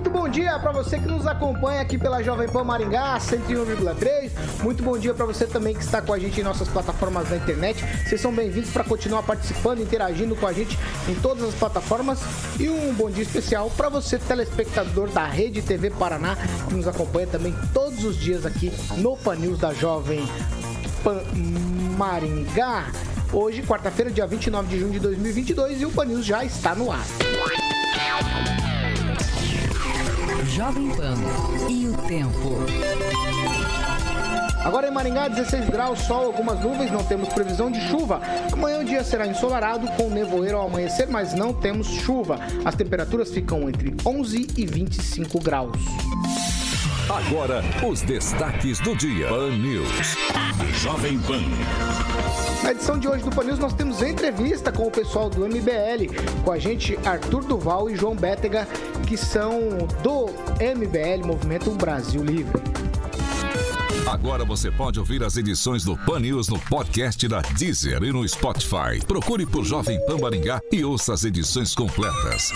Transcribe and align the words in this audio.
Muito 0.00 0.10
bom 0.10 0.28
dia 0.30 0.58
para 0.58 0.72
você 0.72 0.98
que 0.98 1.06
nos 1.06 1.26
acompanha 1.26 1.82
aqui 1.82 1.98
pela 1.98 2.22
Jovem 2.22 2.48
Pan 2.48 2.64
Maringá 2.64 3.18
101,3. 3.18 4.30
Muito 4.62 4.82
bom 4.82 4.96
dia 4.96 5.12
para 5.12 5.26
você 5.26 5.46
também 5.46 5.74
que 5.74 5.82
está 5.82 6.00
com 6.00 6.14
a 6.14 6.18
gente 6.18 6.40
em 6.40 6.42
nossas 6.42 6.68
plataformas 6.68 7.28
na 7.28 7.36
internet. 7.36 7.84
Vocês 8.06 8.18
são 8.18 8.32
bem-vindos 8.32 8.70
para 8.70 8.82
continuar 8.82 9.22
participando, 9.22 9.82
interagindo 9.82 10.34
com 10.34 10.46
a 10.46 10.54
gente 10.54 10.78
em 11.06 11.14
todas 11.16 11.44
as 11.44 11.54
plataformas. 11.54 12.18
E 12.58 12.70
um 12.70 12.94
bom 12.94 13.10
dia 13.10 13.24
especial 13.24 13.70
para 13.76 13.90
você, 13.90 14.18
telespectador 14.18 15.10
da 15.10 15.26
Rede 15.26 15.60
TV 15.60 15.90
Paraná, 15.90 16.34
que 16.66 16.74
nos 16.74 16.88
acompanha 16.88 17.26
também 17.26 17.54
todos 17.74 18.02
os 18.02 18.16
dias 18.16 18.46
aqui 18.46 18.72
no 18.96 19.18
Pan 19.18 19.36
News 19.36 19.58
da 19.58 19.74
Jovem 19.74 20.26
Pan 21.04 21.20
Maringá. 21.98 22.86
Hoje, 23.30 23.62
quarta-feira, 23.62 24.10
dia 24.10 24.26
29 24.26 24.66
de 24.66 24.80
junho 24.80 24.92
de 24.92 24.98
2022, 24.98 25.82
e 25.82 25.84
o 25.84 25.90
Pan 25.90 26.06
News 26.06 26.24
já 26.24 26.42
está 26.42 26.74
no 26.74 26.90
ar. 26.90 27.04
Jovem 30.50 30.90
Pan 30.96 31.14
e 31.68 31.86
o 31.86 31.96
tempo. 32.08 32.56
Agora 34.64 34.88
em 34.88 34.90
Maringá, 34.90 35.28
16 35.28 35.70
graus, 35.70 36.00
sol, 36.00 36.26
algumas 36.26 36.58
nuvens, 36.60 36.90
não 36.90 37.04
temos 37.04 37.28
previsão 37.28 37.70
de 37.70 37.80
chuva. 37.88 38.20
Amanhã 38.52 38.80
o 38.80 38.84
dia 38.84 39.04
será 39.04 39.28
ensolarado, 39.28 39.86
com 39.92 40.10
nevoeiro 40.10 40.56
ao 40.56 40.66
amanhecer, 40.66 41.08
mas 41.08 41.34
não 41.34 41.52
temos 41.52 41.86
chuva. 41.86 42.40
As 42.64 42.74
temperaturas 42.74 43.30
ficam 43.30 43.68
entre 43.68 43.94
11 44.04 44.48
e 44.56 44.66
25 44.66 45.38
graus. 45.38 45.78
Agora, 47.10 47.60
os 47.84 48.02
destaques 48.02 48.78
do 48.78 48.94
dia. 48.94 49.26
Pan 49.26 49.50
News. 49.50 50.16
Jovem 50.80 51.18
Pan. 51.18 51.42
Na 52.62 52.70
edição 52.70 52.96
de 53.00 53.08
hoje 53.08 53.24
do 53.24 53.30
Pan 53.30 53.42
News, 53.42 53.58
nós 53.58 53.72
temos 53.72 54.00
entrevista 54.00 54.70
com 54.70 54.86
o 54.86 54.90
pessoal 54.92 55.28
do 55.28 55.44
MBL, 55.44 56.14
com 56.44 56.52
a 56.52 56.58
gente 56.58 56.96
Arthur 57.04 57.42
Duval 57.42 57.90
e 57.90 57.96
João 57.96 58.14
Bétega, 58.14 58.64
que 59.08 59.16
são 59.16 59.60
do 60.04 60.26
MBL, 60.60 61.26
Movimento 61.26 61.72
Brasil 61.72 62.22
Livre. 62.22 62.62
Agora 64.06 64.44
você 64.44 64.70
pode 64.70 65.00
ouvir 65.00 65.24
as 65.24 65.36
edições 65.36 65.82
do 65.82 65.96
Pan 65.96 66.20
News 66.20 66.48
no 66.48 66.60
podcast 66.60 67.26
da 67.26 67.40
Deezer 67.40 68.04
e 68.04 68.12
no 68.12 68.26
Spotify. 68.28 69.04
Procure 69.04 69.44
por 69.46 69.64
Jovem 69.64 70.00
Pan 70.06 70.18
Maringá 70.18 70.62
e 70.70 70.84
ouça 70.84 71.12
as 71.12 71.24
edições 71.24 71.74
completas. 71.74 72.52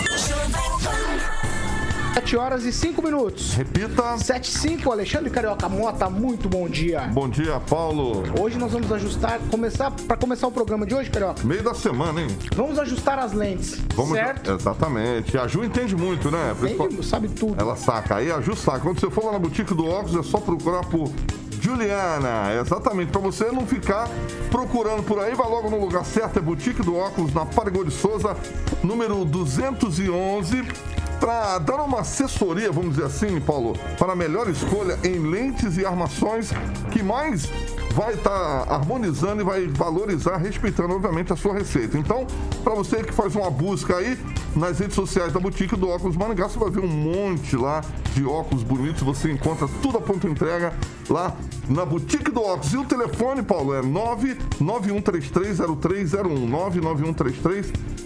7 2.15 2.37
horas 2.37 2.63
e 2.63 2.71
5 2.71 3.01
minutos. 3.03 3.53
Repita. 3.55 4.17
7 4.17 4.47
e 4.47 4.51
5, 4.57 4.89
Alexandre 4.91 5.29
Carioca 5.29 5.67
Mota, 5.67 6.09
muito 6.09 6.47
bom 6.47 6.67
dia. 6.69 7.01
Bom 7.13 7.27
dia, 7.27 7.59
Paulo. 7.59 8.23
Hoje 8.39 8.57
nós 8.57 8.71
vamos 8.71 8.89
ajustar, 8.89 9.37
começar 9.51 9.91
para 9.91 10.15
começar 10.15 10.47
o 10.47 10.51
programa 10.51 10.85
de 10.85 10.95
hoje, 10.95 11.09
Carioca. 11.09 11.43
Meio 11.43 11.61
da 11.61 11.73
semana, 11.73 12.21
hein? 12.21 12.27
Vamos 12.55 12.79
ajustar 12.79 13.19
as 13.19 13.33
lentes, 13.33 13.81
Vamos 13.95 14.13
certo? 14.13 14.49
Exatamente. 14.49 15.37
A 15.37 15.45
Ju 15.45 15.65
entende 15.65 15.93
muito, 15.93 16.31
né? 16.31 16.55
Principal- 16.57 16.87
Entende, 16.87 17.05
sabe 17.05 17.27
tudo. 17.27 17.55
Ela 17.61 17.75
saca. 17.75 18.15
Aí 18.15 18.31
a 18.31 18.39
Ju 18.39 18.55
saca. 18.55 18.79
Quando 18.79 18.97
você 18.99 19.09
for 19.11 19.25
lá 19.25 19.33
na 19.33 19.39
boutique 19.39 19.73
do 19.73 19.85
óculos, 19.85 20.15
é 20.15 20.23
só 20.23 20.37
procurar 20.39 20.85
por 20.85 21.11
Juliana. 21.59 22.53
Exatamente. 22.61 23.11
Pra 23.11 23.19
você 23.19 23.51
não 23.51 23.67
ficar 23.67 24.07
procurando 24.49 25.03
por 25.03 25.19
aí, 25.19 25.35
vai 25.35 25.49
logo 25.49 25.69
no 25.69 25.79
lugar 25.81 26.05
certo. 26.05 26.39
É 26.39 26.41
boutique 26.41 26.81
do 26.81 26.95
óculos 26.95 27.33
na 27.33 27.45
Parigô 27.45 27.83
de 27.83 27.91
Souza, 27.91 28.37
número 28.81 29.25
211. 29.25 30.63
Para 31.19 31.57
dar 31.59 31.77
uma 31.77 32.01
assessoria, 32.01 32.71
vamos 32.71 32.95
dizer 32.95 33.05
assim, 33.05 33.39
Paulo, 33.39 33.77
para 33.97 34.13
a 34.13 34.15
melhor 34.15 34.49
escolha 34.49 34.99
em 35.03 35.19
lentes 35.19 35.77
e 35.77 35.85
armações 35.85 36.51
que 36.91 37.01
mais 37.01 37.49
vai 37.93 38.13
estar 38.13 38.65
harmonizando 38.69 39.41
e 39.41 39.45
vai 39.45 39.67
valorizar, 39.67 40.37
respeitando, 40.37 40.93
obviamente, 40.93 41.31
a 41.31 41.35
sua 41.35 41.53
receita. 41.53 41.97
Então, 41.97 42.27
para 42.63 42.75
você 42.75 43.01
que 43.03 43.13
faz 43.13 43.35
uma 43.35 43.49
busca 43.49 43.95
aí 43.95 44.19
nas 44.55 44.79
redes 44.79 44.95
sociais 44.95 45.33
da 45.33 45.39
Boutique 45.39 45.75
do 45.75 45.89
Óculos 45.89 46.15
Maringá, 46.15 46.47
você 46.47 46.57
vai 46.57 46.69
ver 46.69 46.79
um 46.79 46.87
monte 46.87 47.57
lá 47.57 47.83
de 48.13 48.25
óculos 48.25 48.63
bonitos. 48.63 49.03
Você 49.03 49.29
encontra 49.31 49.67
tudo 49.81 49.97
a 49.97 50.01
ponto 50.01 50.27
entrega 50.27 50.73
lá 51.09 51.35
na 51.67 51.83
Boutique 51.85 52.31
do 52.31 52.41
Óculos. 52.41 52.73
E 52.73 52.77
o 52.77 52.85
telefone, 52.85 53.43
Paulo, 53.43 53.73
é 53.73 53.81
991330301. 53.81 56.49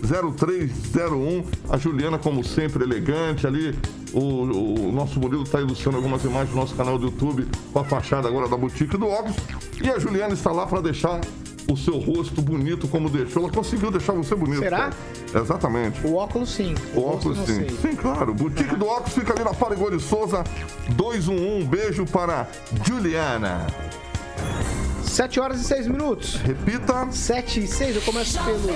991330301. 0.03 1.45
A 1.69 1.77
Juliana, 1.77 2.17
como 2.17 2.43
sempre, 2.43 2.83
elegante 2.83 3.45
ali. 3.45 3.77
O, 4.11 4.88
o 4.88 4.91
nosso 4.91 5.19
Murilo 5.19 5.43
está 5.43 5.61
ilustrando 5.61 5.97
algumas 5.97 6.23
imagens 6.23 6.49
do 6.49 6.55
nosso 6.55 6.73
canal 6.73 6.97
do 6.97 7.05
YouTube 7.05 7.47
com 7.71 7.79
a 7.79 7.83
fachada 7.83 8.27
agora 8.27 8.47
da 8.47 8.57
Boutique 8.57 8.97
do 8.97 9.07
Óculos. 9.07 9.38
E 9.81 9.88
a 9.88 9.99
Juliana 9.99 10.33
está 10.33 10.51
lá 10.51 10.65
para 10.65 10.81
deixar 10.81 11.21
o 11.69 11.78
seu 11.78 11.97
rosto 12.00 12.41
bonito 12.41 12.88
como 12.88 13.09
deixou. 13.09 13.44
Ela 13.44 13.52
conseguiu 13.52 13.91
deixar 13.91 14.13
você 14.13 14.35
bonito. 14.35 14.59
Será? 14.59 14.90
Paulo. 14.90 15.46
Exatamente. 15.46 16.06
O 16.06 16.16
óculos 16.16 16.50
sim. 16.50 16.75
O 16.96 17.02
óculos 17.02 17.38
não 17.38 17.46
sim. 17.46 17.56
sei. 17.56 17.69
Sim, 17.69 17.96
claro. 17.96 18.34
Boutique 18.34 18.75
do 18.75 18.85
óculos 18.85 19.13
fica 19.13 19.34
ali 19.34 19.44
na 19.44 19.53
Parigô 19.53 19.90
de 19.90 20.02
Souza 20.02 20.44
211. 20.90 21.30
Um 21.40 21.66
beijo 21.66 22.06
para 22.06 22.47
Juliana. 22.85 23.68
7 25.03 25.40
horas 25.40 25.62
e 25.62 25.63
6 25.63 25.88
minutos. 25.88 26.35
Repita. 26.35 27.12
7 27.12 27.63
e 27.63 27.68
6, 27.68 27.96
eu 27.97 28.01
começo 28.03 28.41
pelo 28.44 28.69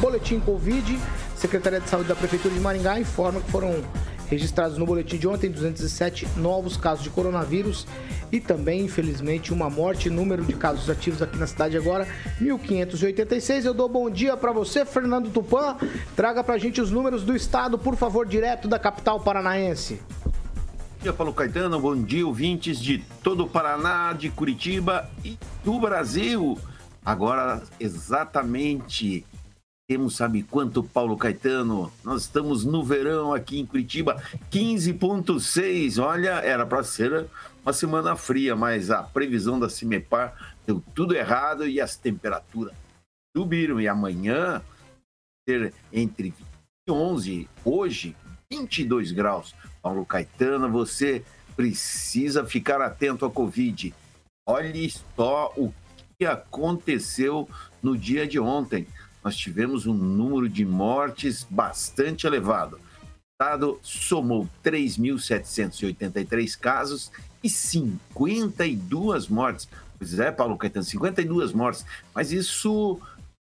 boletim 0.00 0.40
Covid. 0.40 0.98
Secretaria 1.36 1.80
de 1.80 1.88
Saúde 1.88 2.08
da 2.08 2.14
Prefeitura 2.14 2.54
de 2.54 2.60
Maringá 2.60 3.00
informa 3.00 3.40
que 3.40 3.50
foram 3.50 3.82
registrados 4.30 4.78
no 4.78 4.86
boletim 4.86 5.18
de 5.18 5.26
ontem 5.26 5.50
207 5.50 6.26
novos 6.36 6.76
casos 6.76 7.02
de 7.02 7.10
coronavírus 7.10 7.86
e 8.30 8.40
também, 8.40 8.84
infelizmente, 8.84 9.52
uma 9.52 9.68
morte. 9.68 10.08
Número 10.08 10.44
de 10.44 10.54
casos 10.54 10.88
ativos 10.88 11.20
aqui 11.20 11.36
na 11.36 11.48
cidade 11.48 11.76
agora, 11.76 12.06
1.586. 12.40 13.64
Eu 13.64 13.74
dou 13.74 13.88
bom 13.88 14.08
dia 14.08 14.36
para 14.36 14.52
você, 14.52 14.86
Fernando 14.86 15.30
Tupan. 15.30 15.76
Traga 16.14 16.44
pra 16.44 16.56
gente 16.56 16.80
os 16.80 16.92
números 16.92 17.24
do 17.24 17.34
estado, 17.34 17.76
por 17.76 17.96
favor, 17.96 18.24
direto 18.24 18.68
da 18.68 18.78
capital 18.78 19.18
paranaense. 19.18 20.00
Bom 20.24 21.02
dia, 21.02 21.12
Paulo 21.12 21.32
Caetano. 21.32 21.80
Bom 21.80 22.00
dia, 22.00 22.24
ouvintes 22.24 22.78
de 22.78 22.98
todo 23.22 23.44
o 23.44 23.48
Paraná, 23.48 24.12
de 24.12 24.30
Curitiba 24.30 25.10
e 25.24 25.36
do 25.64 25.80
Brasil. 25.80 26.56
Agora, 27.04 27.62
exatamente, 27.80 29.24
temos, 29.90 30.14
sabe 30.14 30.44
quanto, 30.44 30.84
Paulo 30.84 31.16
Caetano? 31.16 31.92
Nós 32.04 32.22
estamos 32.22 32.64
no 32.64 32.84
verão 32.84 33.34
aqui 33.34 33.58
em 33.58 33.66
Curitiba, 33.66 34.22
15,6. 34.48 36.00
Olha, 36.00 36.34
era 36.34 36.64
para 36.64 36.84
ser 36.84 37.26
uma 37.60 37.72
semana 37.72 38.14
fria, 38.14 38.54
mas 38.54 38.88
a 38.92 39.02
previsão 39.02 39.58
da 39.58 39.68
Cimepar 39.68 40.54
deu 40.64 40.80
tudo 40.94 41.16
errado 41.16 41.66
e 41.66 41.80
as 41.80 41.96
temperaturas 41.96 42.72
subiram. 43.36 43.80
E 43.80 43.88
amanhã, 43.88 44.62
ter 45.44 45.74
entre 45.92 46.32
11, 46.88 47.48
hoje, 47.64 48.14
22 48.48 49.10
graus. 49.10 49.56
Paulo 49.82 50.06
Caetano, 50.06 50.70
você 50.70 51.24
precisa 51.56 52.46
ficar 52.46 52.80
atento 52.80 53.24
à 53.24 53.30
Covid. 53.30 53.92
Olhe 54.48 54.88
só 55.16 55.52
o 55.56 55.74
que 56.16 56.26
aconteceu 56.26 57.48
no 57.82 57.98
dia 57.98 58.24
de 58.24 58.38
ontem. 58.38 58.86
Nós 59.22 59.36
tivemos 59.36 59.86
um 59.86 59.94
número 59.94 60.48
de 60.48 60.64
mortes 60.64 61.46
bastante 61.48 62.26
elevado. 62.26 62.76
O 62.76 63.42
Estado 63.42 63.78
somou 63.82 64.48
3.783 64.64 66.58
casos 66.58 67.10
e 67.42 67.48
52 67.48 69.28
mortes. 69.28 69.68
Pois 69.98 70.18
é, 70.18 70.30
Paulo 70.30 70.56
Caetano, 70.56 70.84
52 70.84 71.52
mortes. 71.52 71.84
Mas 72.14 72.32
isso 72.32 72.98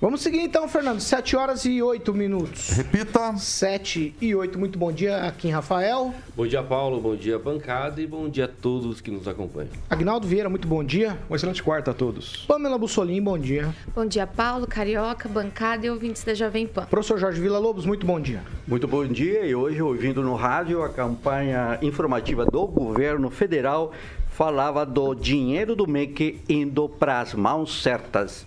Vamos 0.04 0.20
seguir 0.20 0.40
então, 0.40 0.68
Fernando. 0.68 1.00
7 1.00 1.34
horas 1.34 1.64
e 1.64 1.82
8 1.82 2.12
minutos. 2.12 2.68
Repita. 2.70 3.34
7 3.38 4.14
e 4.20 4.34
8. 4.34 4.58
Muito 4.58 4.78
bom 4.78 4.92
dia, 4.92 5.22
aqui 5.22 5.48
em 5.48 5.50
Rafael. 5.50 6.12
Bom 6.36 6.46
dia, 6.46 6.62
Paulo. 6.62 7.00
Bom 7.00 7.16
dia, 7.16 7.38
bancada. 7.38 8.02
E 8.02 8.06
bom 8.06 8.28
dia 8.28 8.44
a 8.44 8.48
todos 8.48 9.00
que 9.00 9.10
nos 9.10 9.26
acompanham. 9.26 9.70
Agnaldo 9.88 10.26
Vieira, 10.26 10.50
muito 10.50 10.68
bom 10.68 10.84
dia. 10.84 11.18
Um 11.30 11.34
excelente 11.34 11.62
quarto 11.62 11.90
a 11.90 11.94
todos. 11.94 12.44
Pamela 12.44 12.76
Bussolim, 12.76 13.22
bom 13.22 13.38
dia. 13.38 13.74
Bom 13.94 14.04
dia, 14.04 14.26
Paulo, 14.26 14.66
Carioca, 14.66 15.26
bancada 15.26 15.86
e 15.86 15.90
ouvintes 15.90 16.22
da 16.22 16.34
Jovem 16.34 16.66
Pan. 16.66 16.84
Professor 16.84 17.18
Jorge 17.18 17.40
Vila 17.40 17.58
Lobos, 17.58 17.86
muito 17.86 18.04
bom 18.04 18.20
dia. 18.20 18.42
Muito 18.66 18.86
bom 18.86 19.06
dia. 19.06 19.46
E 19.46 19.54
hoje, 19.54 19.80
ouvindo 19.80 20.22
no 20.22 20.34
rádio 20.34 20.82
a 20.82 20.90
campanha 20.90 21.78
informativa 21.80 22.44
do 22.44 22.66
governo 22.66 23.30
federal, 23.30 23.90
falava 24.34 24.84
do 24.84 25.14
dinheiro 25.14 25.76
do 25.76 25.86
MEC 25.86 26.40
indo 26.48 26.88
para 26.88 27.20
as 27.20 27.34
mãos 27.34 27.82
certas. 27.82 28.44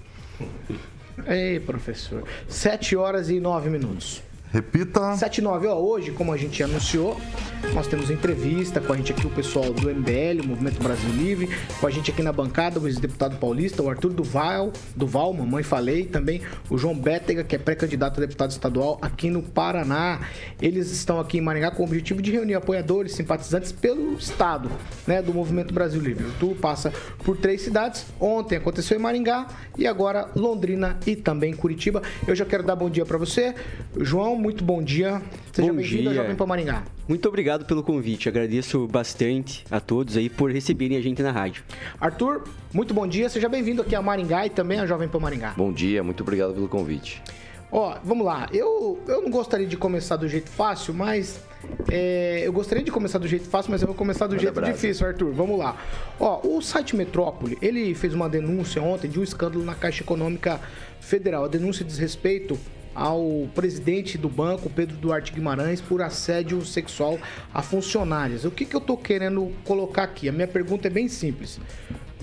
Ei, 1.25 1.61
professor. 1.61 2.23
7 2.47 2.95
horas 2.97 3.29
e 3.29 3.39
9 3.39 3.69
minutos. 3.69 4.21
Repita. 4.51 5.15
7 5.15 5.39
e 5.39 5.41
9, 5.41 5.67
ó, 5.67 5.75
hoje, 5.75 6.11
como 6.11 6.31
a 6.31 6.37
gente 6.37 6.63
anunciou, 6.63 7.19
nós 7.73 7.85
temos 7.85 8.09
entrevista 8.09 8.79
com 8.79 8.93
a 8.93 8.97
gente 8.97 9.11
aqui, 9.11 9.27
o 9.27 9.29
pessoal 9.29 9.73
do 9.73 9.89
MBL, 9.89 10.41
o 10.41 10.47
Movimento 10.47 10.81
Brasil 10.81 11.09
Livre, 11.11 11.49
com 11.79 11.87
a 11.87 11.91
gente 11.91 12.11
aqui 12.11 12.23
na 12.23 12.31
bancada, 12.31 12.79
o 12.79 12.87
ex-deputado 12.87 13.37
paulista, 13.37 13.83
o 13.83 13.89
Arthur 13.89 14.13
Duval, 14.13 14.71
Duval, 14.95 15.33
mamãe 15.33 15.63
falei, 15.63 16.05
também 16.05 16.41
o 16.69 16.77
João 16.77 16.95
Bétega, 16.95 17.43
que 17.43 17.55
é 17.55 17.59
pré-candidato 17.59 18.17
a 18.17 18.25
deputado 18.25 18.51
estadual 18.51 18.97
aqui 19.01 19.29
no 19.29 19.43
Paraná. 19.43 20.21
Eles 20.61 20.91
estão 20.91 21.19
aqui 21.19 21.39
em 21.39 21.41
Maringá 21.41 21.69
com 21.71 21.83
o 21.83 21.85
objetivo 21.85 22.21
de 22.21 22.31
reunir 22.31 22.55
apoiadores, 22.55 23.13
simpatizantes 23.13 23.73
pelo 23.73 24.13
estado, 24.13 24.71
né, 25.05 25.21
do 25.21 25.33
Movimento 25.33 25.73
Brasil 25.73 25.99
Livre. 25.99 26.25
O 26.25 26.31
tour 26.39 26.55
passa 26.55 26.93
por 27.23 27.35
três 27.35 27.61
cidades. 27.61 28.05
Ontem 28.19 28.55
aconteceu 28.55 28.97
em 28.97 29.01
Maringá 29.01 29.47
e 29.77 29.85
agora 29.85 30.29
Londrina 30.35 30.97
e 31.05 31.17
também 31.17 31.53
Curitiba. 31.53 32.01
Eu 32.25 32.35
já 32.35 32.45
quero 32.45 32.63
dar 32.63 32.75
bom 32.75 32.89
dia 32.89 33.05
para 33.05 33.17
você, 33.17 33.53
João 33.99 34.36
muito 34.37 34.63
bom 34.63 34.81
dia. 34.81 35.21
Seja 35.51 35.73
bem-vindo 35.73 36.09
ao 36.09 36.15
Jovem 36.15 36.35
Pan 36.35 36.45
Maringá. 36.45 36.83
Muito 37.07 37.27
obrigado 37.27 37.65
pelo 37.65 37.81
convite. 37.81 38.29
Agradeço 38.29 38.87
bastante 38.87 39.65
a 39.71 39.79
todos 39.79 40.15
aí 40.15 40.29
por 40.29 40.51
receberem 40.51 40.97
a 40.97 41.01
gente 41.01 41.21
na 41.23 41.31
rádio. 41.31 41.63
Arthur, 41.99 42.43
muito 42.71 42.93
bom 42.93 43.07
dia. 43.07 43.29
Seja 43.29 43.49
bem-vindo 43.49 43.81
aqui 43.81 43.95
a 43.95 44.01
Maringá 44.01 44.45
e 44.45 44.49
também 44.49 44.79
a 44.79 44.85
Jovem 44.85 45.07
Pan 45.07 45.19
Maringá. 45.19 45.53
Bom 45.57 45.71
dia, 45.71 46.03
muito 46.03 46.21
obrigado 46.21 46.53
pelo 46.53 46.67
convite. 46.67 47.21
Ó, 47.71 47.97
vamos 48.03 48.25
lá. 48.25 48.47
Eu, 48.53 48.99
eu 49.07 49.21
não 49.21 49.29
gostaria 49.29 49.67
de 49.67 49.75
começar 49.75 50.15
do 50.15 50.27
jeito 50.27 50.49
fácil, 50.49 50.93
mas 50.93 51.41
é, 51.91 52.41
eu 52.45 52.53
gostaria 52.53 52.83
de 52.83 52.91
começar 52.91 53.19
do 53.19 53.27
jeito 53.27 53.47
fácil, 53.49 53.71
mas 53.71 53.81
eu 53.81 53.87
vou 53.87 53.95
começar 53.95 54.25
do 54.27 54.31
Manda 54.31 54.41
jeito 54.41 54.53
brasa. 54.53 54.71
difícil, 54.73 55.05
Arthur. 55.05 55.33
Vamos 55.33 55.59
lá. 55.59 55.75
Ó, 56.19 56.47
o 56.47 56.61
site 56.61 56.95
Metrópole, 56.95 57.57
ele 57.61 57.93
fez 57.93 58.13
uma 58.13 58.29
denúncia 58.29 58.81
ontem 58.81 59.09
de 59.09 59.19
um 59.19 59.23
escândalo 59.23 59.65
na 59.65 59.75
Caixa 59.75 60.03
Econômica 60.03 60.61
Federal. 61.01 61.43
A 61.45 61.47
denúncia 61.47 61.83
diz 61.83 61.97
respeito 61.97 62.57
ao 62.97 63.47
presidente 63.53 64.17
do 64.17 64.27
banco, 64.27 64.71
Pedro 64.71 64.97
Duarte 64.97 65.31
Guimarães, 65.31 65.79
por 65.79 66.01
assédio 66.01 66.65
sexual 66.65 67.19
a 67.53 67.61
funcionárias. 67.61 68.43
O 68.43 68.49
que, 68.49 68.65
que 68.65 68.75
eu 68.75 68.79
estou 68.79 68.97
querendo 68.97 69.53
colocar 69.63 70.01
aqui? 70.01 70.27
A 70.27 70.31
minha 70.31 70.47
pergunta 70.47 70.87
é 70.87 70.89
bem 70.89 71.07
simples. 71.07 71.59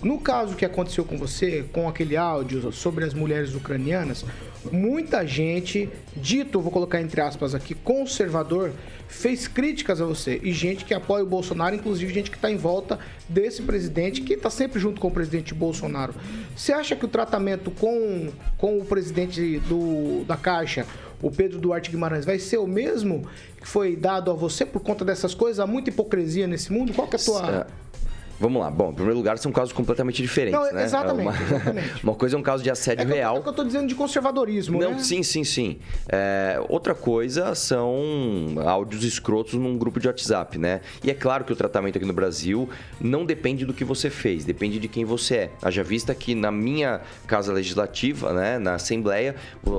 No 0.04 0.18
caso 0.20 0.54
que 0.54 0.66
aconteceu 0.66 1.02
com 1.02 1.16
você, 1.16 1.64
com 1.72 1.88
aquele 1.88 2.14
áudio 2.14 2.70
sobre 2.70 3.06
as 3.06 3.14
mulheres 3.14 3.54
ucranianas, 3.54 4.22
muita 4.70 5.26
gente, 5.26 5.88
dito, 6.14 6.60
vou 6.60 6.70
colocar 6.70 7.00
entre 7.00 7.22
aspas 7.22 7.54
aqui, 7.54 7.74
conservador, 7.74 8.70
fez 9.08 9.48
críticas 9.48 10.02
a 10.02 10.04
você. 10.04 10.38
E 10.42 10.52
gente 10.52 10.84
que 10.84 10.92
apoia 10.92 11.24
o 11.24 11.26
Bolsonaro, 11.26 11.74
inclusive 11.74 12.12
gente 12.12 12.30
que 12.30 12.36
está 12.36 12.50
em 12.50 12.56
volta 12.58 12.98
desse 13.26 13.62
presidente, 13.62 14.20
que 14.20 14.34
está 14.34 14.50
sempre 14.50 14.78
junto 14.78 15.00
com 15.00 15.08
o 15.08 15.10
presidente 15.10 15.54
Bolsonaro. 15.54 16.14
Você 16.54 16.74
acha 16.74 16.94
que 16.94 17.06
o 17.06 17.08
tratamento 17.08 17.70
com, 17.70 18.28
com 18.58 18.78
o 18.78 18.84
presidente 18.84 19.58
do, 19.60 20.22
da 20.26 20.36
Caixa, 20.36 20.86
o 21.22 21.30
Pedro 21.30 21.58
Duarte 21.58 21.90
Guimarães, 21.90 22.26
vai 22.26 22.38
ser 22.38 22.58
o 22.58 22.66
mesmo 22.66 23.26
que 23.58 23.66
foi 23.66 23.96
dado 23.96 24.30
a 24.30 24.34
você 24.34 24.66
por 24.66 24.82
conta 24.82 25.02
dessas 25.02 25.34
coisas? 25.34 25.60
Há 25.60 25.66
muita 25.66 25.88
hipocrisia 25.88 26.46
nesse 26.46 26.70
mundo? 26.70 26.92
Qual 26.92 27.08
que 27.08 27.16
é 27.16 27.18
a 27.18 27.22
tua... 27.22 27.66
É, 28.34 28.40
Vamos 28.40 28.60
lá. 28.60 28.70
Bom, 28.70 28.90
em 28.90 28.94
primeiro 28.94 29.18
lugar, 29.18 29.38
são 29.38 29.52
casos 29.52 29.72
completamente 29.72 30.20
diferentes, 30.20 30.60
Não, 30.60 30.72
né? 30.72 30.84
Exatamente 30.84 31.22
uma, 31.22 31.42
exatamente. 31.42 31.94
uma, 32.02 32.14
coisa 32.14 32.36
é 32.36 32.38
um 32.38 32.42
caso 32.42 32.62
de 32.62 32.70
assédio 32.70 33.10
é 33.10 33.14
real. 33.14 33.38
É 33.38 33.40
que 33.40 33.48
eu 33.48 33.50
estou 33.50 33.64
dizendo 33.64 33.86
de 33.86 33.94
conservadorismo, 33.94 34.78
Não, 34.78 34.92
né? 34.92 34.98
sim, 34.98 35.22
sim, 35.22 35.44
sim. 35.44 35.78
É, 36.08 36.60
outra 36.68 36.94
coisa 36.94 37.54
são 37.54 38.56
áudios 38.64 39.04
escrotos 39.04 39.54
num 39.54 39.76
grupo 39.78 40.00
de 40.00 40.06
WhatsApp, 40.06 40.58
né? 40.58 40.80
E 41.02 41.10
é 41.10 41.14
claro 41.14 41.44
que 41.44 41.52
o 41.52 41.56
tratamento 41.56 41.96
aqui 41.96 42.06
no 42.06 42.12
Brasil 42.12 42.68
não 43.00 43.24
depende 43.24 43.64
do 43.64 43.72
que 43.72 43.84
você 43.84 44.10
fez, 44.10 44.44
depende 44.44 44.78
de 44.78 44.88
quem 44.88 45.04
você 45.04 45.34
é. 45.36 45.50
Haja 45.62 45.82
vista 45.82 46.14
que 46.14 46.34
na 46.34 46.50
minha 46.50 47.00
casa 47.26 47.52
legislativa, 47.52 48.32
né, 48.32 48.58
na 48.58 48.74
Assembleia, 48.74 49.34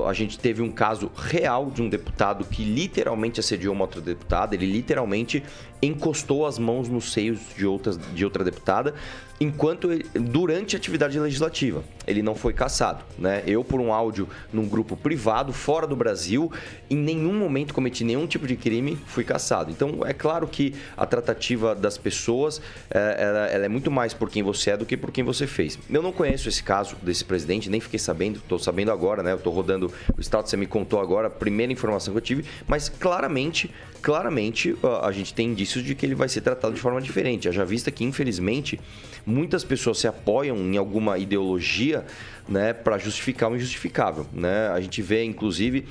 a 0.06 0.12
gente 0.12 0.38
teve 0.38 0.62
um 0.62 0.70
caso 0.70 1.10
real 1.14 1.70
de 1.70 1.82
um 1.82 1.88
deputado 1.88 2.44
que 2.44 2.64
literalmente 2.64 3.40
assediou 3.40 3.74
uma 3.74 3.84
outra 3.84 4.00
deputada, 4.00 4.54
ele 4.54 4.66
literalmente 4.66 5.42
encostou 5.86 6.46
as 6.46 6.58
mãos 6.58 6.88
nos 6.88 7.12
seios 7.12 7.40
de, 7.56 7.66
outras, 7.66 7.98
de 8.14 8.24
outra 8.24 8.44
deputada 8.44 8.94
enquanto 9.40 9.88
durante 10.14 10.76
a 10.76 10.78
atividade 10.78 11.18
legislativa. 11.18 11.84
Ele 12.06 12.22
não 12.22 12.34
foi 12.34 12.52
caçado, 12.52 13.04
né? 13.18 13.42
Eu 13.46 13.64
por 13.64 13.80
um 13.80 13.92
áudio 13.92 14.28
num 14.52 14.66
grupo 14.66 14.96
privado 14.96 15.52
fora 15.52 15.86
do 15.86 15.96
Brasil, 15.96 16.50
em 16.88 16.96
nenhum 16.96 17.34
momento 17.34 17.74
cometi 17.74 18.04
nenhum 18.04 18.26
tipo 18.26 18.46
de 18.46 18.56
crime, 18.56 18.96
fui 19.06 19.24
caçado. 19.24 19.70
Então 19.70 20.06
é 20.06 20.12
claro 20.12 20.46
que 20.46 20.74
a 20.96 21.04
tratativa 21.04 21.74
das 21.74 21.98
pessoas 21.98 22.62
é, 22.90 23.16
ela, 23.18 23.46
ela 23.48 23.64
é 23.66 23.68
muito 23.68 23.90
mais 23.90 24.14
por 24.14 24.30
quem 24.30 24.42
você 24.42 24.70
é 24.70 24.76
do 24.76 24.86
que 24.86 24.96
por 24.96 25.10
quem 25.10 25.24
você 25.24 25.46
fez. 25.46 25.78
Eu 25.90 26.00
não 26.00 26.12
conheço 26.12 26.48
esse 26.48 26.62
caso 26.62 26.96
desse 27.02 27.24
presidente, 27.24 27.68
nem 27.68 27.80
fiquei 27.80 27.98
sabendo, 27.98 28.38
estou 28.38 28.58
sabendo 28.58 28.92
agora, 28.92 29.22
né? 29.22 29.32
Eu 29.32 29.36
estou 29.36 29.52
rodando 29.52 29.92
o 30.16 30.20
estado, 30.20 30.48
você 30.48 30.56
me 30.56 30.66
contou 30.66 31.00
agora 31.00 31.26
a 31.26 31.30
primeira 31.30 31.72
informação 31.72 32.14
que 32.14 32.18
eu 32.18 32.22
tive, 32.22 32.44
mas 32.68 32.88
claramente, 32.88 33.70
claramente 34.00 34.76
a 35.02 35.10
gente 35.10 35.34
tem 35.34 35.48
indícios 35.48 35.75
de 35.82 35.94
que 35.94 36.04
ele 36.04 36.14
vai 36.14 36.28
ser 36.28 36.40
tratado 36.40 36.74
de 36.74 36.80
forma 36.80 37.00
diferente. 37.00 37.50
Já 37.50 37.64
vista 37.64 37.90
que 37.90 38.04
infelizmente 38.04 38.78
muitas 39.24 39.64
pessoas 39.64 39.98
se 39.98 40.06
apoiam 40.06 40.56
em 40.56 40.76
alguma 40.76 41.18
ideologia 41.18 42.04
né, 42.48 42.72
para 42.72 42.98
justificar 42.98 43.50
o 43.50 43.56
injustificável. 43.56 44.26
Né? 44.32 44.68
A 44.68 44.80
gente 44.80 45.02
vê, 45.02 45.24
inclusive, 45.24 45.86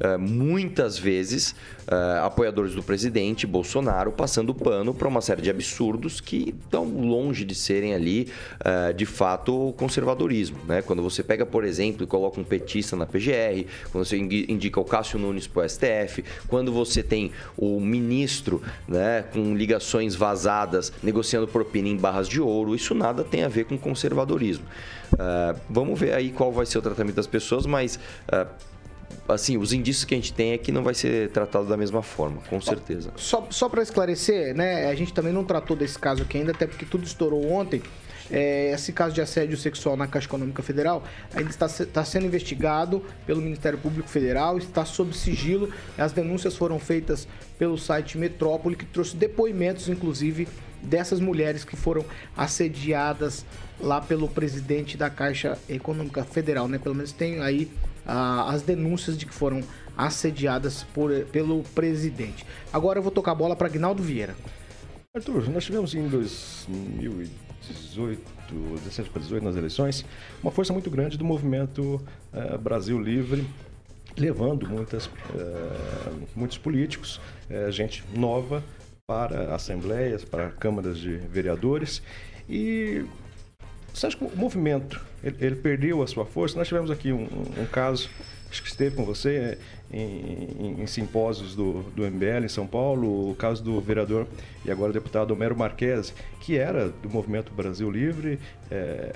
eh, 0.00 0.16
muitas 0.16 0.98
vezes 0.98 1.54
eh, 1.88 2.20
apoiadores 2.22 2.74
do 2.74 2.82
presidente 2.82 3.46
Bolsonaro 3.46 4.10
passando 4.12 4.54
pano 4.54 4.92
para 4.92 5.06
uma 5.08 5.20
série 5.20 5.42
de 5.42 5.50
absurdos 5.50 6.20
que 6.20 6.54
estão 6.64 6.84
longe 6.84 7.44
de 7.44 7.54
serem 7.54 7.94
ali, 7.94 8.28
eh, 8.64 8.92
de 8.92 9.06
fato, 9.06 9.74
conservadorismo. 9.76 10.58
Né? 10.66 10.82
Quando 10.82 11.02
você 11.02 11.22
pega, 11.22 11.46
por 11.46 11.64
exemplo, 11.64 12.04
e 12.04 12.06
coloca 12.06 12.40
um 12.40 12.44
petista 12.44 12.96
na 12.96 13.06
PGR, 13.06 13.66
quando 13.90 14.04
você 14.04 14.16
indica 14.16 14.80
o 14.80 14.84
Cássio 14.84 15.18
Nunes 15.18 15.46
para 15.46 15.64
o 15.64 15.68
STF, 15.68 16.24
quando 16.48 16.72
você 16.72 17.02
tem 17.02 17.32
o 17.56 17.80
ministro 17.80 18.62
né, 18.88 19.22
com 19.32 19.54
ligações 19.54 20.14
vazadas 20.14 20.92
negociando 21.02 21.48
propina 21.48 21.88
em 21.88 21.96
barras 21.96 22.28
de 22.28 22.40
ouro, 22.40 22.74
isso 22.74 22.94
nada 22.94 23.24
tem 23.24 23.44
a 23.44 23.48
ver 23.48 23.64
com 23.64 23.78
conservadorismo. 23.78 24.64
Uh, 25.12 25.58
vamos 25.68 25.98
ver 25.98 26.14
aí 26.14 26.30
qual 26.30 26.52
vai 26.52 26.66
ser 26.66 26.78
o 26.78 26.82
tratamento 26.82 27.16
das 27.16 27.26
pessoas, 27.26 27.66
mas 27.66 27.96
uh, 28.28 28.46
assim, 29.28 29.56
os 29.56 29.72
indícios 29.72 30.04
que 30.04 30.14
a 30.14 30.16
gente 30.16 30.32
tem 30.32 30.52
é 30.52 30.58
que 30.58 30.70
não 30.70 30.82
vai 30.82 30.94
ser 30.94 31.30
tratado 31.30 31.66
da 31.66 31.76
mesma 31.76 32.02
forma, 32.02 32.40
com 32.48 32.60
certeza. 32.60 33.10
Só, 33.16 33.46
só 33.50 33.68
para 33.68 33.82
esclarecer, 33.82 34.54
né? 34.54 34.88
A 34.88 34.94
gente 34.94 35.12
também 35.12 35.32
não 35.32 35.44
tratou 35.44 35.76
desse 35.76 35.98
caso 35.98 36.22
aqui 36.22 36.38
ainda, 36.38 36.52
até 36.52 36.66
porque 36.66 36.84
tudo 36.84 37.04
estourou 37.04 37.50
ontem. 37.50 37.82
É, 38.28 38.72
esse 38.72 38.92
caso 38.92 39.14
de 39.14 39.20
assédio 39.20 39.56
sexual 39.56 39.96
na 39.96 40.08
Caixa 40.08 40.26
Econômica 40.26 40.60
Federal 40.60 41.04
ainda 41.32 41.48
está, 41.48 41.66
está 41.66 42.04
sendo 42.04 42.26
investigado 42.26 43.04
pelo 43.24 43.40
Ministério 43.40 43.78
Público 43.78 44.08
Federal, 44.08 44.58
está 44.58 44.84
sob 44.84 45.16
sigilo. 45.16 45.70
As 45.96 46.12
denúncias 46.12 46.56
foram 46.56 46.78
feitas 46.78 47.28
pelo 47.56 47.78
site 47.78 48.18
Metrópole, 48.18 48.74
que 48.74 48.84
trouxe 48.84 49.16
depoimentos, 49.16 49.88
inclusive, 49.88 50.48
dessas 50.82 51.20
mulheres 51.20 51.64
que 51.64 51.76
foram 51.76 52.04
assediadas 52.36 53.44
lá 53.80 54.00
pelo 54.00 54.28
presidente 54.28 54.96
da 54.96 55.10
Caixa 55.10 55.58
Econômica 55.68 56.22
Federal, 56.24 56.68
né? 56.68 56.78
Pelo 56.78 56.94
menos 56.94 57.10
tem 57.12 57.40
aí 57.40 57.70
ah, 58.06 58.50
as 58.50 58.62
denúncias 58.62 59.18
de 59.18 59.26
que 59.26 59.34
foram 59.34 59.62
assediadas 59.96 60.84
por, 60.94 61.10
pelo 61.26 61.62
presidente. 61.74 62.46
Agora 62.72 62.98
eu 62.98 63.02
vou 63.02 63.12
tocar 63.12 63.32
a 63.32 63.34
bola 63.34 63.56
para 63.56 63.66
Agnaldo 63.66 64.02
Vieira. 64.02 64.34
Arthur, 65.14 65.46
nós 65.48 65.64
tivemos 65.64 65.94
em 65.94 66.06
2018, 66.08 68.20
17 68.84 69.08
para 69.08 69.22
18 69.22 69.42
nas 69.42 69.56
eleições, 69.56 70.04
uma 70.42 70.52
força 70.52 70.74
muito 70.74 70.90
grande 70.90 71.16
do 71.16 71.24
movimento 71.24 72.04
uh, 72.34 72.58
Brasil 72.58 73.00
Livre, 73.00 73.48
levando 74.14 74.68
muitas, 74.68 75.06
uh, 75.06 75.10
muitos 76.34 76.58
políticos, 76.58 77.18
uh, 77.50 77.72
gente 77.72 78.04
nova, 78.14 78.62
para 79.06 79.54
assembleias, 79.54 80.22
para 80.22 80.50
câmaras 80.50 80.98
de 80.98 81.16
vereadores. 81.16 82.02
E 82.46 83.06
você 83.96 84.08
acha 84.08 84.16
que 84.18 84.24
o 84.24 84.36
movimento 84.36 85.00
ele, 85.24 85.36
ele 85.40 85.56
perdeu 85.56 86.02
a 86.02 86.06
sua 86.06 86.26
força? 86.26 86.56
Nós 86.58 86.68
tivemos 86.68 86.90
aqui 86.90 87.12
um, 87.12 87.26
um 87.58 87.66
caso 87.72 88.10
acho 88.50 88.62
que 88.62 88.68
esteve 88.68 88.94
com 88.94 89.04
você 89.04 89.56
em, 89.90 90.50
em, 90.58 90.82
em 90.82 90.86
simpósios 90.86 91.54
do, 91.54 91.82
do 91.94 92.02
MBL 92.02 92.44
em 92.44 92.48
São 92.48 92.66
Paulo, 92.66 93.30
o 93.30 93.34
caso 93.34 93.64
do 93.64 93.80
vereador 93.80 94.26
e 94.64 94.70
agora 94.70 94.92
deputado 94.92 95.30
Homero 95.32 95.56
Marques, 95.56 96.12
que 96.40 96.58
era 96.58 96.88
do 96.88 97.08
Movimento 97.08 97.52
Brasil 97.54 97.90
Livre, 97.90 98.38
é, 98.70 99.12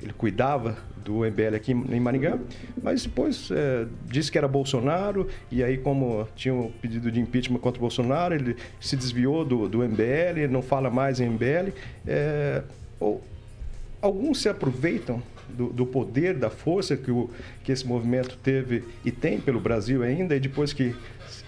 ele 0.00 0.14
cuidava 0.14 0.78
do 1.04 1.18
MBL 1.18 1.54
aqui 1.54 1.72
em 1.72 2.00
Maringá, 2.00 2.38
mas 2.82 3.02
depois 3.02 3.50
é, 3.50 3.86
disse 4.06 4.32
que 4.32 4.38
era 4.38 4.48
Bolsonaro, 4.48 5.28
e 5.50 5.62
aí 5.62 5.76
como 5.76 6.26
tinha 6.34 6.54
um 6.54 6.70
pedido 6.70 7.12
de 7.12 7.20
impeachment 7.20 7.58
contra 7.58 7.78
o 7.78 7.82
Bolsonaro, 7.82 8.34
ele 8.34 8.56
se 8.80 8.96
desviou 8.96 9.44
do, 9.44 9.68
do 9.68 9.78
MBL, 9.78 10.48
não 10.50 10.62
fala 10.62 10.90
mais 10.90 11.20
em 11.20 11.28
MBL. 11.28 11.72
É, 12.06 12.62
ou, 12.98 13.22
alguns 14.02 14.42
se 14.42 14.48
aproveitam 14.48 15.22
do, 15.48 15.68
do, 15.68 15.86
poder, 15.86 16.34
da 16.34 16.50
força 16.50 16.96
que, 16.96 17.10
o, 17.10 17.30
que 17.62 17.70
esse 17.72 17.86
movimento 17.86 18.36
teve 18.42 18.84
e 19.04 19.10
tem 19.10 19.40
pelo 19.40 19.60
Brasil 19.60 20.02
ainda, 20.02 20.34
e 20.34 20.40
depois 20.40 20.72
que 20.72 20.94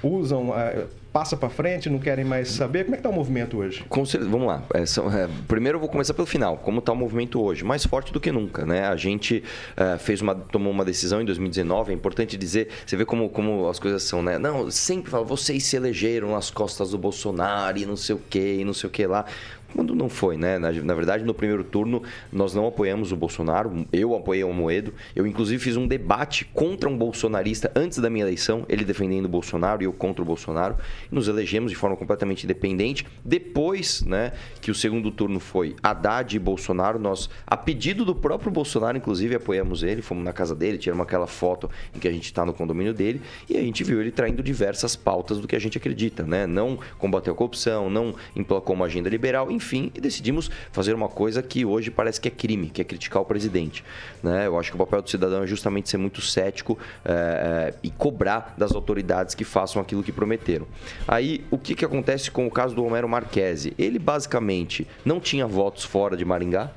usam, 0.03 0.51
uh, 0.51 0.87
passa 1.13 1.37
para 1.37 1.49
frente, 1.49 1.89
não 1.89 1.99
querem 1.99 2.25
mais 2.25 2.49
saber. 2.49 2.85
Como 2.85 2.95
é 2.95 2.99
que 2.99 3.01
está 3.01 3.09
o 3.09 3.13
movimento 3.13 3.57
hoje? 3.59 3.85
Com 3.89 4.05
certeza, 4.05 4.31
vamos 4.31 4.47
lá. 4.47 4.63
É, 4.75 4.85
são, 4.85 5.11
é, 5.11 5.29
primeiro 5.49 5.77
eu 5.77 5.81
vou 5.81 5.89
começar 5.89 6.13
pelo 6.13 6.27
final. 6.27 6.59
Como 6.59 6.81
está 6.81 6.93
o 6.93 6.97
movimento 6.97 7.41
hoje? 7.41 7.65
Mais 7.65 7.87
forte 7.87 8.13
do 8.13 8.21
que 8.21 8.31
nunca, 8.31 8.67
né? 8.67 8.87
A 8.87 8.97
gente 8.97 9.43
uh, 9.77 9.99
fez 9.99 10.21
uma, 10.21 10.35
tomou 10.35 10.73
uma 10.73 10.85
decisão 10.85 11.23
em 11.23 11.25
2019, 11.25 11.93
é 11.93 11.95
importante 11.95 12.37
dizer, 12.37 12.69
você 12.85 12.97
vê 12.97 13.05
como, 13.05 13.29
como 13.29 13.69
as 13.69 13.79
coisas 13.79 14.03
são, 14.03 14.23
né? 14.23 14.39
Não, 14.39 14.71
sempre 14.71 15.11
fala, 15.11 15.25
vocês 15.25 15.65
se 15.65 15.77
elegeram 15.77 16.33
nas 16.33 16.51
costas 16.51 16.91
do 16.91 16.99
Bolsonaro 16.99 17.79
e 17.79 17.87
não 17.87 17.97
sei 17.97 18.15
o 18.15 18.19
que, 18.19 18.57
e 18.61 18.65
não 18.65 18.75
sei 18.75 18.89
o 18.89 18.91
que 18.91 19.07
lá 19.07 19.25
quando 19.75 19.95
não 19.95 20.09
foi, 20.09 20.37
né? 20.37 20.59
Na, 20.59 20.71
na, 20.71 20.95
verdade, 20.95 21.25
no 21.25 21.35
primeiro 21.35 21.65
turno, 21.65 22.03
nós 22.33 22.55
não 22.55 22.67
apoiamos 22.67 23.11
o 23.11 23.17
Bolsonaro, 23.17 23.87
eu 23.93 24.15
apoiei 24.15 24.45
o 24.45 24.53
Moedo. 24.53 24.95
Eu, 25.15 25.27
inclusive, 25.27 25.63
fiz 25.63 25.77
um 25.77 25.87
debate 25.87 26.45
contra 26.45 26.89
um 26.89 26.97
bolsonarista 26.97 27.71
antes 27.75 27.99
da 27.99 28.09
minha 28.09 28.25
eleição, 28.25 28.65
ele 28.69 28.85
defendendo 28.85 29.27
o 29.27 29.29
Bolsonaro 29.29 29.83
e 29.83 29.87
eu 29.87 29.93
contra 29.93 30.23
o 30.23 30.25
Bolsonaro. 30.25 30.77
Nos 31.11 31.27
elegemos 31.27 31.73
de 31.73 31.77
forma 31.77 31.97
completamente 31.97 32.45
independente. 32.45 33.05
Depois, 33.25 34.03
né, 34.03 34.33
que 34.61 34.71
o 34.71 34.75
segundo 34.75 35.11
turno 35.11 35.41
foi 35.41 35.75
Haddad 35.83 36.35
e 36.35 36.39
Bolsonaro, 36.39 36.99
nós, 36.99 37.29
a 37.47 37.57
pedido 37.57 38.05
do 38.05 38.15
próprio 38.15 38.53
Bolsonaro, 38.53 38.97
inclusive, 38.97 39.35
apoiamos 39.35 39.83
ele, 39.83 40.03
fomos 40.03 40.25
na 40.25 40.33
casa 40.33 40.55
dele, 40.55 40.79
tiramos 40.79 41.05
aquela 41.05 41.27
foto 41.27 41.69
em 41.95 41.99
que 41.99 42.07
a 42.07 42.13
gente 42.13 42.25
está 42.25 42.47
no 42.47 42.53
condomínio 42.53 42.95
dele 42.95 43.21
e 43.49 43.57
a 43.57 43.61
gente 43.61 43.83
viu 43.83 44.01
ele 44.01 44.13
traindo 44.13 44.43
diversas 44.43 44.95
pautas 44.95 45.39
do 45.39 45.49
que 45.49 45.57
a 45.57 45.59
gente 45.59 45.77
acredita, 45.77 46.23
né? 46.23 46.47
Não 46.47 46.79
combater 46.99 47.31
a 47.31 47.35
corrupção, 47.35 47.91
não 47.91 48.15
emplacou 48.37 48.77
uma 48.77 48.87
agenda 48.87 49.09
liberal, 49.09 49.51
enfim 49.51 49.64
enfim, 49.65 49.91
e 49.95 50.01
decidimos 50.01 50.51
fazer 50.71 50.95
uma 50.95 51.09
coisa 51.09 51.43
que 51.43 51.65
hoje 51.65 51.91
parece 51.91 52.21
que 52.21 52.29
é 52.29 52.31
crime, 52.31 52.69
que 52.69 52.83
é 52.83 52.85
criticar 52.85 53.23
o 53.23 53.25
presidente. 53.25 53.83
Né? 54.23 54.47
Eu 54.47 54.59
acho 54.59 54.71
que 54.71 54.77
o 54.77 54.79
papel 54.79 55.01
do 55.01 55.09
cidadão 55.09 55.43
é 55.43 55.47
justamente 55.47 55.89
ser 55.89 55.97
muito 55.97 56.21
cético 56.21 56.79
é, 57.05 57.73
e 57.83 57.91
cobrar 57.91 58.55
das 58.59 58.73
autoridades 58.73 59.35
que 59.35 59.45
façam 59.45 59.81
aquilo 59.81 60.03
que 60.03 60.13
prometeram. 60.13 60.67
Aí, 61.09 61.45
o 61.51 61.57
que, 61.57 61.75
que 61.75 61.85
acontece 61.85 62.31
com 62.31 62.47
o 62.47 62.51
caso 62.51 62.75
do 62.75 62.85
Homero 62.85 63.09
Marquesi? 63.09 63.73
Ele 63.79 63.99
basicamente 63.99 64.87
não 65.05 65.19
tinha 65.19 65.47
votos 65.47 65.85
fora 65.85 66.17
de 66.17 66.25
Maringá, 66.25 66.71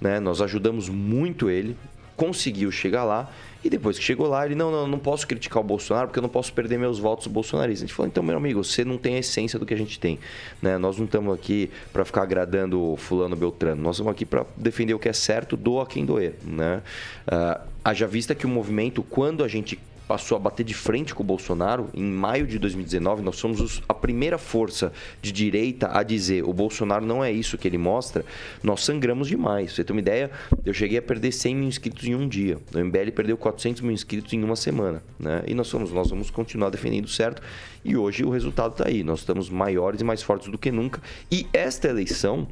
né? 0.00 0.18
nós 0.18 0.40
ajudamos 0.40 0.88
muito 0.88 1.50
ele, 1.50 1.76
conseguiu 2.16 2.70
chegar 2.70 3.04
lá 3.04 3.30
e 3.62 3.68
depois 3.68 3.98
que 3.98 4.04
chegou 4.04 4.26
lá, 4.26 4.46
ele, 4.46 4.54
não, 4.54 4.70
não, 4.70 4.86
não 4.86 4.98
posso 4.98 5.26
criticar 5.26 5.62
o 5.62 5.64
Bolsonaro 5.64 6.08
porque 6.08 6.18
eu 6.18 6.22
não 6.22 6.30
posso 6.30 6.52
perder 6.52 6.78
meus 6.78 6.98
votos 6.98 7.26
bolsonaristas. 7.26 7.84
A 7.84 7.86
gente 7.86 7.94
falou, 7.94 8.08
então, 8.08 8.22
meu 8.22 8.36
amigo, 8.36 8.64
você 8.64 8.84
não 8.84 8.96
tem 8.96 9.16
a 9.16 9.18
essência 9.18 9.58
do 9.58 9.66
que 9.66 9.74
a 9.74 9.76
gente 9.76 10.00
tem. 10.00 10.18
Né? 10.62 10.78
Nós 10.78 10.96
não 10.96 11.04
estamos 11.04 11.34
aqui 11.34 11.70
para 11.92 12.04
ficar 12.04 12.22
agradando 12.22 12.96
fulano 12.96 13.36
Beltrano. 13.36 13.82
Nós 13.82 13.96
estamos 13.96 14.12
aqui 14.12 14.24
para 14.24 14.46
defender 14.56 14.94
o 14.94 14.98
que 14.98 15.08
é 15.08 15.12
certo, 15.12 15.56
doa 15.56 15.86
quem 15.86 16.06
doer. 16.06 16.36
Né? 16.42 16.82
Uh, 17.26 17.60
haja 17.84 18.06
vista 18.06 18.34
que 18.34 18.46
o 18.46 18.48
movimento, 18.48 19.02
quando 19.02 19.44
a 19.44 19.48
gente 19.48 19.78
passou 20.10 20.34
a 20.34 20.40
bater 20.40 20.64
de 20.64 20.74
frente 20.74 21.14
com 21.14 21.22
o 21.22 21.26
Bolsonaro. 21.26 21.88
Em 21.94 22.02
maio 22.02 22.44
de 22.44 22.58
2019, 22.58 23.22
nós 23.22 23.36
somos 23.36 23.80
a 23.88 23.94
primeira 23.94 24.38
força 24.38 24.92
de 25.22 25.30
direita 25.30 25.88
a 25.96 26.02
dizer 26.02 26.42
o 26.42 26.52
Bolsonaro 26.52 27.06
não 27.06 27.22
é 27.22 27.30
isso 27.30 27.56
que 27.56 27.68
ele 27.68 27.78
mostra. 27.78 28.24
Nós 28.60 28.82
sangramos 28.82 29.28
demais. 29.28 29.72
você 29.72 29.84
tem 29.84 29.94
uma 29.94 30.00
ideia, 30.00 30.28
eu 30.66 30.74
cheguei 30.74 30.98
a 30.98 31.02
perder 31.02 31.30
100 31.30 31.54
mil 31.54 31.68
inscritos 31.68 32.04
em 32.08 32.16
um 32.16 32.26
dia. 32.26 32.58
O 32.74 32.78
MBL 32.78 33.12
perdeu 33.14 33.36
400 33.36 33.82
mil 33.82 33.92
inscritos 33.92 34.32
em 34.32 34.42
uma 34.42 34.56
semana. 34.56 35.00
Né? 35.16 35.44
E 35.46 35.54
nós, 35.54 35.68
somos, 35.68 35.92
nós 35.92 36.10
vamos 36.10 36.28
continuar 36.28 36.70
defendendo 36.70 37.06
certo. 37.06 37.40
E 37.84 37.96
hoje 37.96 38.24
o 38.24 38.30
resultado 38.30 38.72
está 38.72 38.88
aí. 38.88 39.04
Nós 39.04 39.20
estamos 39.20 39.48
maiores 39.48 40.00
e 40.00 40.04
mais 40.04 40.24
fortes 40.24 40.48
do 40.48 40.58
que 40.58 40.72
nunca. 40.72 41.00
E 41.30 41.46
esta 41.52 41.86
eleição 41.86 42.48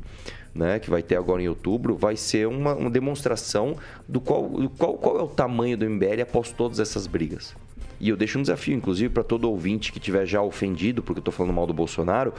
né, 0.59 0.81
que 0.81 0.91
vai 0.91 1.03
ter 1.03 1.15
agora 1.15 1.41
em 1.41 1.49
outubro, 1.49 1.97
vai 1.97 2.17
ser 2.17 2.49
uma, 2.49 2.75
uma 2.75 2.91
demonstração 2.91 3.77
do 4.09 4.21
qual, 4.21 4.49
do 4.49 4.69
qual, 4.69 4.95
qual 4.95 5.19
é 5.21 5.23
o 5.23 5.29
tamanho 5.29 5.79
do 5.79 5.89
MBL 5.89 6.23
após 6.23 6.51
todas 6.51 6.81
essas 6.81 7.07
brigas. 7.07 7.55
E 8.01 8.09
eu 8.09 8.17
deixo 8.17 8.39
um 8.39 8.43
desafio, 8.43 8.75
inclusive, 8.75 9.13
para 9.13 9.23
todo 9.23 9.49
ouvinte 9.49 9.93
que 9.93 10.01
tiver 10.01 10.27
já 10.27 10.43
ofendido 10.43 11.03
porque 11.03 11.19
eu 11.19 11.23
estou 11.23 11.33
falando 11.33 11.55
mal 11.55 11.67
do 11.67 11.73
Bolsonaro, 11.73 12.35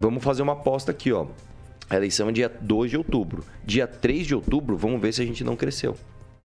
vamos 0.00 0.22
fazer 0.22 0.42
uma 0.42 0.54
aposta 0.54 0.90
aqui, 0.90 1.12
ó. 1.12 1.26
A 1.88 1.96
eleição 1.96 2.28
é 2.28 2.32
dia 2.32 2.48
2 2.48 2.90
de 2.90 2.96
outubro. 2.96 3.44
Dia 3.64 3.86
3 3.86 4.26
de 4.26 4.34
outubro, 4.34 4.76
vamos 4.76 5.00
ver 5.00 5.12
se 5.12 5.22
a 5.22 5.24
gente 5.24 5.44
não 5.44 5.54
cresceu. 5.54 5.96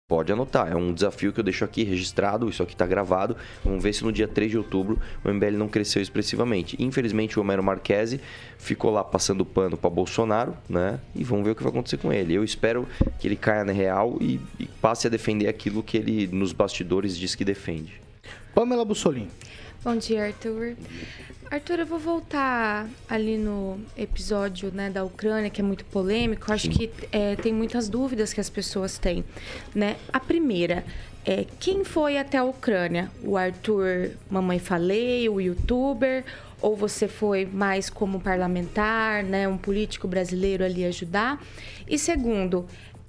Pode 0.07 0.31
anotar, 0.31 0.71
é 0.71 0.75
um 0.75 0.93
desafio 0.93 1.33
que 1.33 1.39
eu 1.39 1.43
deixo 1.43 1.65
aqui 1.65 1.83
registrado, 1.83 2.47
isso 2.47 2.61
aqui 2.61 2.73
está 2.73 2.85
gravado. 2.85 3.35
Vamos 3.63 3.81
ver 3.81 3.91
se 3.91 4.03
no 4.03 4.11
dia 4.11 4.27
3 4.27 4.51
de 4.51 4.57
outubro 4.59 5.01
o 5.23 5.33
MBL 5.33 5.57
não 5.57 5.67
cresceu 5.67 5.99
expressivamente. 5.99 6.75
Infelizmente, 6.79 7.39
o 7.39 7.41
Homero 7.41 7.63
Marquesi 7.63 8.21
ficou 8.59 8.91
lá 8.91 9.03
passando 9.03 9.43
pano 9.43 9.75
para 9.75 9.89
Bolsonaro, 9.89 10.55
né? 10.69 10.99
E 11.15 11.23
vamos 11.23 11.43
ver 11.43 11.51
o 11.51 11.55
que 11.55 11.63
vai 11.63 11.71
acontecer 11.71 11.97
com 11.97 12.13
ele. 12.13 12.35
Eu 12.35 12.43
espero 12.43 12.87
que 13.17 13.27
ele 13.27 13.35
caia 13.35 13.63
na 13.63 13.71
real 13.71 14.19
e, 14.21 14.39
e 14.59 14.67
passe 14.79 15.07
a 15.07 15.09
defender 15.09 15.47
aquilo 15.47 15.81
que 15.81 15.97
ele 15.97 16.27
nos 16.27 16.53
bastidores 16.53 17.17
diz 17.17 17.33
que 17.33 17.43
defende. 17.43 17.99
Pamela 18.53 18.85
Bussolini. 18.85 19.31
Bom 19.85 19.97
dia, 19.97 20.25
Arthur. 20.25 20.75
Arthur, 21.51 21.81
eu 21.81 21.85
vou 21.85 21.99
voltar 21.99 22.89
ali 23.07 23.37
no 23.37 23.79
episódio 23.95 24.71
né, 24.73 24.89
da 24.89 25.03
Ucrânia, 25.03 25.47
que 25.47 25.61
é 25.61 25.63
muito 25.63 25.85
polêmico. 25.85 26.49
Eu 26.49 26.55
acho 26.55 26.71
que 26.71 26.89
é, 27.11 27.35
tem 27.35 27.53
muitas 27.53 27.87
dúvidas 27.87 28.33
que 28.33 28.41
as 28.41 28.49
pessoas 28.49 28.97
têm. 28.97 29.23
Né? 29.75 29.95
A 30.11 30.19
primeira 30.19 30.83
é 31.23 31.45
quem 31.59 31.83
foi 31.83 32.17
até 32.17 32.39
a 32.39 32.43
Ucrânia? 32.43 33.11
O 33.23 33.37
Arthur 33.37 34.09
Mamãe 34.27 34.57
Falei, 34.57 35.29
o 35.29 35.39
youtuber? 35.39 36.25
Ou 36.59 36.75
você 36.75 37.07
foi 37.07 37.45
mais 37.45 37.87
como 37.87 38.19
parlamentar, 38.19 39.23
né, 39.23 39.47
um 39.47 39.57
político 39.57 40.07
brasileiro 40.07 40.65
ali 40.65 40.83
ajudar? 40.83 41.39
E 41.87 41.99
segundo, 41.99 42.65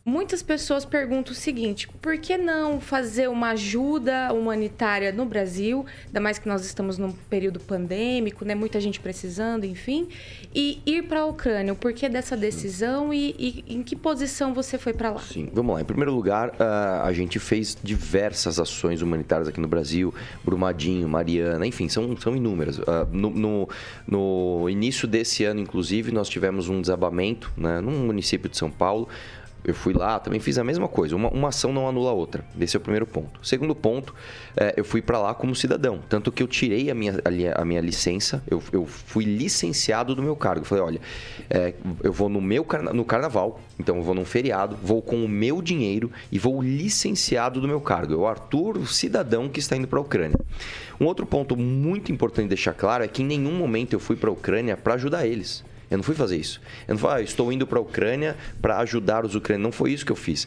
Muitas 0.08 0.40
pessoas 0.40 0.84
perguntam 0.84 1.32
o 1.32 1.34
seguinte: 1.34 1.88
por 2.00 2.16
que 2.16 2.38
não 2.38 2.80
fazer 2.80 3.28
uma 3.28 3.50
ajuda 3.50 4.32
humanitária 4.32 5.10
no 5.10 5.24
Brasil, 5.24 5.84
ainda 6.06 6.20
mais 6.20 6.38
que 6.38 6.46
nós 6.46 6.64
estamos 6.64 6.96
num 6.96 7.10
período 7.10 7.58
pandêmico, 7.58 8.44
né? 8.44 8.54
Muita 8.54 8.80
gente 8.80 9.00
precisando, 9.00 9.64
enfim, 9.64 10.06
e 10.54 10.80
ir 10.86 11.08
para 11.08 11.22
a 11.22 11.26
Ucrânia? 11.26 11.72
O 11.72 11.76
porquê 11.76 12.08
dessa 12.08 12.36
decisão 12.36 13.12
e, 13.12 13.34
e 13.36 13.64
em 13.66 13.82
que 13.82 13.96
posição 13.96 14.54
você 14.54 14.78
foi 14.78 14.94
para 14.94 15.10
lá? 15.10 15.18
Sim, 15.18 15.50
vamos 15.52 15.74
lá. 15.74 15.80
Em 15.80 15.84
primeiro 15.84 16.14
lugar, 16.14 16.50
uh, 16.50 17.02
a 17.02 17.12
gente 17.12 17.40
fez 17.40 17.76
diversas 17.82 18.60
ações 18.60 19.02
humanitárias 19.02 19.48
aqui 19.48 19.60
no 19.60 19.66
Brasil, 19.66 20.14
Brumadinho, 20.44 21.08
Mariana, 21.08 21.66
enfim, 21.66 21.88
são, 21.88 22.16
são 22.16 22.36
inúmeras. 22.36 22.78
Uh, 22.78 22.84
no, 23.10 23.30
no, 23.30 23.68
no 24.06 24.70
início 24.70 25.08
desse 25.08 25.42
ano, 25.42 25.58
inclusive, 25.58 26.12
nós 26.12 26.28
tivemos 26.28 26.68
um 26.68 26.80
desabamento, 26.80 27.52
né, 27.56 27.80
num 27.80 28.06
município 28.06 28.48
de 28.48 28.56
São 28.56 28.70
Paulo 28.70 29.08
eu 29.66 29.74
fui 29.74 29.92
lá, 29.92 30.20
também 30.20 30.38
fiz 30.38 30.58
a 30.58 30.64
mesma 30.64 30.86
coisa. 30.86 31.16
Uma, 31.16 31.28
uma 31.28 31.48
ação 31.48 31.72
não 31.72 31.88
anula 31.88 32.10
a 32.10 32.12
outra. 32.12 32.44
Esse 32.60 32.76
é 32.76 32.78
o 32.78 32.80
primeiro 32.80 33.04
ponto. 33.04 33.40
Segundo 33.42 33.74
ponto, 33.74 34.14
é, 34.56 34.74
eu 34.76 34.84
fui 34.84 35.02
para 35.02 35.18
lá 35.18 35.34
como 35.34 35.56
cidadão. 35.56 35.98
Tanto 36.08 36.30
que 36.30 36.40
eu 36.40 36.46
tirei 36.46 36.88
a 36.88 36.94
minha, 36.94 37.14
a, 37.56 37.64
minha 37.64 37.80
licença, 37.80 38.40
eu, 38.48 38.62
eu 38.72 38.86
fui 38.86 39.24
licenciado 39.24 40.14
do 40.14 40.22
meu 40.22 40.36
cargo. 40.36 40.60
Eu 40.60 40.64
falei, 40.64 40.84
olha, 40.84 41.00
é, 41.50 41.74
eu 42.04 42.12
vou 42.12 42.28
no 42.28 42.40
meu 42.40 42.64
carna 42.64 42.92
no 42.92 43.04
carnaval, 43.04 43.60
então 43.76 43.96
eu 43.96 44.02
vou 44.04 44.14
num 44.14 44.24
feriado, 44.24 44.76
vou 44.80 45.02
com 45.02 45.24
o 45.24 45.28
meu 45.28 45.60
dinheiro 45.60 46.12
e 46.30 46.38
vou 46.38 46.62
licenciado 46.62 47.60
do 47.60 47.66
meu 47.66 47.80
cargo. 47.80 48.12
Eu, 48.12 48.24
Arthur, 48.24 48.78
o 48.78 48.86
cidadão 48.86 49.48
que 49.48 49.58
está 49.58 49.76
indo 49.76 49.88
para 49.88 49.98
a 49.98 50.02
Ucrânia. 50.02 50.38
Um 51.00 51.06
outro 51.06 51.26
ponto 51.26 51.56
muito 51.56 52.12
importante 52.12 52.48
deixar 52.48 52.72
claro 52.72 53.02
é 53.02 53.08
que 53.08 53.22
em 53.22 53.26
nenhum 53.26 53.52
momento 53.52 53.94
eu 53.94 54.00
fui 54.00 54.14
para 54.14 54.30
a 54.30 54.32
Ucrânia 54.32 54.76
para 54.76 54.94
ajudar 54.94 55.26
eles. 55.26 55.64
Eu 55.90 55.98
não 55.98 56.04
fui 56.04 56.14
fazer 56.14 56.36
isso. 56.36 56.60
Eu 56.86 56.94
não 56.94 57.00
falei, 57.00 57.22
ah, 57.22 57.24
estou 57.24 57.52
indo 57.52 57.66
para 57.66 57.78
a 57.78 57.82
Ucrânia 57.82 58.36
para 58.60 58.78
ajudar 58.78 59.24
os 59.24 59.34
ucranianos. 59.34 59.64
Não 59.64 59.72
foi 59.72 59.92
isso 59.92 60.04
que 60.04 60.12
eu 60.12 60.16
fiz. 60.16 60.46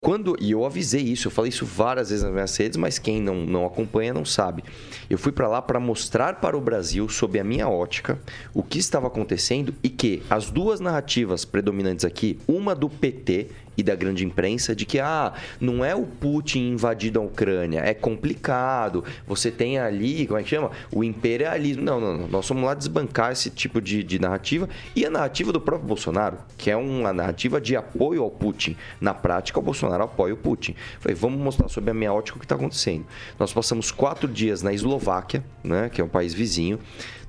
Quando, 0.00 0.36
e 0.40 0.52
eu 0.52 0.64
avisei 0.64 1.02
isso, 1.02 1.26
eu 1.26 1.32
falei 1.32 1.48
isso 1.48 1.66
várias 1.66 2.10
vezes 2.10 2.22
nas 2.22 2.32
minhas 2.32 2.56
redes, 2.56 2.76
mas 2.76 2.98
quem 2.98 3.20
não, 3.20 3.44
não 3.44 3.66
acompanha 3.66 4.14
não 4.14 4.24
sabe. 4.24 4.62
Eu 5.10 5.18
fui 5.18 5.32
para 5.32 5.48
lá 5.48 5.60
para 5.60 5.80
mostrar 5.80 6.34
para 6.34 6.56
o 6.56 6.60
Brasil, 6.60 7.08
sob 7.08 7.40
a 7.40 7.44
minha 7.44 7.68
ótica, 7.68 8.18
o 8.54 8.62
que 8.62 8.78
estava 8.78 9.08
acontecendo 9.08 9.74
e 9.82 9.88
que 9.88 10.22
as 10.30 10.50
duas 10.50 10.80
narrativas 10.80 11.44
predominantes 11.44 12.04
aqui, 12.04 12.38
uma 12.46 12.74
do 12.74 12.88
PT 12.88 13.48
e 13.76 13.82
da 13.82 13.94
grande 13.94 14.24
imprensa 14.24 14.74
de 14.74 14.84
que 14.84 14.98
ah, 14.98 15.32
não 15.60 15.84
é 15.84 15.94
o 15.94 16.04
Putin 16.04 16.70
invadido 16.72 17.20
a 17.20 17.22
Ucrânia, 17.22 17.80
é 17.80 17.94
complicado. 17.94 19.04
Você 19.26 19.50
tem 19.50 19.78
ali, 19.78 20.26
como 20.26 20.38
é 20.38 20.42
que 20.42 20.48
chama? 20.48 20.70
O 20.90 21.04
imperialismo. 21.04 21.82
Não, 21.82 22.00
não, 22.00 22.16
não. 22.16 22.28
Nós 22.28 22.48
vamos 22.48 22.64
lá 22.64 22.74
desbancar 22.74 23.32
esse 23.32 23.50
tipo 23.50 23.80
de, 23.80 24.02
de 24.02 24.18
narrativa 24.18 24.68
e 24.94 25.04
a 25.04 25.10
narrativa 25.10 25.52
do 25.52 25.60
próprio 25.60 25.88
Bolsonaro, 25.88 26.38
que 26.56 26.70
é 26.70 26.76
uma 26.76 27.12
narrativa 27.12 27.60
de 27.60 27.76
apoio 27.76 28.22
ao 28.22 28.30
Putin. 28.30 28.76
Na 29.00 29.14
prática, 29.14 29.58
o 29.58 29.62
Bolsonaro 29.62 30.04
apoia 30.04 30.34
o 30.34 30.36
Putin. 30.36 30.74
Falei, 31.00 31.14
vamos 31.14 31.38
mostrar 31.40 31.68
sobre 31.68 31.90
a 31.90 31.94
minha 31.94 32.12
ótica 32.12 32.36
o 32.36 32.40
que 32.40 32.44
está 32.44 32.54
acontecendo. 32.54 33.06
Nós 33.38 33.52
passamos 33.52 33.90
quatro 33.90 34.28
dias 34.28 34.62
na 34.62 34.72
Eslováquia, 34.72 35.44
né, 35.62 35.88
que 35.88 36.00
é 36.00 36.04
um 36.04 36.08
país 36.08 36.32
vizinho. 36.32 36.78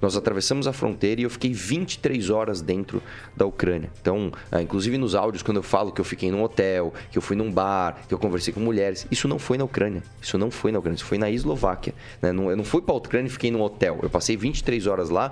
Nós 0.01 0.15
atravessamos 0.15 0.67
a 0.67 0.73
fronteira 0.73 1.21
e 1.21 1.23
eu 1.23 1.29
fiquei 1.29 1.53
23 1.53 2.29
horas 2.29 2.61
dentro 2.61 3.01
da 3.35 3.45
Ucrânia. 3.45 3.89
Então, 3.99 4.31
ah, 4.51 4.61
inclusive 4.61 4.97
nos 4.97 5.15
áudios, 5.15 5.41
quando 5.41 5.57
eu 5.57 5.63
falo 5.63 5.91
que 5.91 5.99
eu 5.99 6.05
fiquei 6.05 6.29
num 6.31 6.43
hotel, 6.43 6.93
que 7.11 7.17
eu 7.17 7.21
fui 7.21 7.35
num 7.35 7.51
bar, 7.51 7.97
que 8.07 8.13
eu 8.13 8.19
conversei 8.19 8.53
com 8.53 8.59
mulheres, 8.59 9.07
isso 9.09 9.27
não 9.27 9.39
foi 9.39 9.57
na 9.57 9.63
Ucrânia. 9.63 10.03
Isso 10.21 10.37
não 10.37 10.51
foi 10.51 10.71
na 10.71 10.79
Ucrânia, 10.79 10.97
isso 10.97 11.05
foi 11.05 11.17
na 11.17 11.29
Eslováquia. 11.29 11.93
Né? 12.21 12.29
Eu 12.29 12.55
não 12.55 12.63
fui 12.63 12.81
para 12.81 12.93
a 12.93 12.97
Ucrânia 12.97 13.27
e 13.27 13.31
fiquei 13.31 13.49
num 13.49 13.61
hotel. 13.61 13.99
Eu 14.01 14.09
passei 14.09 14.37
23 14.37 14.85
horas 14.87 15.09
lá 15.09 15.31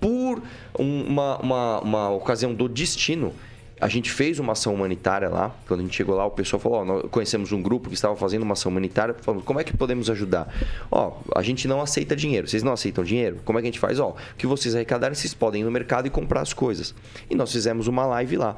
por 0.00 0.42
uma, 0.78 1.38
uma, 1.38 1.80
uma 1.80 2.10
ocasião 2.10 2.54
do 2.54 2.68
destino 2.68 3.34
a 3.80 3.88
gente 3.88 4.10
fez 4.10 4.38
uma 4.38 4.52
ação 4.52 4.74
humanitária 4.74 5.28
lá. 5.28 5.54
Quando 5.66 5.80
a 5.80 5.82
gente 5.82 5.96
chegou 5.96 6.14
lá, 6.14 6.26
o 6.26 6.30
pessoal 6.30 6.60
falou: 6.60 6.78
ó, 6.78 7.08
conhecemos 7.08 7.52
um 7.52 7.62
grupo 7.62 7.88
que 7.88 7.94
estava 7.94 8.16
fazendo 8.16 8.42
uma 8.42 8.52
ação 8.52 8.70
humanitária. 8.70 9.14
Falamos, 9.20 9.44
como 9.44 9.60
é 9.60 9.64
que 9.64 9.76
podemos 9.76 10.10
ajudar? 10.10 10.52
Ó, 10.90 11.18
a 11.34 11.42
gente 11.42 11.68
não 11.68 11.80
aceita 11.80 12.14
dinheiro. 12.16 12.48
Vocês 12.48 12.62
não 12.62 12.72
aceitam 12.72 13.04
dinheiro? 13.04 13.38
Como 13.44 13.58
é 13.58 13.62
que 13.62 13.68
a 13.68 13.70
gente 13.70 13.80
faz? 13.80 14.00
Ó, 14.00 14.10
o 14.10 14.36
que 14.36 14.46
vocês 14.46 14.74
arrecadarem, 14.74 15.14
vocês 15.14 15.34
podem 15.34 15.62
ir 15.62 15.64
no 15.64 15.70
mercado 15.70 16.06
e 16.06 16.10
comprar 16.10 16.40
as 16.40 16.52
coisas. 16.52 16.94
E 17.30 17.34
nós 17.34 17.52
fizemos 17.52 17.86
uma 17.86 18.06
live 18.06 18.36
lá. 18.36 18.56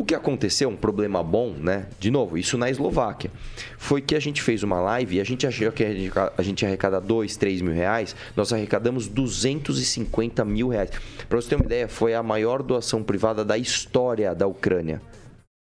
O 0.00 0.04
que 0.04 0.14
aconteceu, 0.14 0.68
um 0.68 0.76
problema 0.76 1.24
bom, 1.24 1.50
né? 1.58 1.88
De 1.98 2.08
novo, 2.08 2.38
isso 2.38 2.56
na 2.56 2.70
Eslováquia, 2.70 3.32
foi 3.76 4.00
que 4.00 4.14
a 4.14 4.20
gente 4.20 4.40
fez 4.40 4.62
uma 4.62 4.80
live 4.80 5.16
e 5.16 5.20
a 5.20 5.24
gente 5.24 5.44
achou 5.44 5.72
que 5.72 5.84
a 5.84 6.42
gente 6.42 6.62
ia 6.62 6.68
arrecadar 6.68 7.00
2, 7.00 7.36
3 7.36 7.62
mil 7.62 7.74
reais, 7.74 8.14
nós 8.36 8.52
arrecadamos 8.52 9.08
250 9.08 10.44
mil 10.44 10.68
reais. 10.68 10.90
Para 11.28 11.40
você 11.40 11.48
ter 11.48 11.56
uma 11.56 11.64
ideia, 11.64 11.88
foi 11.88 12.14
a 12.14 12.22
maior 12.22 12.62
doação 12.62 13.02
privada 13.02 13.44
da 13.44 13.58
história 13.58 14.32
da 14.36 14.46
Ucrânia. 14.46 15.02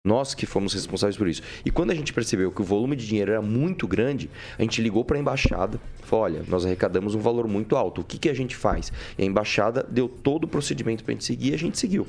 Nós 0.06 0.34
que 0.34 0.44
fomos 0.44 0.74
responsáveis 0.74 1.16
por 1.16 1.26
isso. 1.26 1.40
E 1.64 1.70
quando 1.70 1.90
a 1.90 1.94
gente 1.94 2.12
percebeu 2.12 2.52
que 2.52 2.60
o 2.60 2.64
volume 2.64 2.94
de 2.94 3.06
dinheiro 3.06 3.32
era 3.32 3.40
muito 3.40 3.88
grande, 3.88 4.30
a 4.58 4.60
gente 4.60 4.82
ligou 4.82 5.02
para 5.02 5.16
a 5.16 5.20
embaixada, 5.20 5.80
falou: 6.02 6.26
olha, 6.26 6.44
nós 6.46 6.66
arrecadamos 6.66 7.14
um 7.14 7.20
valor 7.20 7.48
muito 7.48 7.74
alto, 7.74 8.02
o 8.02 8.04
que, 8.04 8.18
que 8.18 8.28
a 8.28 8.34
gente 8.34 8.54
faz? 8.54 8.92
E 9.16 9.22
a 9.22 9.24
embaixada 9.24 9.82
deu 9.82 10.06
todo 10.06 10.44
o 10.44 10.46
procedimento 10.46 11.02
para 11.02 11.12
a 11.12 11.14
gente 11.14 11.24
seguir 11.24 11.52
e 11.52 11.54
a 11.54 11.58
gente 11.58 11.78
seguiu. 11.78 12.06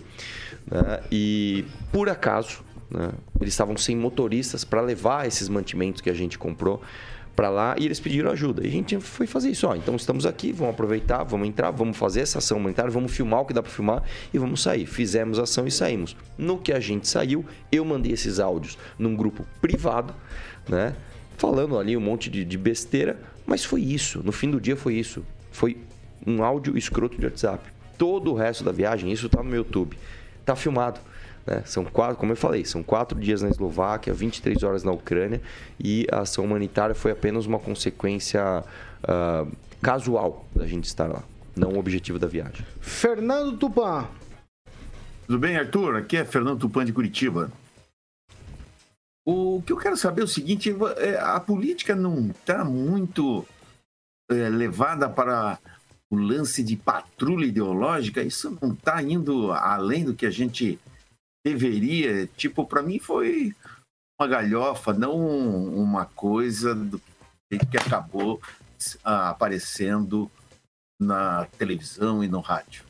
Né? 0.69 0.99
E 1.09 1.63
por 1.93 2.09
acaso, 2.09 2.65
né, 2.91 3.13
eles 3.39 3.53
estavam 3.53 3.77
sem 3.77 3.95
motoristas 3.95 4.65
para 4.65 4.81
levar 4.81 5.25
esses 5.25 5.47
mantimentos 5.47 6.01
que 6.01 6.09
a 6.09 6.13
gente 6.13 6.37
comprou 6.37 6.81
para 7.35 7.49
lá 7.49 7.75
e 7.77 7.85
eles 7.85 7.99
pediram 7.99 8.31
ajuda. 8.31 8.63
E 8.63 8.67
a 8.67 8.71
gente 8.71 8.99
foi 8.99 9.27
fazer 9.27 9.49
isso. 9.49 9.67
Ó, 9.67 9.75
então 9.75 9.95
estamos 9.95 10.25
aqui, 10.25 10.51
vamos 10.51 10.73
aproveitar, 10.73 11.23
vamos 11.23 11.47
entrar, 11.47 11.71
vamos 11.71 11.97
fazer 11.97 12.21
essa 12.21 12.37
ação 12.37 12.57
humanitária, 12.57 12.89
vamos 12.89 13.11
filmar 13.11 13.41
o 13.41 13.45
que 13.45 13.53
dá 13.53 13.61
para 13.61 13.71
filmar 13.71 14.03
e 14.33 14.37
vamos 14.37 14.61
sair. 14.61 14.85
Fizemos 14.85 15.37
a 15.37 15.43
ação 15.43 15.67
e 15.67 15.71
saímos. 15.71 16.15
No 16.37 16.57
que 16.57 16.71
a 16.71 16.79
gente 16.79 17.07
saiu, 17.07 17.45
eu 17.71 17.83
mandei 17.83 18.13
esses 18.13 18.39
áudios 18.39 18.77
num 18.97 19.15
grupo 19.15 19.45
privado, 19.61 20.13
né? 20.67 20.95
Falando 21.37 21.77
ali 21.77 21.97
um 21.97 22.01
monte 22.01 22.29
de, 22.29 22.45
de 22.45 22.57
besteira, 22.57 23.19
mas 23.45 23.65
foi 23.65 23.81
isso. 23.81 24.21
No 24.23 24.31
fim 24.31 24.49
do 24.49 24.61
dia 24.61 24.77
foi 24.77 24.95
isso. 24.95 25.25
Foi 25.51 25.77
um 26.25 26.41
áudio 26.41 26.77
escroto 26.77 27.17
de 27.17 27.25
WhatsApp. 27.25 27.69
Todo 27.97 28.31
o 28.31 28.35
resto 28.35 28.63
da 28.63 28.71
viagem, 28.71 29.11
isso 29.11 29.27
tá 29.27 29.43
no 29.43 29.49
meu 29.49 29.57
YouTube. 29.57 29.97
Tá 30.45 30.55
filmado. 30.55 30.99
Né? 31.45 31.61
São 31.65 31.85
quatro, 31.85 32.17
como 32.17 32.31
eu 32.31 32.35
falei, 32.35 32.65
são 32.65 32.81
quatro 32.81 33.19
dias 33.19 33.41
na 33.41 33.49
Eslováquia, 33.49 34.13
23 34.13 34.63
horas 34.63 34.83
na 34.83 34.91
Ucrânia 34.91 35.41
e 35.79 36.07
a 36.11 36.21
ação 36.21 36.45
humanitária 36.45 36.95
foi 36.95 37.11
apenas 37.11 37.45
uma 37.45 37.59
consequência 37.59 38.63
uh, 39.03 39.51
casual 39.81 40.45
da 40.55 40.65
gente 40.65 40.85
estar 40.85 41.07
lá, 41.07 41.23
não 41.55 41.73
o 41.73 41.77
objetivo 41.77 42.17
da 42.17 42.27
viagem. 42.27 42.65
Fernando 42.81 43.57
Tupan. 43.57 44.07
Tudo 45.27 45.39
bem, 45.39 45.57
Arthur? 45.57 45.97
Aqui 45.97 46.17
é 46.17 46.25
Fernando 46.25 46.59
Tupan 46.59 46.85
de 46.85 46.93
Curitiba. 46.93 47.51
O 49.27 49.61
que 49.65 49.73
eu 49.73 49.77
quero 49.77 49.97
saber 49.97 50.21
é 50.21 50.23
o 50.23 50.27
seguinte: 50.27 50.75
é, 50.97 51.17
a 51.19 51.39
política 51.39 51.95
não 51.95 52.29
está 52.29 52.63
muito 52.63 53.43
é, 54.29 54.49
levada 54.49 55.09
para 55.09 55.57
o 56.11 56.15
lance 56.15 56.61
de 56.61 56.75
patrulha 56.75 57.45
ideológica? 57.45 58.21
Isso 58.21 58.55
não 58.61 58.73
está 58.73 59.01
indo 59.01 59.51
além 59.51 60.05
do 60.05 60.13
que 60.13 60.27
a 60.27 60.31
gente 60.31 60.79
deveria, 61.45 62.25
tipo, 62.35 62.65
para 62.65 62.81
mim 62.81 62.97
foi 62.97 63.53
uma 64.19 64.27
galhofa, 64.27 64.91
não 64.93 65.15
uma 65.15 66.07
coisa 66.07 66.73
do 66.73 66.99
que 67.69 67.77
acabou 67.77 68.41
aparecendo 69.03 70.29
na 70.99 71.45
televisão 71.57 72.23
e 72.23 72.27
no 72.27 72.39
rádio. 72.39 72.83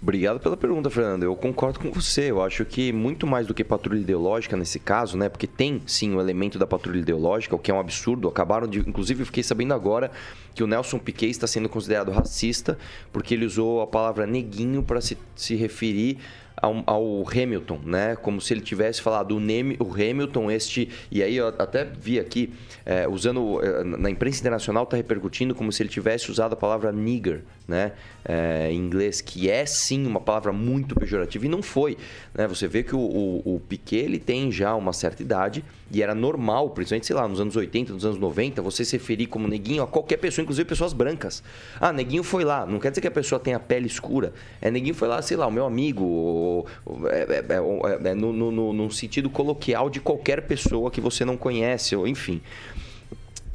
Obrigado 0.00 0.40
pela 0.40 0.56
pergunta, 0.56 0.90
Fernando. 0.90 1.24
Eu 1.24 1.36
concordo 1.36 1.78
com 1.78 1.92
você. 1.92 2.30
Eu 2.30 2.42
acho 2.42 2.64
que 2.64 2.92
muito 2.92 3.26
mais 3.26 3.46
do 3.46 3.54
que 3.54 3.62
patrulha 3.62 4.00
ideológica 4.00 4.56
nesse 4.56 4.80
caso, 4.80 5.16
né? 5.16 5.28
Porque 5.28 5.46
tem 5.46 5.82
sim 5.86 6.14
o 6.14 6.20
elemento 6.20 6.58
da 6.58 6.66
patrulha 6.66 6.98
ideológica, 6.98 7.54
o 7.54 7.58
que 7.58 7.70
é 7.70 7.74
um 7.74 7.78
absurdo. 7.78 8.28
Acabaram 8.28 8.66
de. 8.66 8.80
Inclusive, 8.80 9.22
eu 9.22 9.26
fiquei 9.26 9.42
sabendo 9.42 9.74
agora 9.74 10.10
que 10.54 10.62
o 10.62 10.66
Nelson 10.66 10.98
Piquet 10.98 11.30
está 11.30 11.46
sendo 11.46 11.68
considerado 11.68 12.10
racista 12.10 12.76
porque 13.12 13.34
ele 13.34 13.46
usou 13.46 13.80
a 13.80 13.86
palavra 13.86 14.26
neguinho 14.26 14.82
para 14.82 15.00
se, 15.00 15.16
se 15.36 15.54
referir 15.54 16.18
ao, 16.56 16.82
ao, 16.86 17.24
Hamilton, 17.28 17.80
né? 17.84 18.16
Como 18.16 18.40
se 18.40 18.52
ele 18.52 18.60
tivesse 18.60 19.00
falado 19.00 19.36
o, 19.36 19.84
o 19.84 19.92
Hamilton, 19.92 20.50
este. 20.50 20.88
E 21.10 21.22
aí 21.22 21.36
eu 21.36 21.48
até 21.48 21.84
vi 21.84 22.18
aqui, 22.18 22.52
é, 22.84 23.08
usando. 23.08 23.60
É, 23.62 23.84
na 23.84 24.10
imprensa 24.10 24.40
internacional 24.40 24.84
está 24.84 24.96
repercutindo 24.96 25.54
como 25.54 25.72
se 25.72 25.82
ele 25.82 25.88
tivesse 25.88 26.30
usado 26.30 26.52
a 26.52 26.56
palavra 26.56 26.92
nigger, 26.92 27.42
né? 27.66 27.92
É, 28.24 28.70
em 28.70 28.76
inglês, 28.76 29.20
que 29.20 29.50
é 29.50 29.66
sim 29.66 30.06
uma 30.06 30.20
palavra 30.20 30.52
muito 30.52 30.94
pejorativa, 30.94 31.46
e 31.46 31.48
não 31.48 31.62
foi. 31.62 31.96
Né? 32.34 32.46
Você 32.46 32.68
vê 32.68 32.82
que 32.82 32.94
o, 32.94 33.00
o, 33.00 33.56
o 33.56 33.60
Piquet 33.60 34.04
ele 34.04 34.18
tem 34.18 34.50
já 34.52 34.74
uma 34.74 34.92
certa 34.92 35.22
idade 35.22 35.64
e 35.92 36.02
era 36.02 36.14
normal, 36.14 36.70
principalmente, 36.70 37.06
sei 37.06 37.14
lá, 37.14 37.28
nos 37.28 37.38
anos 37.38 37.54
80, 37.54 37.92
nos 37.92 38.04
anos 38.06 38.18
90, 38.18 38.62
você 38.62 38.82
se 38.82 38.96
referir 38.96 39.26
como 39.26 39.46
neguinho 39.46 39.82
a 39.82 39.86
qualquer 39.86 40.16
pessoa, 40.16 40.42
inclusive 40.42 40.66
pessoas 40.66 40.94
brancas. 40.94 41.42
Ah, 41.78 41.92
neguinho 41.92 42.22
foi 42.22 42.44
lá. 42.44 42.64
Não 42.64 42.78
quer 42.78 42.90
dizer 42.90 43.02
que 43.02 43.08
a 43.08 43.10
pessoa 43.10 43.38
tenha 43.38 43.60
pele 43.60 43.88
escura. 43.88 44.32
É 44.62 44.70
neguinho 44.70 44.94
foi 44.94 45.06
lá, 45.06 45.20
sei 45.20 45.36
lá, 45.36 45.46
o 45.46 45.50
meu 45.50 45.66
amigo. 45.66 46.02
Ou, 46.42 47.08
é, 47.08 47.20
é, 47.20 47.44
é, 47.48 48.10
é 48.10 48.14
no, 48.14 48.32
no, 48.32 48.72
no 48.72 48.90
sentido 48.90 49.30
coloquial 49.30 49.88
de 49.88 50.00
qualquer 50.00 50.42
pessoa 50.42 50.90
que 50.90 51.00
você 51.00 51.24
não 51.24 51.36
conhece, 51.36 51.94
ou 51.94 52.06
enfim. 52.06 52.40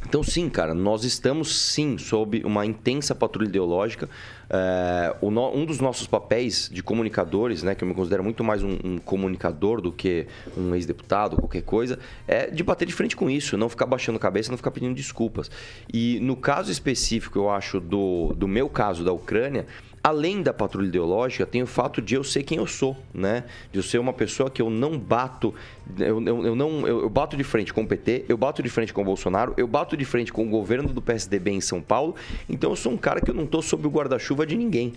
Então, 0.08 0.24
sim, 0.24 0.48
cara, 0.48 0.74
nós 0.74 1.04
estamos 1.04 1.54
sim 1.54 1.98
sob 1.98 2.42
uma 2.46 2.66
intensa 2.66 3.14
patrulha 3.14 3.50
ideológica. 3.50 4.10
É, 4.50 5.14
no, 5.22 5.54
um 5.54 5.66
dos 5.66 5.82
nossos 5.82 6.08
papéis 6.08 6.70
de 6.72 6.82
comunicadores, 6.82 7.62
né, 7.62 7.76
que 7.76 7.84
eu 7.84 7.88
me 7.90 7.94
considero 7.94 8.24
muito 8.24 8.42
mais 8.42 8.64
um, 8.64 8.78
um 8.86 8.98
comunicador 9.00 9.82
do 9.82 9.92
que 9.92 10.26
um 10.56 10.74
ex-deputado, 10.74 11.36
qualquer 11.36 11.64
coisa, 11.64 12.00
é 12.26 12.50
de 12.50 12.64
bater 12.64 12.86
de 12.86 12.94
frente 12.94 13.18
com 13.18 13.30
isso, 13.30 13.58
não 13.58 13.68
ficar 13.68 13.86
baixando 13.86 14.16
a 14.16 14.20
cabeça, 14.20 14.50
não 14.50 14.58
ficar 14.58 14.72
pedindo 14.72 14.96
desculpas. 14.96 15.52
E 15.94 16.22
no 16.22 16.38
caso 16.38 16.72
específico, 16.72 17.38
eu 17.38 17.50
acho, 17.50 17.82
do, 17.82 18.34
do 18.34 18.48
meu 18.48 18.70
caso 18.70 19.04
da 19.04 19.12
Ucrânia, 19.12 19.66
além 20.08 20.42
da 20.42 20.54
patrulha 20.54 20.88
ideológica, 20.88 21.46
tem 21.46 21.62
o 21.62 21.68
fato 21.68 22.02
de 22.02 22.16
eu 22.16 22.24
ser 22.24 22.44
quem 22.44 22.60
eu 22.60 22.66
sou, 22.66 22.96
né? 23.14 23.44
De 23.74 23.80
eu 23.80 23.84
ser 23.84 23.98
uma 23.98 24.14
pessoa 24.14 24.50
que 24.50 24.62
eu 24.62 24.70
não 24.70 24.98
bato, 24.98 25.54
eu, 26.00 26.24
eu, 26.24 26.46
eu 26.46 26.56
não, 26.56 26.88
eu, 26.88 27.02
eu, 27.02 27.10
bato 27.10 27.36
de 27.36 27.44
frente 27.44 27.74
com 27.74 27.82
o 27.82 27.88
PT, 27.88 28.24
eu 28.30 28.38
bato 28.38 28.64
de 28.64 28.70
frente 28.70 28.94
com 28.94 29.02
o 29.02 29.06
Bolsonaro, 29.06 29.54
eu 29.58 29.68
bato 29.68 29.98
de 29.98 30.06
frente 30.06 30.32
com 30.32 30.48
o 30.48 30.50
governo 30.50 30.94
do 30.94 31.02
PSDB 31.02 31.52
em 31.52 31.60
São 31.60 31.82
Paulo, 31.82 32.16
então 32.48 32.70
eu 32.70 32.76
sou 32.78 32.94
um 32.94 32.98
cara 32.98 33.20
que 33.20 33.30
eu 33.30 33.36
não 33.36 33.46
tô 33.46 33.62
sob 33.62 33.86
o 33.86 33.90
guarda-chuva 33.90 34.46
de 34.46 34.56
ninguém. 34.56 34.94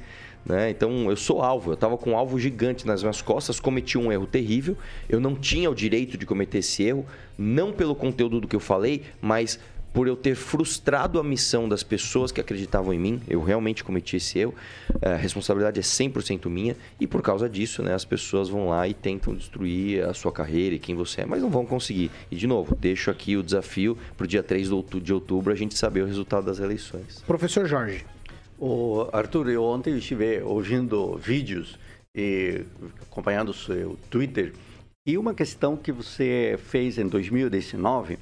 Né? 0.47 0.71
Então 0.71 1.11
eu 1.11 1.17
sou 1.17 1.43
alvo, 1.43 1.73
eu 1.73 1.75
estava 1.75 1.99
com 1.99 2.13
um 2.13 2.17
alvo 2.17 2.39
gigante 2.39 2.87
nas 2.87 3.03
minhas 3.03 3.21
costas, 3.21 3.59
cometi 3.59 3.99
um 3.99 4.13
erro 4.13 4.29
terrível, 4.29 4.77
eu 5.09 5.19
não 5.19 5.35
tinha 5.35 5.69
o 5.69 5.75
direito 5.75 6.17
de 6.17 6.25
cometer 6.25 6.59
esse 6.59 6.85
erro, 6.85 7.05
não 7.37 7.73
pelo 7.73 7.97
conteúdo 7.97 8.41
do 8.41 8.47
que 8.47 8.55
eu 8.55 8.61
falei, 8.61 9.03
mas 9.21 9.59
por 9.93 10.07
eu 10.07 10.17
ter 10.17 10.35
frustrado 10.35 11.19
a 11.19 11.25
missão 11.25 11.69
das 11.69 11.83
pessoas 11.83 12.31
que 12.31 12.41
acreditavam 12.41 12.93
em 12.93 12.99
mim, 12.99 13.21
eu 13.29 13.43
realmente 13.43 13.83
cometi 13.83 14.17
esse 14.17 14.39
erro, 14.39 14.55
a 15.03 15.17
responsabilidade 15.17 15.81
é 15.81 15.83
100% 15.83 16.49
minha, 16.49 16.77
e 16.99 17.07
por 17.07 17.23
causa 17.23 17.49
disso, 17.49 17.83
né, 17.83 17.95
as 17.95 18.05
pessoas 18.05 18.49
vão 18.49 18.69
lá 18.69 18.87
e 18.87 18.95
tentam 18.95 19.35
destruir 19.35 20.05
a 20.05 20.15
sua 20.15 20.33
carreira 20.33 20.75
e 20.75 20.79
quem 20.79 20.95
você 20.95 21.23
é, 21.23 21.27
mas 21.27 21.43
não 21.43 21.51
vão 21.51 21.67
conseguir. 21.67 22.11
E, 22.31 22.37
de 22.37 22.47
novo, 22.47 22.77
deixo 22.77 23.11
aqui 23.11 23.37
o 23.37 23.43
desafio 23.43 23.99
para 24.17 24.25
o 24.25 24.29
dia 24.29 24.43
3 24.43 24.69
de 25.03 25.13
outubro 25.13 25.53
a 25.53 25.57
gente 25.57 25.77
saber 25.77 26.03
o 26.03 26.07
resultado 26.07 26.47
das 26.47 26.61
eleições. 26.61 27.23
Professor 27.27 27.67
Jorge. 27.67 28.05
O 28.59 29.09
Arthur, 29.13 29.49
eu 29.49 29.65
ontem 29.65 29.97
estive 29.97 30.41
ouvindo 30.43 31.17
vídeos 31.17 31.79
e 32.15 32.63
acompanhando 33.03 33.51
o 33.51 33.55
seu 33.55 33.99
Twitter, 34.11 34.53
e 35.07 35.17
uma 35.17 35.33
questão 35.33 35.77
que 35.77 35.91
você 35.91 36.59
fez 36.67 36.99
em 36.99 37.09
2019 37.09 38.19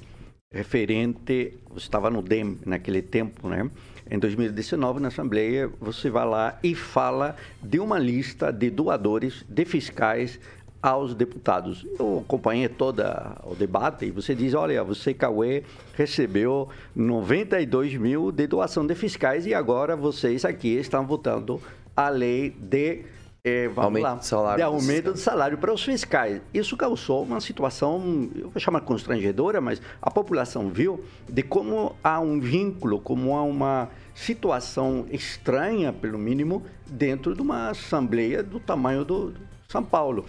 referente, 0.51 1.53
você 1.69 1.85
estava 1.85 2.09
no 2.09 2.23
DEM 2.23 2.57
naquele 2.65 3.03
tempo, 3.03 3.47
né? 3.47 3.69
Em 4.09 4.17
2019, 4.17 4.99
na 4.99 5.09
Assembleia, 5.09 5.69
você 5.79 6.09
vai 6.09 6.25
lá 6.25 6.57
e 6.63 6.73
fala 6.73 7.35
de 7.61 7.79
uma 7.79 7.99
lista 7.99 8.51
de 8.51 8.71
doadores, 8.71 9.45
de 9.47 9.63
fiscais 9.63 10.39
aos 10.81 11.13
deputados. 11.13 11.85
Eu 11.99 12.23
acompanhei 12.25 12.67
todo 12.67 13.03
o 13.43 13.53
debate 13.53 14.05
e 14.05 14.11
você 14.11 14.33
diz, 14.33 14.55
olha, 14.55 14.83
você, 14.83 15.13
Cauê, 15.13 15.63
recebeu 15.93 16.67
92 16.95 17.95
mil 17.95 18.31
de 18.31 18.47
doação 18.47 18.87
de 18.87 18.95
fiscais 18.95 19.45
e 19.45 19.53
agora 19.53 19.95
vocês 19.95 20.43
aqui 20.43 20.69
estão 20.69 21.05
votando 21.05 21.61
a 21.95 22.09
lei 22.09 22.49
de 22.49 23.03
é, 23.43 23.69
aumento 23.75 24.03
lá, 24.03 24.15
de 24.15 24.25
salário 24.25 24.57
de 24.57 24.63
aumento 24.63 25.13
de 25.13 25.19
salário 25.19 25.57
para 25.57 25.73
os 25.73 25.83
fiscais. 25.83 26.41
Isso 26.53 26.75
causou 26.75 27.23
uma 27.23 27.39
situação, 27.39 28.29
eu 28.35 28.49
vou 28.49 28.59
chamar 28.59 28.81
constrangedora, 28.81 29.61
mas 29.61 29.81
a 30.01 30.11
população 30.11 30.69
viu 30.69 31.03
de 31.27 31.41
como 31.41 31.95
há 32.03 32.19
um 32.19 32.39
vínculo, 32.39 32.99
como 32.99 33.35
há 33.35 33.43
uma 33.43 33.89
situação 34.13 35.05
estranha, 35.09 35.93
pelo 35.93 36.17
mínimo, 36.17 36.63
dentro 36.85 37.33
de 37.33 37.41
uma 37.41 37.69
assembleia 37.69 38.43
do 38.43 38.59
tamanho 38.59 39.05
do, 39.05 39.31
do 39.31 39.39
São 39.69 39.83
Paulo. 39.83 40.25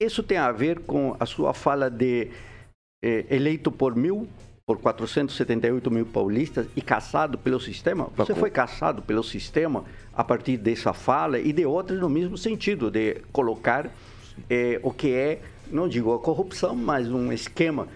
Isso 0.00 0.22
tem 0.22 0.38
a 0.38 0.52
ver 0.52 0.80
com 0.80 1.16
a 1.18 1.26
sua 1.26 1.52
fala 1.54 1.90
de 1.90 2.30
eh, 3.02 3.26
eleito 3.30 3.72
por 3.72 3.96
mil, 3.96 4.28
por 4.68 4.76
478 4.76 5.90
mil 5.90 6.04
paulistas 6.04 6.66
e 6.76 6.82
caçado 6.82 7.38
pelo 7.38 7.58
sistema? 7.58 8.10
Você 8.14 8.34
foi 8.34 8.50
caçado 8.50 9.00
pelo 9.00 9.24
sistema 9.24 9.82
a 10.12 10.22
partir 10.22 10.58
dessa 10.58 10.92
fala 10.92 11.38
e 11.38 11.54
de 11.54 11.64
outras 11.64 11.98
no 11.98 12.10
mesmo 12.10 12.36
sentido, 12.36 12.90
de 12.90 13.22
colocar 13.32 13.90
eh, 14.50 14.78
o 14.82 14.92
que 14.92 15.14
é, 15.14 15.40
não 15.72 15.88
digo 15.88 16.12
a 16.12 16.18
corrupção, 16.18 16.76
mas 16.76 17.10
um 17.10 17.32
esquema. 17.32 17.88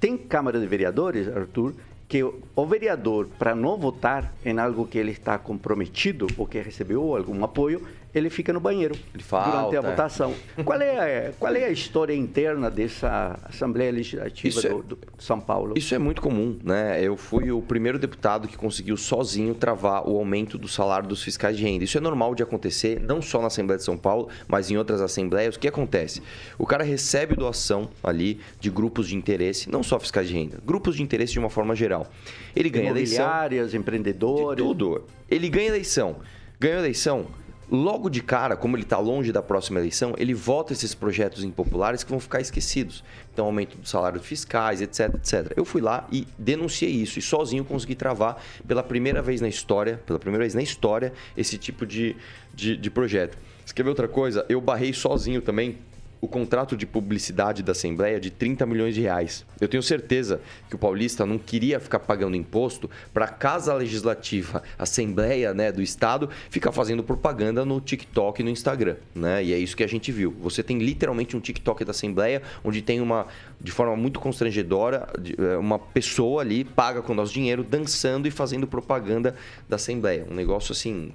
Tem 0.00 0.18
Câmara 0.18 0.58
de 0.58 0.66
Vereadores, 0.66 1.28
Arthur, 1.28 1.72
que 2.08 2.24
o 2.24 2.66
vereador, 2.66 3.28
para 3.38 3.54
não 3.54 3.78
votar 3.78 4.34
em 4.44 4.58
algo 4.58 4.88
que 4.88 4.98
ele 4.98 5.12
está 5.12 5.38
comprometido 5.38 6.26
ou 6.36 6.48
que 6.48 6.60
recebeu 6.60 7.14
algum 7.14 7.44
apoio, 7.44 7.86
ele 8.18 8.30
fica 8.30 8.52
no 8.52 8.60
banheiro 8.60 8.94
durante 9.14 9.76
a 9.76 9.80
votação. 9.80 10.34
Qual 10.64 10.80
é, 10.80 11.28
a, 11.28 11.32
qual 11.38 11.54
é 11.54 11.64
a 11.64 11.70
história 11.70 12.14
interna 12.14 12.70
dessa 12.70 13.38
Assembleia 13.44 13.90
Legislativa 13.92 14.60
é- 14.60 14.68
do, 14.68 14.82
do 14.82 14.98
São 15.18 15.40
Paulo? 15.40 15.74
Isso 15.76 15.94
é 15.94 15.98
muito 15.98 16.20
comum, 16.20 16.58
né? 16.62 17.02
Eu 17.02 17.16
fui 17.16 17.50
o 17.50 17.62
primeiro 17.62 17.98
deputado 17.98 18.48
que 18.48 18.56
conseguiu 18.56 18.96
sozinho 18.96 19.54
travar 19.54 20.08
o 20.08 20.18
aumento 20.18 20.58
do 20.58 20.68
salário 20.68 21.08
dos 21.08 21.22
fiscais 21.22 21.56
de 21.56 21.62
renda. 21.64 21.84
Isso 21.84 21.96
é 21.96 22.00
normal 22.00 22.34
de 22.34 22.42
acontecer, 22.42 23.00
não 23.00 23.22
só 23.22 23.40
na 23.40 23.46
Assembleia 23.46 23.78
de 23.78 23.84
São 23.84 23.96
Paulo, 23.96 24.28
mas 24.46 24.70
em 24.70 24.76
outras 24.76 25.00
assembleias. 25.00 25.56
O 25.56 25.58
que 25.58 25.68
acontece? 25.68 26.22
O 26.58 26.66
cara 26.66 26.84
recebe 26.84 27.34
doação 27.34 27.88
ali 28.02 28.40
de 28.60 28.70
grupos 28.70 29.08
de 29.08 29.16
interesse, 29.16 29.70
não 29.70 29.82
só 29.82 29.98
fiscais 29.98 30.28
de 30.28 30.34
renda, 30.34 30.58
grupos 30.64 30.96
de 30.96 31.02
interesse 31.02 31.32
de 31.32 31.38
uma 31.38 31.50
forma 31.50 31.74
geral. 31.74 32.06
Ele 32.54 32.68
ganha 32.70 32.90
eleição. 32.90 33.24
Imobiliárias, 33.24 33.74
empreendedores. 33.74 34.64
Tudo. 34.64 35.04
Ele 35.30 35.48
ganha 35.48 35.68
eleição. 35.68 36.16
Ganhou 36.58 36.78
eleição. 36.80 37.26
Logo 37.70 38.08
de 38.08 38.22
cara, 38.22 38.56
como 38.56 38.76
ele 38.76 38.84
está 38.84 38.98
longe 38.98 39.30
da 39.30 39.42
próxima 39.42 39.78
eleição, 39.78 40.14
ele 40.16 40.32
vota 40.32 40.72
esses 40.72 40.94
projetos 40.94 41.44
impopulares 41.44 42.02
que 42.02 42.10
vão 42.10 42.18
ficar 42.18 42.40
esquecidos. 42.40 43.04
Então, 43.30 43.44
aumento 43.44 43.76
do 43.76 43.86
salário 43.86 44.18
fiscais, 44.20 44.80
etc, 44.80 45.14
etc. 45.16 45.52
Eu 45.54 45.66
fui 45.66 45.82
lá 45.82 46.06
e 46.10 46.26
denunciei 46.38 46.90
isso 46.90 47.18
e 47.18 47.22
sozinho 47.22 47.64
consegui 47.64 47.94
travar 47.94 48.42
pela 48.66 48.82
primeira 48.82 49.20
vez 49.20 49.42
na 49.42 49.48
história, 49.48 50.00
pela 50.06 50.18
primeira 50.18 50.44
vez 50.44 50.54
na 50.54 50.62
história, 50.62 51.12
esse 51.36 51.58
tipo 51.58 51.84
de, 51.84 52.16
de, 52.54 52.74
de 52.74 52.90
projeto. 52.90 53.36
Você 53.66 53.74
quer 53.74 53.82
ver 53.82 53.90
outra 53.90 54.08
coisa? 54.08 54.46
Eu 54.48 54.62
barrei 54.62 54.94
sozinho 54.94 55.42
também 55.42 55.76
o 56.20 56.28
contrato 56.28 56.76
de 56.76 56.86
publicidade 56.86 57.62
da 57.62 57.72
Assembleia 57.72 58.18
de 58.18 58.30
30 58.30 58.66
milhões 58.66 58.94
de 58.94 59.02
reais. 59.02 59.44
Eu 59.60 59.68
tenho 59.68 59.82
certeza 59.82 60.40
que 60.68 60.74
o 60.74 60.78
paulista 60.78 61.24
não 61.24 61.38
queria 61.38 61.78
ficar 61.78 62.00
pagando 62.00 62.36
imposto 62.36 62.90
para 63.12 63.26
a 63.26 63.28
Casa 63.28 63.72
Legislativa, 63.74 64.62
Assembleia 64.78 65.54
né, 65.54 65.70
do 65.70 65.82
Estado, 65.82 66.28
ficar 66.50 66.72
fazendo 66.72 67.02
propaganda 67.02 67.64
no 67.64 67.80
TikTok 67.80 68.40
e 68.40 68.44
no 68.44 68.50
Instagram. 68.50 68.96
Né? 69.14 69.44
E 69.44 69.52
é 69.52 69.58
isso 69.58 69.76
que 69.76 69.84
a 69.84 69.88
gente 69.88 70.10
viu. 70.10 70.34
Você 70.40 70.62
tem 70.62 70.78
literalmente 70.78 71.36
um 71.36 71.40
TikTok 71.40 71.84
da 71.84 71.90
Assembleia, 71.90 72.42
onde 72.64 72.82
tem 72.82 73.00
uma, 73.00 73.26
de 73.60 73.70
forma 73.70 73.96
muito 73.96 74.20
constrangedora, 74.20 75.08
eh, 75.38 75.56
uma 75.56 75.78
pessoa 75.78 76.42
ali 76.42 76.64
paga 76.64 77.02
com 77.02 77.12
o 77.12 77.16
nosso 77.16 77.32
dinheiro, 77.32 77.62
dançando 77.62 78.26
e 78.26 78.30
fazendo 78.30 78.66
propaganda 78.66 79.34
da 79.68 79.76
Assembleia. 79.76 80.26
Um 80.30 80.34
negócio 80.34 80.72
assim 80.72 81.12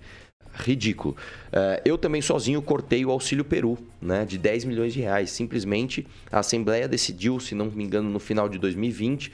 ridículo. 0.54 1.16
Eh, 1.52 1.82
eu 1.86 1.98
também 1.98 2.22
sozinho 2.22 2.62
cortei 2.62 3.06
o 3.06 3.12
Auxílio 3.12 3.44
Peru, 3.44 3.78
né, 4.02 4.26
de 4.26 4.38
10 4.38 4.66
milhões 4.66 4.94
de 4.94 5.02
reais. 5.02 5.32
Simplesmente 5.32 6.06
a 6.32 6.40
Assembleia 6.40 6.88
decidiu, 6.88 7.40
se 7.40 7.56
não 7.56 7.66
me 7.66 7.84
engano, 7.84 8.10
no 8.10 8.20
final 8.20 8.48
de 8.48 8.58
2020, 8.60 9.32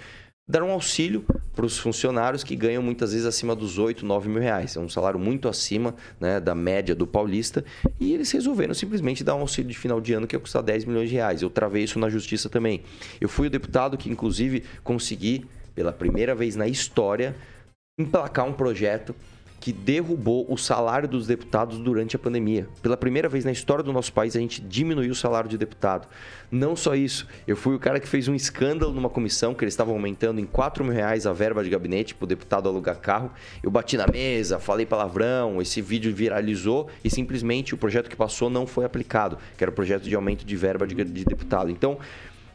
dar 0.50 0.64
um 0.64 0.72
auxílio 0.72 1.24
para 1.56 1.64
os 1.64 1.78
funcionários 1.78 2.44
que 2.44 2.56
ganham 2.56 2.82
muitas 2.82 3.12
vezes 3.12 3.28
acima 3.28 3.56
dos 3.56 3.78
8, 3.78 4.04
9 4.04 4.28
mil 4.28 4.42
reais. 4.42 4.76
É 4.76 4.80
um 4.80 4.90
salário 4.90 5.20
muito 5.20 5.48
acima 5.48 5.94
né, 6.20 6.40
da 6.40 6.56
média 6.56 6.96
do 6.96 7.06
paulista. 7.06 7.64
E 8.00 8.14
eles 8.14 8.32
resolveram 8.32 8.74
simplesmente 8.74 9.24
dar 9.24 9.36
um 9.36 9.42
auxílio 9.42 9.70
de 9.70 9.78
final 9.78 10.02
de 10.02 10.14
ano 10.14 10.26
que 10.26 10.36
ia 10.36 10.40
custar 10.40 10.64
10 10.64 10.86
milhões 10.86 11.10
de 11.10 11.16
reais. 11.16 11.44
Eu 11.44 11.52
travei 11.52 11.84
isso 11.84 12.00
na 12.00 12.10
justiça 12.10 12.50
também. 12.50 12.82
Eu 13.22 13.30
fui 13.30 13.46
o 13.46 13.50
deputado 13.50 13.96
que, 13.96 14.10
inclusive, 14.10 14.64
consegui, 14.84 15.46
pela 15.76 15.94
primeira 15.94 16.34
vez 16.34 16.56
na 16.56 16.68
história, 16.68 17.36
emplacar 18.00 18.48
um 18.48 18.54
projeto 18.54 19.16
que 19.60 19.74
derrubou 19.74 20.46
o 20.50 20.58
salário 20.58 21.08
dos 21.08 21.28
deputados 21.28 21.78
durante 21.80 22.16
a 22.16 22.20
pandemia. 22.20 22.68
Pela 22.82 22.96
primeira 22.96 23.28
vez 23.28 23.44
na 23.44 23.52
história 23.52 23.84
do 23.84 23.92
nosso 23.92 24.14
país, 24.14 24.36
a 24.36 24.40
gente 24.40 24.62
diminuiu 24.62 25.12
o 25.12 25.16
salário 25.16 25.50
de 25.50 25.58
deputado. 25.58 26.08
Não 26.52 26.76
só 26.76 26.96
isso, 26.96 27.28
eu 27.48 27.56
fui 27.56 27.76
o 27.76 27.80
cara 27.80 28.00
que 28.00 28.08
fez 28.08 28.28
um 28.28 28.34
escândalo 28.34 28.92
numa 28.94 29.10
comissão 29.10 29.54
que 29.54 29.64
eles 29.64 29.74
estavam 29.74 29.94
aumentando 29.94 30.40
em 30.40 30.46
4 30.46 30.84
mil 30.84 30.94
reais 30.94 31.28
a 31.28 31.34
verba 31.34 31.64
de 31.64 31.70
gabinete 31.70 32.16
para 32.16 32.24
o 32.26 32.28
deputado 32.28 32.68
alugar 32.68 32.98
carro. 33.00 33.32
Eu 33.62 33.70
bati 33.70 33.98
na 33.98 34.08
mesa, 34.08 34.60
falei 34.60 34.86
palavrão, 34.86 35.62
esse 35.62 35.82
vídeo 35.82 36.14
viralizou 36.14 36.88
e 37.04 37.10
simplesmente 37.10 37.74
o 37.74 37.78
projeto 37.78 38.10
que 38.10 38.16
passou 38.16 38.50
não 38.50 38.66
foi 38.66 38.86
aplicado, 38.86 39.38
que 39.58 39.64
era 39.64 39.70
o 39.70 39.74
projeto 39.74 40.04
de 40.04 40.16
aumento 40.16 40.44
de 40.44 40.56
verba 40.56 40.88
de, 40.88 40.96
de 40.96 41.26
deputado. 41.26 41.70
Então, 41.70 42.00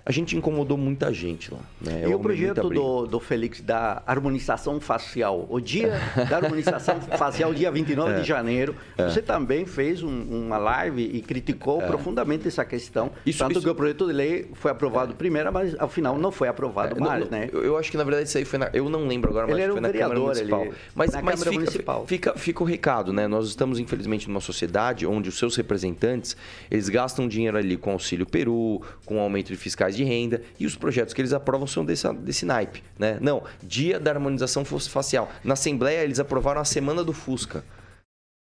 a 0.06 0.12
gente 0.12 0.36
incomodou 0.36 0.76
muita 0.76 1.12
gente 1.14 1.50
lá. 1.52 1.60
Né? 1.80 2.04
E 2.06 2.10
Eu 2.10 2.18
o 2.18 2.20
projeto 2.20 2.68
do, 2.68 3.06
do 3.06 3.18
Félix 3.20 3.60
da 3.62 4.02
harmonização 4.06 4.78
facial? 4.80 5.46
O 5.48 5.58
dia 5.60 5.92
da 6.28 6.36
harmonização 6.36 7.00
facial, 7.16 7.54
dia 7.54 7.70
29 7.70 8.12
É. 8.12 8.20
de 8.20 8.28
janeiro, 8.28 8.74
você 8.98 9.22
também 9.22 9.64
fez 9.64 10.02
um- 10.02 10.22
uma 10.44 10.58
live 10.58 11.02
e 11.02 11.22
criticou 11.22 11.80
profundamente 11.80 12.46
essa 12.46 12.64
questão. 12.64 13.06
É. 13.26 13.30
Isso- 13.30 13.38
tanto 13.38 13.52
isso- 13.52 13.62
que 13.62 13.68
o 13.70 13.74
projeto 13.74 14.06
de 14.06 14.12
lei 14.12 14.50
foi 14.54 14.70
aprovado 14.70 15.14
primeiro, 15.14 15.50
mas 15.52 15.74
ao 15.78 15.88
final 15.88 16.18
não 16.18 16.30
foi 16.30 16.48
aprovado 16.48 16.96
É, 16.96 17.00
mais, 17.00 17.24
não, 17.24 17.30
né? 17.30 17.48
Eu, 17.52 17.78
acho 17.78 17.90
que 17.90 17.96
na 17.96 18.04
verdade 18.04 18.28
isso 18.28 18.36
aí 18.36 18.44
foi 18.44 18.58
na. 18.58 18.68
Eu 18.74 18.90
não 18.90 19.06
lembro 19.06 19.30
agora, 19.30 19.46
mas 19.46 19.54
Ele 19.56 19.62
era 19.62 19.72
foi 19.72 19.80
um 19.80 19.82
na 19.82 19.92
Câmara 19.92 20.20
Municipal. 20.20 20.62
ele- 20.66 20.74
mas 20.94 21.12
na 21.12 21.22
mas 21.22 21.34
Câmara 21.34 21.50
fica, 21.50 21.60
Municipal. 21.60 22.06
Fica, 22.06 22.34
fica 22.36 22.62
o 22.62 22.66
recado, 22.66 23.12
né? 23.12 23.26
Nós 23.26 23.46
estamos, 23.48 23.78
infelizmente, 23.78 24.28
numa 24.28 24.40
sociedade 24.40 25.06
onde 25.06 25.30
os 25.30 25.38
seus 25.38 25.56
representantes 25.56 26.36
eles 26.70 26.88
gastam 26.90 27.26
dinheiro 27.26 27.56
ali 27.56 27.76
com 27.78 27.90
auxílio 27.92 28.26
Peru, 28.26 28.82
com 29.06 29.18
aumento 29.18 29.48
de 29.48 29.56
fiscais 29.56 29.93
de 29.94 30.04
renda, 30.04 30.42
e 30.58 30.66
os 30.66 30.76
projetos 30.76 31.14
que 31.14 31.20
eles 31.20 31.32
aprovam 31.32 31.66
são 31.66 31.84
desse, 31.84 32.12
desse 32.14 32.44
naipe. 32.44 32.82
Né? 32.98 33.18
Não, 33.20 33.42
dia 33.62 33.98
da 33.98 34.10
harmonização 34.10 34.64
facial. 34.64 35.30
Na 35.42 35.54
Assembleia, 35.54 36.02
eles 36.02 36.20
aprovaram 36.20 36.60
a 36.60 36.64
semana 36.64 37.02
do 37.02 37.12
Fusca. 37.12 37.64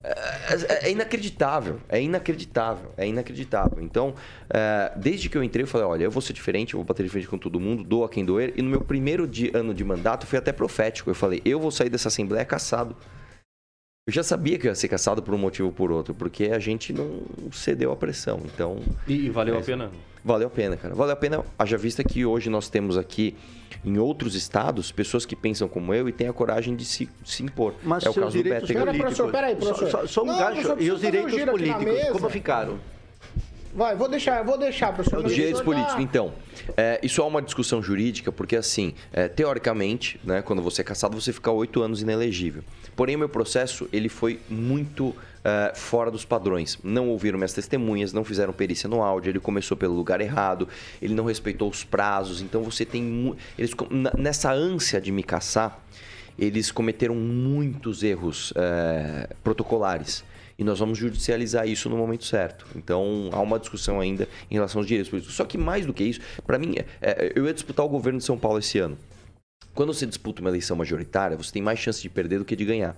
É, 0.02 0.88
é 0.88 0.92
inacreditável, 0.92 1.78
é 1.90 2.02
inacreditável, 2.02 2.94
é 2.96 3.06
inacreditável. 3.06 3.84
Então, 3.84 4.16
é, 4.50 4.94
desde 4.96 5.28
que 5.28 5.38
eu 5.38 5.44
entrei, 5.44 5.64
eu 5.64 5.68
falei: 5.68 5.86
olha, 5.86 6.04
eu 6.06 6.12
vou 6.12 6.22
ser 6.22 6.32
diferente, 6.32 6.74
eu 6.74 6.78
vou 6.78 6.86
bater 6.86 7.04
de 7.04 7.10
frente 7.10 7.28
com 7.28 7.38
todo 7.38 7.60
mundo, 7.60 7.84
dou 7.84 8.06
a 8.06 8.10
quem 8.10 8.24
doer. 8.24 8.54
E 8.56 8.62
no 8.62 8.70
meu 8.70 8.80
primeiro 8.80 9.28
dia- 9.28 9.52
ano 9.54 9.74
de 9.74 9.84
mandato, 9.84 10.26
foi 10.26 10.40
até 10.40 10.54
profético. 10.54 11.10
Eu 11.10 11.16
falei: 11.16 11.42
eu 11.44 11.60
vou 11.60 11.70
sair 11.70 11.90
dessa 11.90 12.08
Assembleia 12.08 12.46
caçado. 12.46 12.96
Eu 14.10 14.14
já 14.14 14.24
sabia 14.24 14.58
que 14.58 14.66
eu 14.66 14.72
ia 14.72 14.76
ser 14.76 14.88
caçado 14.88 15.22
por 15.22 15.36
um 15.36 15.38
motivo 15.38 15.68
ou 15.68 15.72
por 15.72 15.92
outro, 15.92 16.16
porque 16.16 16.46
a 16.46 16.58
gente 16.58 16.92
não 16.92 17.22
cedeu 17.52 17.92
à 17.92 17.96
pressão. 17.96 18.42
Então, 18.44 18.80
E, 19.08 19.28
e 19.28 19.30
valeu 19.30 19.56
a 19.56 19.62
pena? 19.62 19.92
Valeu 20.26 20.48
a 20.48 20.50
pena, 20.50 20.76
cara. 20.76 20.96
Valeu 20.96 21.14
a 21.14 21.16
pena, 21.16 21.46
haja 21.60 21.78
vista 21.78 22.04
que 22.04 22.26
hoje 22.26 22.50
nós 22.50 22.70
temos 22.70 22.98
aqui 22.98 23.36
em 23.86 24.00
outros 24.00 24.34
estados 24.34 24.92
pessoas 24.92 25.28
que 25.28 25.36
pensam 25.36 25.68
como 25.68 25.94
eu 25.94 26.10
e 26.10 26.12
têm 26.12 26.28
a 26.28 26.34
coragem 26.34 26.76
de 26.76 26.86
se, 26.86 27.08
se 27.24 27.44
impor. 27.44 27.76
Mas 27.84 28.04
é 28.04 28.10
o 28.10 28.14
caso 28.16 28.36
do 28.36 28.44
direitos 28.44 28.68
Bétega. 28.68 28.84
Pera, 28.92 28.98
professor, 28.98 29.32
peraí, 29.32 29.56
professor. 29.56 29.90
Só, 29.92 30.08
só 30.08 30.24
um 30.24 30.26
Não, 30.26 30.40
gancho. 30.40 30.76
E 30.80 30.90
os 30.90 30.98
um 30.98 31.06
direitos 31.06 31.46
políticos, 31.46 32.10
como 32.12 32.30
ficaram? 32.32 32.80
Vai, 33.74 33.96
vou 33.96 34.08
deixar, 34.10 34.44
vou 34.44 34.58
deixar, 34.58 34.94
professor. 34.94 35.26
Os 35.26 35.34
direitos 35.34 35.62
Professor, 35.62 35.86
políticos, 35.86 35.96
tá- 35.96 36.02
então. 36.02 36.34
é, 36.76 37.00
isso 37.04 37.22
é 37.22 37.24
uma 37.24 37.42
discussão 37.42 37.82
jurídica, 37.82 38.32
porque 38.32 38.56
assim, 38.56 38.94
é, 39.14 39.28
teoricamente, 39.28 40.20
né, 40.24 40.42
quando 40.42 40.62
você 40.62 40.82
é 40.82 40.84
caçado, 40.84 41.20
você 41.20 41.32
fica 41.32 41.52
oito 41.52 41.82
anos 41.82 42.02
inelegível. 42.02 42.64
Porém, 42.96 43.16
o 43.16 43.20
meu 43.20 43.30
processo, 43.30 43.88
ele 43.94 44.10
foi 44.10 44.40
muito 44.50 45.16
é, 45.44 45.72
fora 45.76 46.10
dos 46.12 46.26
padrões. 46.26 46.78
Não 46.84 47.10
ouviram 47.10 47.38
minhas 47.38 47.54
testemunhas, 47.54 48.12
não 48.12 48.24
fizeram 48.26 48.52
perícia 48.52 48.90
no 48.90 49.02
áudio, 49.02 49.30
ele 49.30 49.40
começou 49.40 49.78
pelo 49.78 49.94
lugar 49.94 50.20
errado, 50.20 50.68
ele 51.02 51.14
não 51.14 51.26
respeitou 51.26 51.70
os 51.70 51.84
prazos. 51.84 52.42
Então, 52.42 52.64
você 52.64 52.84
tem... 52.84 53.36
Eles, 53.58 53.72
nessa 54.18 54.52
ânsia 54.52 55.00
de 55.00 55.12
me 55.12 55.24
caçar, 55.24 55.80
eles 56.38 56.72
cometeram 56.72 57.16
muitos 57.16 58.04
erros 58.04 58.52
é, 58.56 59.30
protocolares. 59.44 60.24
E 60.60 60.64
nós 60.64 60.78
vamos 60.78 60.98
judicializar 60.98 61.66
isso 61.66 61.90
no 61.90 61.96
momento 61.96 62.26
certo. 62.26 62.66
Então, 62.76 63.30
há 63.32 63.40
uma 63.40 63.58
discussão 63.58 64.02
ainda 64.02 64.28
em 64.52 64.56
relação 64.56 64.82
aos 64.82 64.88
direitos 64.88 65.10
políticos. 65.10 65.34
Só 65.34 65.46
que 65.46 65.58
mais 65.58 65.86
do 65.86 65.94
que 65.94 66.04
isso, 66.04 66.20
para 66.46 66.60
mim, 66.60 66.76
é- 66.76 66.86
é, 67.02 67.32
eu 67.34 67.46
ia 67.46 67.54
disputar 67.54 67.86
o 67.86 67.90
governo 67.90 68.20
de 68.20 68.26
São 68.26 68.38
Paulo 68.38 68.60
esse 68.60 68.78
ano. 68.78 68.98
Quando 69.74 69.94
você 69.94 70.06
disputa 70.06 70.42
uma 70.42 70.50
eleição 70.50 70.76
majoritária, 70.76 71.38
você 71.38 71.50
tem 71.50 71.62
mais 71.62 71.80
chance 71.80 72.02
de 72.02 72.10
perder 72.10 72.40
do 72.40 72.46
que 72.46 72.58
de 72.58 72.66
ganhar. 72.66 72.94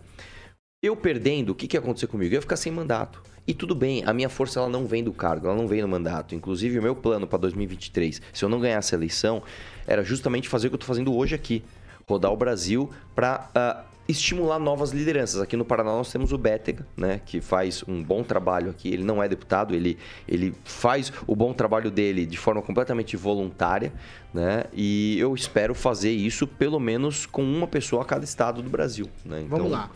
Eu 0.83 0.95
perdendo, 0.95 1.51
o 1.51 1.55
que, 1.55 1.67
que 1.67 1.77
ia 1.77 1.79
acontecer 1.79 2.07
comigo? 2.07 2.33
Eu 2.33 2.37
ia 2.37 2.41
ficar 2.41 2.57
sem 2.57 2.71
mandato. 2.71 3.21
E 3.45 3.53
tudo 3.53 3.75
bem, 3.75 4.03
a 4.07 4.13
minha 4.13 4.29
força 4.29 4.59
ela 4.59 4.69
não 4.69 4.87
vem 4.87 5.03
do 5.03 5.13
cargo, 5.13 5.45
ela 5.45 5.55
não 5.55 5.67
vem 5.67 5.83
no 5.83 5.87
mandato. 5.87 6.33
Inclusive, 6.33 6.79
o 6.79 6.81
meu 6.81 6.95
plano 6.95 7.27
para 7.27 7.37
2023, 7.37 8.19
se 8.33 8.43
eu 8.43 8.49
não 8.49 8.59
ganhasse 8.59 8.95
a 8.95 8.97
eleição, 8.97 9.43
era 9.85 10.03
justamente 10.03 10.49
fazer 10.49 10.67
o 10.67 10.69
que 10.71 10.75
eu 10.75 10.77
estou 10.77 10.87
fazendo 10.87 11.15
hoje 11.15 11.35
aqui. 11.35 11.63
Rodar 12.07 12.31
o 12.31 12.37
Brasil 12.37 12.89
para 13.13 13.41
uh, 13.41 13.51
ah, 13.53 13.85
estimular 14.11 14.59
novas 14.59 14.91
lideranças. 14.91 15.41
Aqui 15.41 15.57
no 15.57 15.65
Paraná 15.65 15.91
nós 15.91 16.11
temos 16.11 16.31
o 16.31 16.37
Bétega, 16.37 16.85
né, 16.95 17.21
que 17.25 17.41
faz 17.41 17.83
um 17.87 18.03
bom 18.03 18.23
trabalho 18.23 18.69
aqui. 18.69 18.89
Ele 18.89 19.03
não 19.03 19.21
é 19.21 19.27
deputado, 19.27 19.73
ele, 19.73 19.97
ele 20.27 20.53
faz 20.63 21.11
o 21.25 21.35
bom 21.35 21.53
trabalho 21.53 21.89
dele 21.89 22.25
de 22.25 22.37
forma 22.37 22.61
completamente 22.61 23.17
voluntária, 23.17 23.91
né? 24.33 24.65
E 24.73 25.19
eu 25.19 25.33
espero 25.35 25.73
fazer 25.73 26.11
isso 26.11 26.45
pelo 26.45 26.79
menos 26.79 27.25
com 27.25 27.43
uma 27.43 27.67
pessoa 27.67 28.01
a 28.03 28.05
cada 28.05 28.23
estado 28.23 28.61
do 28.61 28.69
Brasil. 28.69 29.09
Né? 29.25 29.41
Então, 29.45 29.57
Vamos 29.57 29.71
lá. 29.71 29.89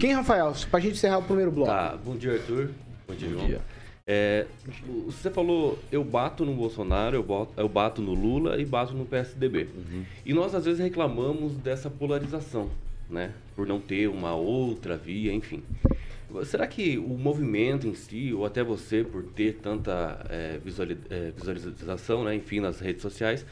Quem, 0.00 0.12
Rafael? 0.14 0.52
Pra 0.70 0.80
gente 0.80 0.94
encerrar 0.94 1.18
o 1.18 1.22
primeiro 1.22 1.50
bloco. 1.50 1.70
Tá, 1.70 1.96
bom 2.02 2.16
dia, 2.16 2.32
Arthur. 2.32 2.70
Bom 3.06 3.14
dia, 3.14 3.28
bom 3.28 3.34
João. 3.34 3.46
Dia. 3.46 3.60
É, 4.04 4.46
você 5.06 5.30
falou, 5.30 5.78
eu 5.92 6.02
bato 6.02 6.44
no 6.44 6.54
Bolsonaro, 6.54 7.16
eu 7.16 7.22
bato, 7.22 7.52
eu 7.56 7.68
bato 7.68 8.02
no 8.02 8.14
Lula 8.14 8.60
e 8.60 8.64
bato 8.64 8.94
no 8.94 9.04
PSDB. 9.04 9.68
Uhum. 9.74 10.04
E 10.26 10.34
nós 10.34 10.54
às 10.54 10.64
vezes 10.64 10.80
reclamamos 10.80 11.52
dessa 11.54 11.88
polarização 11.88 12.68
né? 13.12 13.32
Por 13.54 13.66
não 13.66 13.78
ter 13.78 14.08
uma 14.08 14.34
outra 14.34 14.96
via, 14.96 15.32
enfim. 15.32 15.62
Será 16.44 16.66
que 16.66 16.96
o 16.96 17.18
movimento 17.18 17.86
em 17.86 17.94
si, 17.94 18.32
ou 18.32 18.46
até 18.46 18.64
você 18.64 19.04
por 19.04 19.22
ter 19.22 19.56
tanta 19.56 20.24
é, 20.30 20.58
visualização, 20.64 22.24
né, 22.24 22.34
enfim, 22.34 22.58
nas 22.58 22.80
redes 22.80 23.02
sociais, 23.02 23.44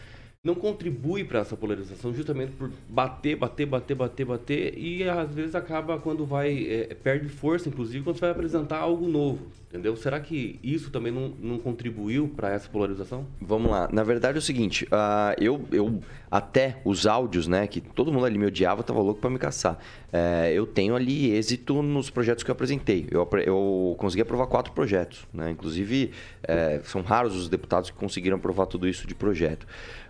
não 0.42 0.54
contribui 0.54 1.22
para 1.22 1.40
essa 1.40 1.54
polarização 1.54 2.14
justamente 2.14 2.52
por 2.52 2.70
bater, 2.88 3.36
bater, 3.36 3.66
bater, 3.66 3.94
bater, 3.94 4.24
bater 4.24 4.78
e 4.78 5.06
às 5.06 5.34
vezes 5.34 5.54
acaba 5.54 5.98
quando 5.98 6.24
vai 6.24 6.66
é, 6.66 6.94
perde 6.94 7.28
força, 7.28 7.68
inclusive 7.68 8.02
quando 8.02 8.16
você 8.16 8.22
vai 8.22 8.30
apresentar 8.30 8.78
algo 8.78 9.06
novo, 9.06 9.46
entendeu? 9.70 9.94
Será 9.96 10.18
que 10.18 10.58
isso 10.62 10.90
também 10.90 11.12
não, 11.12 11.28
não 11.40 11.58
contribuiu 11.58 12.28
para 12.28 12.52
essa 12.52 12.68
polarização? 12.68 13.24
Vamos 13.40 13.70
lá. 13.70 13.88
Na 13.92 14.02
verdade 14.02 14.36
é 14.36 14.40
o 14.40 14.42
seguinte, 14.42 14.84
uh, 14.86 15.40
eu, 15.40 15.64
eu 15.70 16.02
até 16.28 16.80
os 16.84 17.06
áudios, 17.06 17.46
né, 17.46 17.66
que 17.68 17.80
todo 17.80 18.12
mundo 18.12 18.26
ali 18.26 18.36
me 18.36 18.46
odiava, 18.46 18.82
tava 18.82 19.00
louco 19.00 19.20
para 19.20 19.30
me 19.30 19.38
caçar. 19.38 19.78
É, 20.12 20.52
eu 20.52 20.66
tenho 20.66 20.96
ali 20.96 21.30
êxito 21.30 21.82
nos 21.82 22.10
projetos 22.10 22.42
que 22.42 22.50
eu 22.50 22.52
apresentei. 22.52 23.06
Eu, 23.10 23.28
eu 23.44 23.94
consegui 23.96 24.22
aprovar 24.22 24.48
quatro 24.48 24.72
projetos, 24.72 25.24
né? 25.32 25.50
Inclusive 25.50 26.10
é, 26.42 26.80
são 26.82 27.02
raros 27.02 27.36
os 27.36 27.48
deputados 27.48 27.90
que 27.90 27.96
conseguiram 27.96 28.36
aprovar 28.36 28.66
tudo 28.66 28.88
isso 28.88 29.06
de 29.06 29.14
projeto 29.14 29.66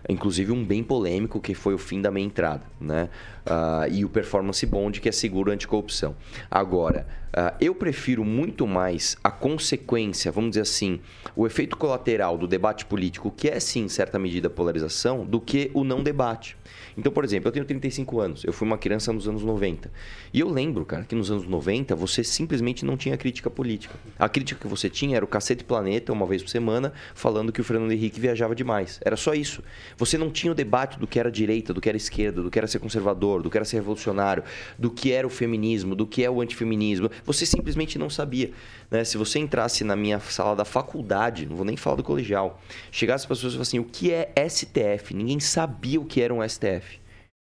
inclusive 0.09 0.51
um 0.51 0.63
bem 0.63 0.83
polêmico 0.83 1.39
que 1.39 1.53
foi 1.53 1.73
o 1.73 1.77
fim 1.77 2.01
da 2.01 2.11
minha 2.11 2.25
entrada, 2.25 2.63
né? 2.79 3.09
Uh, 3.45 3.91
e 3.91 4.05
o 4.05 4.09
performance 4.09 4.63
bond 4.65 5.01
que 5.01 5.09
é 5.09 5.11
seguro 5.11 5.51
anticorrupção. 5.51 6.15
Agora, 6.49 7.07
uh, 7.29 7.55
eu 7.59 7.73
prefiro 7.73 8.23
muito 8.23 8.67
mais 8.67 9.17
a 9.23 9.31
consequência, 9.51 10.31
vamos 10.31 10.51
dizer 10.51 10.61
assim, 10.61 10.99
o 11.35 11.45
efeito 11.45 11.75
colateral 11.75 12.37
do 12.37 12.47
debate 12.47 12.85
político, 12.85 13.31
que 13.35 13.49
é 13.49 13.59
sim, 13.59 13.83
em 13.83 13.89
certa 13.89 14.17
medida, 14.17 14.49
polarização, 14.49 15.25
do 15.25 15.41
que 15.41 15.69
o 15.73 15.83
não 15.83 16.01
debate. 16.01 16.57
Então, 16.97 17.11
por 17.11 17.23
exemplo, 17.23 17.47
eu 17.47 17.51
tenho 17.51 17.65
35 17.65 18.19
anos, 18.19 18.43
eu 18.43 18.53
fui 18.53 18.67
uma 18.67 18.77
criança 18.77 19.11
nos 19.13 19.27
anos 19.27 19.43
90. 19.43 19.91
E 20.33 20.39
eu 20.39 20.49
lembro, 20.49 20.85
cara, 20.85 21.03
que 21.03 21.15
nos 21.15 21.31
anos 21.31 21.47
90 21.47 21.95
você 21.95 22.23
simplesmente 22.23 22.85
não 22.85 22.97
tinha 22.97 23.17
crítica 23.17 23.49
política. 23.49 23.95
A 24.17 24.27
crítica 24.27 24.59
que 24.61 24.67
você 24.67 24.89
tinha 24.89 25.15
era 25.15 25.25
o 25.25 25.27
Cacete 25.27 25.63
Planeta, 25.63 26.11
uma 26.11 26.25
vez 26.25 26.41
por 26.41 26.49
semana, 26.49 26.93
falando 27.13 27.51
que 27.51 27.61
o 27.61 27.63
Fernando 27.63 27.91
Henrique 27.91 28.19
viajava 28.19 28.55
demais. 28.55 28.99
Era 29.03 29.15
só 29.15 29.33
isso. 29.33 29.63
Você 29.97 30.17
não 30.17 30.29
tinha 30.29 30.51
o 30.51 30.55
debate 30.55 30.99
do 30.99 31.07
que 31.07 31.19
era 31.19 31.31
direita, 31.31 31.73
do 31.73 31.81
que 31.81 31.89
era 31.89 31.97
esquerda, 31.97 32.41
do 32.41 32.49
que 32.49 32.57
era 32.57 32.67
ser 32.67 32.79
conservador, 32.79 33.41
do 33.41 33.49
que 33.49 33.57
era 33.57 33.65
ser 33.65 33.77
revolucionário, 33.77 34.43
do 34.77 34.89
que 34.89 35.11
era 35.11 35.25
o 35.25 35.29
feminismo, 35.29 35.95
do 35.95 36.05
que 36.05 36.23
é 36.23 36.29
o 36.29 36.41
antifeminismo. 36.41 37.09
Você 37.25 37.45
simplesmente 37.45 37.97
não 37.97 38.09
sabia. 38.09 38.51
Né? 38.89 39.03
Se 39.05 39.17
você 39.17 39.39
entrasse 39.39 39.83
na 39.83 39.95
minha 39.95 40.19
sala 40.19 40.55
da 40.55 40.65
faculdade, 40.65 41.45
não 41.45 41.55
vou 41.55 41.65
nem 41.65 41.77
falar 41.77 41.95
do 41.95 42.03
colegial, 42.03 42.61
chegasse 42.91 43.23
as 43.23 43.27
pessoas 43.27 43.53
e 43.53 43.55
falassem 43.55 43.79
assim, 43.79 43.87
o 43.87 43.89
que 43.89 44.11
é 44.11 44.33
STF? 44.49 45.13
Ninguém 45.13 45.39
sabia 45.39 45.99
o 45.99 46.05
que 46.05 46.21
era 46.21 46.33
um 46.33 46.47
STF. 46.47 46.80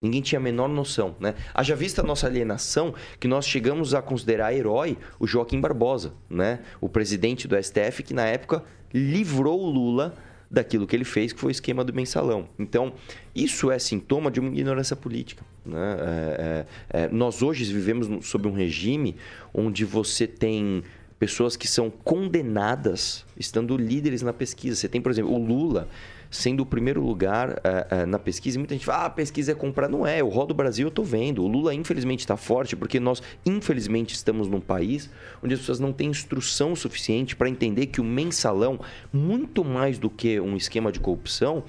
Ninguém 0.00 0.22
tinha 0.22 0.38
a 0.38 0.42
menor 0.42 0.68
noção, 0.68 1.16
né? 1.18 1.34
Haja 1.52 1.74
vista 1.74 2.02
a 2.02 2.04
nossa 2.04 2.28
alienação 2.28 2.94
que 3.18 3.26
nós 3.26 3.44
chegamos 3.44 3.94
a 3.94 4.00
considerar 4.00 4.54
herói 4.54 4.96
o 5.18 5.26
Joaquim 5.26 5.60
Barbosa, 5.60 6.14
né? 6.30 6.60
O 6.80 6.88
presidente 6.88 7.48
do 7.48 7.60
STF 7.60 8.04
que 8.04 8.14
na 8.14 8.24
época 8.24 8.62
livrou 8.94 9.60
o 9.60 9.68
Lula 9.68 10.14
daquilo 10.48 10.86
que 10.86 10.94
ele 10.94 11.04
fez, 11.04 11.32
que 11.32 11.40
foi 11.40 11.48
o 11.48 11.50
esquema 11.50 11.82
do 11.82 11.92
mensalão. 11.92 12.46
Então, 12.56 12.92
isso 13.34 13.72
é 13.72 13.78
sintoma 13.78 14.30
de 14.30 14.38
uma 14.38 14.48
ignorância 14.50 14.94
política. 14.94 15.44
Né? 15.66 15.96
É, 16.00 16.66
é, 16.90 17.02
é, 17.02 17.08
nós 17.08 17.42
hoje 17.42 17.64
vivemos 17.64 18.24
sob 18.24 18.46
um 18.46 18.52
regime 18.52 19.16
onde 19.52 19.84
você 19.84 20.28
tem 20.28 20.84
pessoas 21.18 21.56
que 21.56 21.66
são 21.66 21.90
condenadas 21.90 23.26
estando 23.36 23.76
líderes 23.76 24.22
na 24.22 24.32
pesquisa. 24.32 24.76
Você 24.76 24.88
tem, 24.88 25.00
por 25.00 25.10
exemplo, 25.10 25.34
o 25.34 25.38
Lula 25.38 25.88
sendo 26.30 26.62
o 26.62 26.66
primeiro 26.66 27.00
lugar 27.00 27.50
uh, 27.50 27.54
uh, 28.02 28.06
na 28.06 28.18
pesquisa. 28.18 28.58
Muita 28.58 28.74
gente 28.74 28.84
fala, 28.84 29.04
ah, 29.04 29.06
a 29.06 29.10
pesquisa 29.10 29.52
é 29.52 29.54
comprar. 29.54 29.88
Não 29.88 30.06
é, 30.06 30.22
o 30.22 30.28
Rodo 30.28 30.54
Brasil 30.54 30.88
eu 30.88 30.90
tô 30.90 31.02
vendo. 31.02 31.42
O 31.42 31.48
Lula, 31.48 31.74
infelizmente, 31.74 32.20
está 32.20 32.36
forte 32.36 32.76
porque 32.76 33.00
nós, 33.00 33.22
infelizmente, 33.44 34.14
estamos 34.14 34.48
num 34.48 34.60
país 34.60 35.10
onde 35.42 35.54
as 35.54 35.60
pessoas 35.60 35.80
não 35.80 35.92
têm 35.92 36.08
instrução 36.10 36.76
suficiente 36.76 37.34
para 37.34 37.48
entender 37.48 37.86
que 37.86 38.00
o 38.00 38.04
mensalão, 38.04 38.80
muito 39.12 39.64
mais 39.64 39.98
do 39.98 40.10
que 40.10 40.40
um 40.40 40.56
esquema 40.56 40.92
de 40.92 41.00
corrupção, 41.00 41.64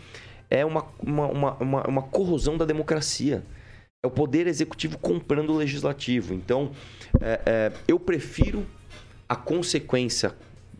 é 0.49 0.65
uma, 0.65 0.85
uma, 0.99 1.27
uma, 1.27 1.53
uma, 1.57 1.87
uma 1.87 2.01
corrosão 2.01 2.57
da 2.57 2.65
democracia. 2.65 3.43
É 4.03 4.07
o 4.07 4.11
poder 4.11 4.47
executivo 4.47 4.97
comprando 4.97 5.51
o 5.51 5.57
legislativo. 5.57 6.33
Então, 6.33 6.71
é, 7.21 7.41
é, 7.45 7.71
eu 7.87 7.99
prefiro 7.99 8.65
a 9.27 9.35
consequência, 9.35 10.33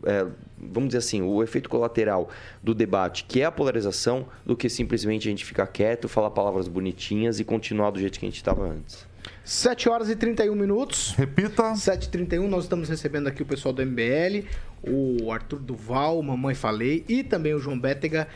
é, 0.04 0.26
vamos 0.58 0.88
dizer 0.88 0.98
assim, 0.98 1.22
o 1.22 1.42
efeito 1.42 1.68
colateral 1.68 2.28
do 2.62 2.74
debate, 2.74 3.24
que 3.24 3.40
é 3.40 3.44
a 3.44 3.52
polarização, 3.52 4.26
do 4.44 4.56
que 4.56 4.68
simplesmente 4.68 5.28
a 5.28 5.30
gente 5.30 5.44
ficar 5.44 5.66
quieto, 5.66 6.08
falar 6.08 6.30
palavras 6.30 6.68
bonitinhas 6.68 7.40
e 7.40 7.44
continuar 7.44 7.90
do 7.90 8.00
jeito 8.00 8.18
que 8.18 8.26
a 8.26 8.28
gente 8.28 8.36
estava 8.36 8.66
antes. 8.66 9.08
7 9.44 9.88
horas 9.88 10.08
e 10.08 10.16
31 10.16 10.54
minutos. 10.54 11.12
Repita. 11.16 11.62
7h31, 11.72 12.46
nós 12.46 12.64
estamos 12.64 12.88
recebendo 12.88 13.26
aqui 13.26 13.42
o 13.42 13.46
pessoal 13.46 13.72
do 13.72 13.84
MBL, 13.84 14.46
o 14.82 15.30
Arthur 15.32 15.58
Duval, 15.58 16.22
Mamãe 16.22 16.54
Falei, 16.54 17.04
e 17.08 17.22
também 17.22 17.54
o 17.54 17.58
João 17.58 17.78
Bétega, 17.78 18.28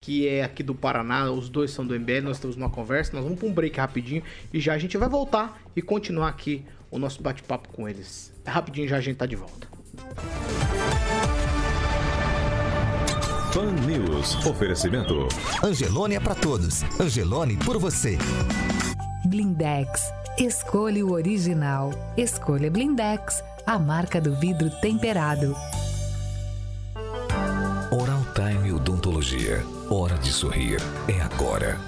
que 0.00 0.26
é 0.26 0.42
aqui 0.42 0.62
do 0.62 0.74
Paraná, 0.74 1.30
os 1.30 1.48
dois 1.48 1.70
são 1.70 1.86
do 1.86 1.98
MBL, 1.98 2.22
nós 2.24 2.40
temos 2.40 2.56
uma 2.56 2.70
conversa, 2.70 3.12
nós 3.14 3.22
vamos 3.22 3.38
para 3.38 3.48
um 3.48 3.52
break 3.52 3.78
rapidinho 3.78 4.22
e 4.52 4.60
já 4.60 4.74
a 4.74 4.78
gente 4.78 4.96
vai 4.96 5.08
voltar 5.08 5.62
e 5.76 5.82
continuar 5.82 6.28
aqui 6.28 6.64
o 6.90 6.98
nosso 6.98 7.22
bate-papo 7.22 7.68
com 7.68 7.88
eles. 7.88 8.32
Rapidinho 8.44 8.88
já 8.88 8.96
a 8.96 9.00
gente 9.00 9.16
tá 9.16 9.26
de 9.26 9.36
volta. 9.36 9.68
Fan 13.52 13.72
News. 13.86 14.34
Oferecimento. 14.46 15.28
Angelone 15.62 16.14
é 16.14 16.20
para 16.20 16.34
todos. 16.34 16.82
Angelone 16.98 17.54
por 17.58 17.78
você. 17.78 18.16
Blindex. 19.26 20.10
Escolha 20.38 21.04
o 21.04 21.12
original. 21.12 21.90
Escolha 22.16 22.70
Blindex, 22.70 23.44
a 23.66 23.78
marca 23.78 24.22
do 24.22 24.34
vidro 24.34 24.70
temperado. 24.80 25.54
Oral 27.90 28.24
Time 28.34 28.72
Odontologia. 28.72 29.62
Hora 29.90 30.16
de 30.16 30.32
sorrir. 30.32 30.80
É 31.06 31.20
agora. 31.20 31.78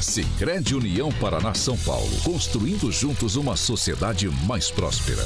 Sicredi 0.00 0.74
União 0.74 1.12
Paraná 1.20 1.54
São 1.54 1.76
Paulo, 1.78 2.10
construindo 2.24 2.90
juntos 2.90 3.36
uma 3.36 3.56
sociedade 3.56 4.28
mais 4.44 4.72
próspera. 4.72 5.24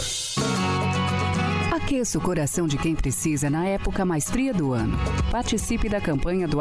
Aqueça 1.93 2.17
o 2.17 2.23
coração 2.23 2.67
de 2.67 2.79
quem 2.79 2.95
precisa 2.95 3.51
na 3.51 3.67
época 3.67 4.03
mais 4.03 4.25
fria 4.25 4.55
do 4.55 4.73
ano. 4.73 4.97
Participe 5.31 5.91
da 5.91 6.01
campanha 6.01 6.49
do 6.49 6.57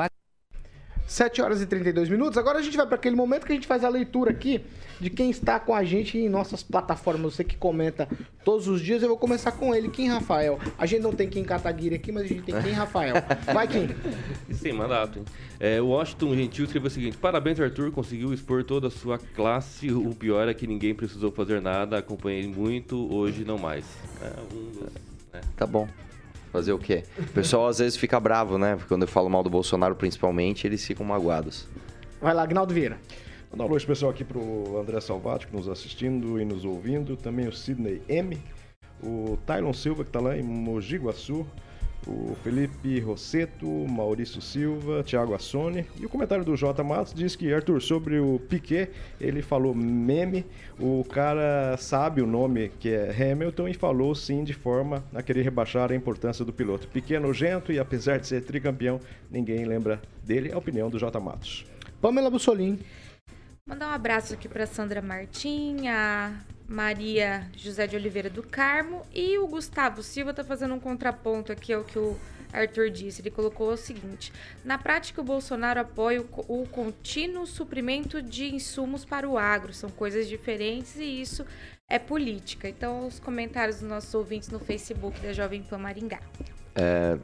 7 1.08 1.42
horas 1.42 1.62
e 1.62 1.66
32 1.66 2.10
minutos. 2.10 2.38
Agora 2.38 2.60
a 2.60 2.62
gente 2.62 2.76
vai 2.76 2.86
para 2.86 2.98
aquele 2.98 3.16
momento 3.16 3.46
que 3.46 3.54
a 3.54 3.56
gente 3.56 3.66
faz 3.66 3.86
a 3.86 3.88
leitura 3.88 4.32
aqui 4.32 4.62
de 5.00 5.10
quem 5.10 5.30
está 5.30 5.58
com 5.58 5.74
a 5.74 5.86
gente 5.86 6.18
em 6.18 6.28
nossas 6.28 6.62
plataformas. 6.62 7.36
Você 7.36 7.46
que 7.46 7.56
comenta 7.56 8.10
todos 8.44 8.68
os 8.68 8.82
dias, 8.82 9.02
eu 9.02 9.08
vou 9.08 9.18
começar 9.18 9.54
com 9.54 9.74
ele, 9.74 9.88
Kim 9.88 10.10
Rafael. 10.10 10.60
A 10.78 10.86
gente 10.86 11.02
não 11.02 11.14
tem 11.14 11.30
Kim 11.30 11.46
Kataguiri 11.46 11.96
aqui, 11.96 12.12
mas 12.12 12.24
a 12.24 12.28
gente 12.28 12.42
tem 12.42 12.62
Kim 12.62 12.72
Rafael. 12.72 13.16
Vai, 13.54 13.70
Kim. 13.70 13.88
Sim, 14.52 14.74
mandato. 14.74 15.24
É, 15.62 15.82
o 15.82 15.88
Washington 15.88 16.36
Gentil 16.36 16.66
escreveu 16.66 16.88
o 16.88 16.92
seguinte: 16.92 17.16
Parabéns, 17.16 17.58
Arthur, 17.58 17.90
conseguiu 17.92 18.34
expor 18.34 18.66
toda 18.66 18.88
a 18.88 18.92
sua 18.92 19.18
classe. 19.18 19.94
O 19.94 20.14
pior 20.14 20.50
é 20.50 20.54
que 20.54 20.68
ninguém 20.68 20.94
precisou 20.94 21.32
fazer 21.32 21.62
nada. 21.62 21.98
Acompanhei 21.98 22.46
muito, 22.46 23.10
hoje 23.14 23.46
não 23.46 23.58
mais. 23.58 23.86
É, 24.22 24.34
um 24.54 24.72
dos, 24.72 25.11
né? 25.34 25.42
Tá 25.56 25.66
bom. 25.66 25.88
Fazer 26.52 26.74
o 26.74 26.78
quê? 26.78 27.04
O 27.18 27.28
pessoal 27.28 27.68
às 27.68 27.80
vezes 27.80 27.98
fica 27.98 28.20
bravo, 28.20 28.58
né? 28.58 28.78
Quando 28.88 29.04
eu 29.04 29.08
falo 29.08 29.30
mal 29.30 29.42
do 29.42 29.50
Bolsonaro, 29.50 29.96
principalmente, 29.96 30.68
eles 30.68 30.86
ficam 30.86 31.06
magoados. 31.06 31.66
Vai 32.22 32.34
lá, 32.34 32.44
Agnaldo 32.44 32.74
Vieira. 32.74 32.98
Mandar 33.50 33.64
um 33.64 33.68
alô 33.68 33.78
especial 33.78 34.12
aqui 34.12 34.24
pro 34.24 34.78
André 34.80 35.00
Salvati, 35.00 35.48
que 35.48 35.56
nos 35.56 35.68
assistindo 35.68 36.40
e 36.40 36.46
nos 36.46 36.66
ouvindo. 36.66 37.16
Também 37.16 37.48
o 37.48 37.54
Sidney 37.54 38.02
M. 38.08 38.38
O 39.02 39.38
Tylon 39.46 39.74
Silva, 39.74 40.04
que 40.04 40.10
está 40.10 40.20
lá 40.20 40.38
em 40.38 40.44
Mogi 40.44 40.98
Guaçu. 40.98 41.46
O 42.08 42.36
Felipe 42.44 43.00
Rosseto, 43.00 43.66
Maurício 43.66 44.42
Silva, 44.42 45.04
Thiago 45.04 45.34
Assone. 45.34 45.86
E 46.00 46.06
o 46.06 46.10
comentário 46.10 46.44
do 46.44 46.56
J. 46.56 46.84
Matos 46.84 47.14
diz 47.14 47.36
que, 47.36 47.54
Arthur, 47.54 47.82
sobre 47.82 48.20
o 48.20 48.40
Piquet, 48.50 48.90
ele 49.20 49.42
falou 49.42 49.76
meme, 49.76 50.46
o 50.80 51.04
cara 51.04 51.76
sabe 51.78 52.22
o 52.22 52.28
nome 52.28 52.72
que 52.80 52.90
é 52.90 53.12
Hamilton 53.12 53.68
e 53.68 53.74
falou 53.74 54.16
sim 54.16 54.44
de 54.44 54.54
forma 54.54 55.04
a 55.14 55.22
querer 55.22 55.44
rebaixar 55.44 55.92
a 55.92 55.96
importância 55.96 56.44
do 56.44 56.52
piloto. 56.52 56.88
Piquet 56.88 57.16
é 57.16 57.20
nojento 57.20 57.72
e 57.72 57.80
apesar 57.80 58.20
de 58.20 58.28
ser 58.28 58.42
tricampeão, 58.42 59.00
ninguém 59.30 59.66
lembra 59.66 60.02
dele. 60.24 60.50
É 60.50 60.54
a 60.54 60.58
opinião 60.58 60.90
do 60.90 60.98
J. 60.98 61.20
Matos. 61.20 61.66
Pamela 62.02 62.30
Bussolini. 62.30 62.80
Mandar 63.66 63.90
um 63.90 63.94
abraço 63.94 64.34
aqui 64.34 64.50
para 64.50 64.66
Sandra 64.66 65.02
Martim, 65.02 65.88
a 65.88 66.34
Maria 66.72 67.46
José 67.54 67.86
de 67.86 67.98
Oliveira 67.98 68.30
do 68.30 68.42
Carmo 68.42 69.06
e 69.14 69.38
o 69.38 69.46
Gustavo 69.46 70.02
Silva 70.02 70.34
tá 70.34 70.42
fazendo 70.42 70.74
um 70.74 70.80
contraponto 70.80 71.52
aqui 71.52 71.74
ao 71.74 71.84
que 71.84 72.00
o 72.00 72.18
Arthur 72.54 72.90
disse. 72.90 73.22
Ele 73.22 73.30
colocou 73.30 73.74
o 73.74 73.78
seguinte: 73.78 74.32
na 74.64 74.78
prática, 74.78 75.20
o 75.20 75.24
Bolsonaro 75.24 75.82
apoia 75.82 76.22
o, 76.22 76.62
o 76.62 76.68
contínuo 76.70 77.46
suprimento 77.46 78.22
de 78.22 78.56
insumos 78.56 79.04
para 79.04 79.28
o 79.28 79.38
agro. 79.38 79.74
São 79.74 79.90
coisas 79.90 80.30
diferentes 80.30 80.96
e 80.96 81.22
isso 81.22 81.46
é 81.90 82.00
política. 82.00 82.70
Então, 82.70 83.06
os 83.06 83.20
comentários 83.20 83.80
dos 83.80 83.90
nossos 83.90 84.14
ouvintes 84.14 84.48
no 84.48 84.60
Facebook 84.60 85.20
da 85.20 85.34
Jovem 85.34 85.62
Pan 85.62 85.78
Maringá. 85.78 86.22
É, 86.74 87.18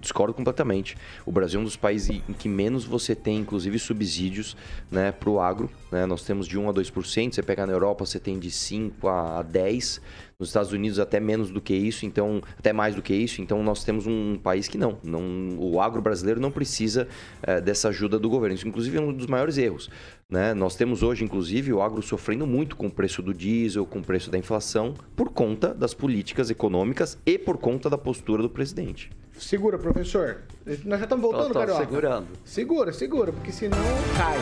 discordo 0.00 0.34
completamente. 0.34 0.96
O 1.24 1.32
Brasil 1.32 1.58
é 1.58 1.62
um 1.62 1.64
dos 1.64 1.76
países 1.76 2.22
em 2.28 2.32
que 2.32 2.48
menos 2.48 2.84
você 2.84 3.14
tem, 3.14 3.38
inclusive, 3.38 3.78
subsídios 3.78 4.56
né, 4.90 5.12
para 5.12 5.30
o 5.30 5.40
agro. 5.40 5.70
Né? 5.90 6.06
Nós 6.06 6.24
temos 6.24 6.46
de 6.46 6.58
1 6.58 6.68
a 6.68 6.74
2%. 6.74 7.34
Você 7.34 7.42
pega 7.42 7.66
na 7.66 7.72
Europa, 7.72 8.04
você 8.04 8.18
tem 8.18 8.38
de 8.38 8.50
5 8.50 9.08
a 9.08 9.44
10%. 9.44 10.00
Nos 10.38 10.50
Estados 10.50 10.70
Unidos, 10.70 10.98
até 10.98 11.18
menos 11.18 11.50
do 11.50 11.62
que 11.62 11.72
isso, 11.74 12.04
então 12.04 12.42
até 12.58 12.70
mais 12.70 12.94
do 12.94 13.00
que 13.00 13.14
isso. 13.14 13.40
Então, 13.40 13.62
nós 13.62 13.84
temos 13.84 14.06
um 14.06 14.36
país 14.36 14.68
que 14.68 14.76
não. 14.76 14.98
não 15.02 15.56
o 15.58 15.80
agro 15.80 16.02
brasileiro 16.02 16.38
não 16.38 16.50
precisa 16.50 17.08
é, 17.42 17.58
dessa 17.58 17.88
ajuda 17.88 18.18
do 18.18 18.28
governo. 18.28 18.54
Isso, 18.54 18.68
inclusive, 18.68 18.98
é 18.98 19.00
um 19.00 19.14
dos 19.14 19.26
maiores 19.26 19.56
erros. 19.56 19.88
Né? 20.28 20.52
Nós 20.52 20.76
temos 20.76 21.02
hoje, 21.02 21.24
inclusive, 21.24 21.72
o 21.72 21.80
agro 21.80 22.02
sofrendo 22.02 22.46
muito 22.46 22.76
com 22.76 22.88
o 22.88 22.90
preço 22.90 23.22
do 23.22 23.32
diesel, 23.32 23.86
com 23.86 24.00
o 24.00 24.04
preço 24.04 24.30
da 24.30 24.36
inflação, 24.36 24.92
por 25.16 25.30
conta 25.30 25.72
das 25.72 25.94
políticas 25.94 26.50
econômicas 26.50 27.16
e 27.24 27.38
por 27.38 27.56
conta 27.56 27.88
da 27.88 27.96
postura 27.96 28.42
do 28.42 28.50
presidente. 28.50 29.08
Segura, 29.38 29.78
professor. 29.78 30.38
Nós 30.84 30.98
já 30.98 31.04
estamos 31.04 31.22
voltando, 31.22 31.48
Tô- 31.48 31.52
tô 31.52 31.58
Carioca? 31.60 31.80
segurando. 31.84 32.26
Segura, 32.44 32.92
segura, 32.92 33.32
porque 33.32 33.52
senão 33.52 33.78
cai. 34.16 34.36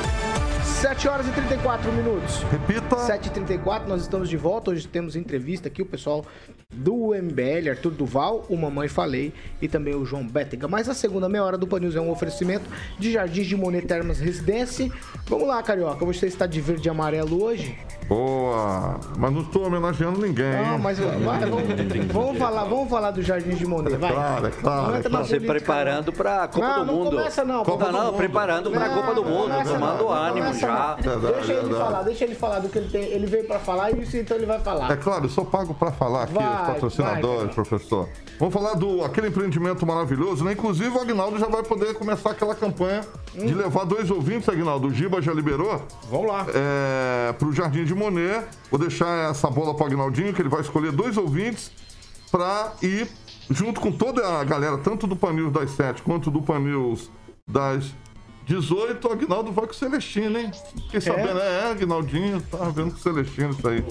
7 0.64 1.08
horas 1.08 1.26
e 1.26 1.30
34 1.32 1.92
minutos. 1.92 2.42
Repita. 2.50 2.96
7 2.98 3.26
e 3.26 3.30
34 3.30 3.88
nós 3.88 4.02
estamos 4.02 4.28
de 4.28 4.36
volta. 4.36 4.70
Hoje 4.70 4.86
temos 4.86 5.16
entrevista 5.16 5.68
aqui, 5.68 5.82
o 5.82 5.86
pessoal 5.86 6.24
do 6.72 7.14
MBL, 7.14 7.70
Arthur 7.70 7.90
Duval, 7.92 8.44
o 8.48 8.56
Mamãe 8.56 8.88
Falei 8.88 9.32
e 9.60 9.68
também 9.68 9.94
o 9.94 10.04
João 10.04 10.26
Bétega. 10.26 10.66
Mas 10.68 10.88
a 10.88 10.94
segunda 10.94 11.28
meia 11.28 11.44
hora 11.44 11.58
do 11.58 11.66
Pan 11.66 11.80
News 11.80 11.96
é 11.96 12.00
um 12.00 12.10
oferecimento 12.10 12.64
de 12.98 13.12
Jardins 13.12 13.46
de 13.46 13.56
Monet 13.56 13.86
Termas 13.86 14.18
Residência. 14.18 14.90
Vamos 15.26 15.46
lá, 15.48 15.62
Carioca. 15.62 16.04
Você 16.04 16.26
está 16.26 16.46
de 16.46 16.60
verde 16.60 16.88
e 16.88 16.90
amarelo 16.90 17.42
hoje? 17.42 17.76
Boa! 18.08 19.00
Mas 19.16 19.32
não 19.32 19.40
estou 19.42 19.66
homenageando 19.66 20.20
ninguém. 20.20 20.52
Não, 20.52 20.74
hein? 20.74 20.80
mas 20.82 20.98
vai, 20.98 21.40
vamos, 21.48 22.12
vamos 22.12 22.38
falar, 22.38 22.64
vamos 22.64 22.90
falar 22.90 23.10
do 23.12 23.22
Jardins 23.22 23.58
de 23.58 23.66
Monet, 23.66 23.96
vai. 23.96 24.12
claro, 24.12 24.46
é 24.46 24.50
claro, 24.50 24.83
Não 24.88 24.94
é 24.94 24.98
entra 24.98 25.08
na 25.10 25.18
claro. 25.18 25.24
Se 25.26 25.34
política, 25.34 25.52
preparando 25.58 26.12
para 26.12 26.42
a 26.44 26.48
Copa 26.48 26.66
Não, 26.66 26.78
do 26.80 26.84
não 26.86 26.94
Mundo. 26.98 27.10
começa 27.16 27.44
não, 27.44 27.64
Copa 27.64 27.92
não, 27.92 28.04
Mundo. 28.06 28.16
preparando 28.16 28.70
para 28.70 28.84
a 28.84 28.88
Não, 28.88 28.94
Copa 28.94 29.14
do 29.14 29.22
não 29.22 29.30
Mundo, 29.30 29.42
começa 29.50 29.72
tomando 29.74 29.98
não, 29.98 30.04
não 30.04 30.12
ânimo 30.12 30.46
começa 30.46 30.60
já. 30.60 30.96
não. 30.96 31.02
Verdade, 31.02 31.34
Deixa 31.34 31.52
ele 31.52 31.60
verdade. 31.62 31.84
falar, 31.84 32.02
deixa 32.02 32.24
ele 32.24 32.34
falar 32.34 32.58
do 32.60 32.68
que 32.68 32.78
ele 32.78 32.88
tem. 32.88 33.02
Ele 33.04 33.26
veio 33.26 33.44
pra 33.46 33.58
falar 33.58 33.90
e 33.90 34.02
isso 34.02 34.16
então 34.16 34.36
ele 34.36 34.46
vai 34.46 34.58
falar. 34.60 34.90
É 34.92 34.96
claro, 34.96 35.24
eu 35.24 35.28
só 35.30 35.44
pago 35.44 35.74
para 35.74 35.90
falar 35.92 36.24
aqui, 36.24 36.34
Vai, 36.34 36.60
os 36.62 36.66
patrocinadores, 36.68 37.44
vai, 37.46 37.54
professor. 37.54 38.08
Vamos 38.38 38.52
falar 38.54 38.74
do 38.74 39.04
aquele 39.04 39.28
empreendimento 39.28 39.86
maravilhoso, 39.86 40.44
né? 40.44 40.52
Inclusive 40.52 40.90
o 40.96 41.00
Agnaldo 41.00 41.38
já 41.38 41.46
vai 41.46 41.62
poder 41.62 41.94
começar 41.94 42.30
aquela 42.30 42.54
campanha 42.54 43.02
Hum. 43.36 43.46
de 43.46 43.54
levar 43.54 43.84
dois 43.84 44.10
ouvintes, 44.10 44.48
Agnaldo. 44.48 44.86
O 44.88 44.90
Giba 44.92 45.20
já 45.20 45.32
liberou? 45.32 45.82
Vamos 46.08 46.26
lá. 46.28 46.46
É, 46.54 47.32
pro 47.32 47.52
Jardim 47.52 47.84
de 47.84 47.94
Monet. 47.94 48.44
Vou 48.70 48.78
deixar 48.78 49.30
essa 49.30 49.50
bola 49.50 49.74
pro 49.74 49.86
Agnaldinho, 49.86 50.32
que 50.32 50.40
ele 50.40 50.48
vai 50.48 50.60
escolher 50.60 50.92
dois 50.92 51.16
ouvintes 51.16 51.70
para 52.30 52.72
ir 52.82 53.08
junto 53.50 53.80
com 53.80 53.92
toda 53.92 54.40
a 54.40 54.44
galera, 54.44 54.78
tanto 54.78 55.06
do 55.06 55.16
Panils 55.16 55.52
das 55.52 55.70
7 55.70 56.02
quanto 56.02 56.30
do 56.30 56.42
Panils 56.42 57.10
das 57.46 57.92
18. 58.46 59.06
O 59.06 59.12
Agnaldo 59.12 59.52
vai 59.52 59.66
com 59.66 59.72
o 59.72 59.74
Celestino, 59.74 60.38
hein? 60.38 60.50
Fiquei 60.84 61.00
sabendo, 61.00 61.38
é, 61.40 61.60
é 61.60 61.70
Agnaldinho, 61.70 62.40
tava 62.42 62.70
vendo 62.70 62.90
com 62.92 62.98
o 62.98 63.00
Celestino 63.00 63.50
isso 63.50 63.68
aí. 63.68 63.84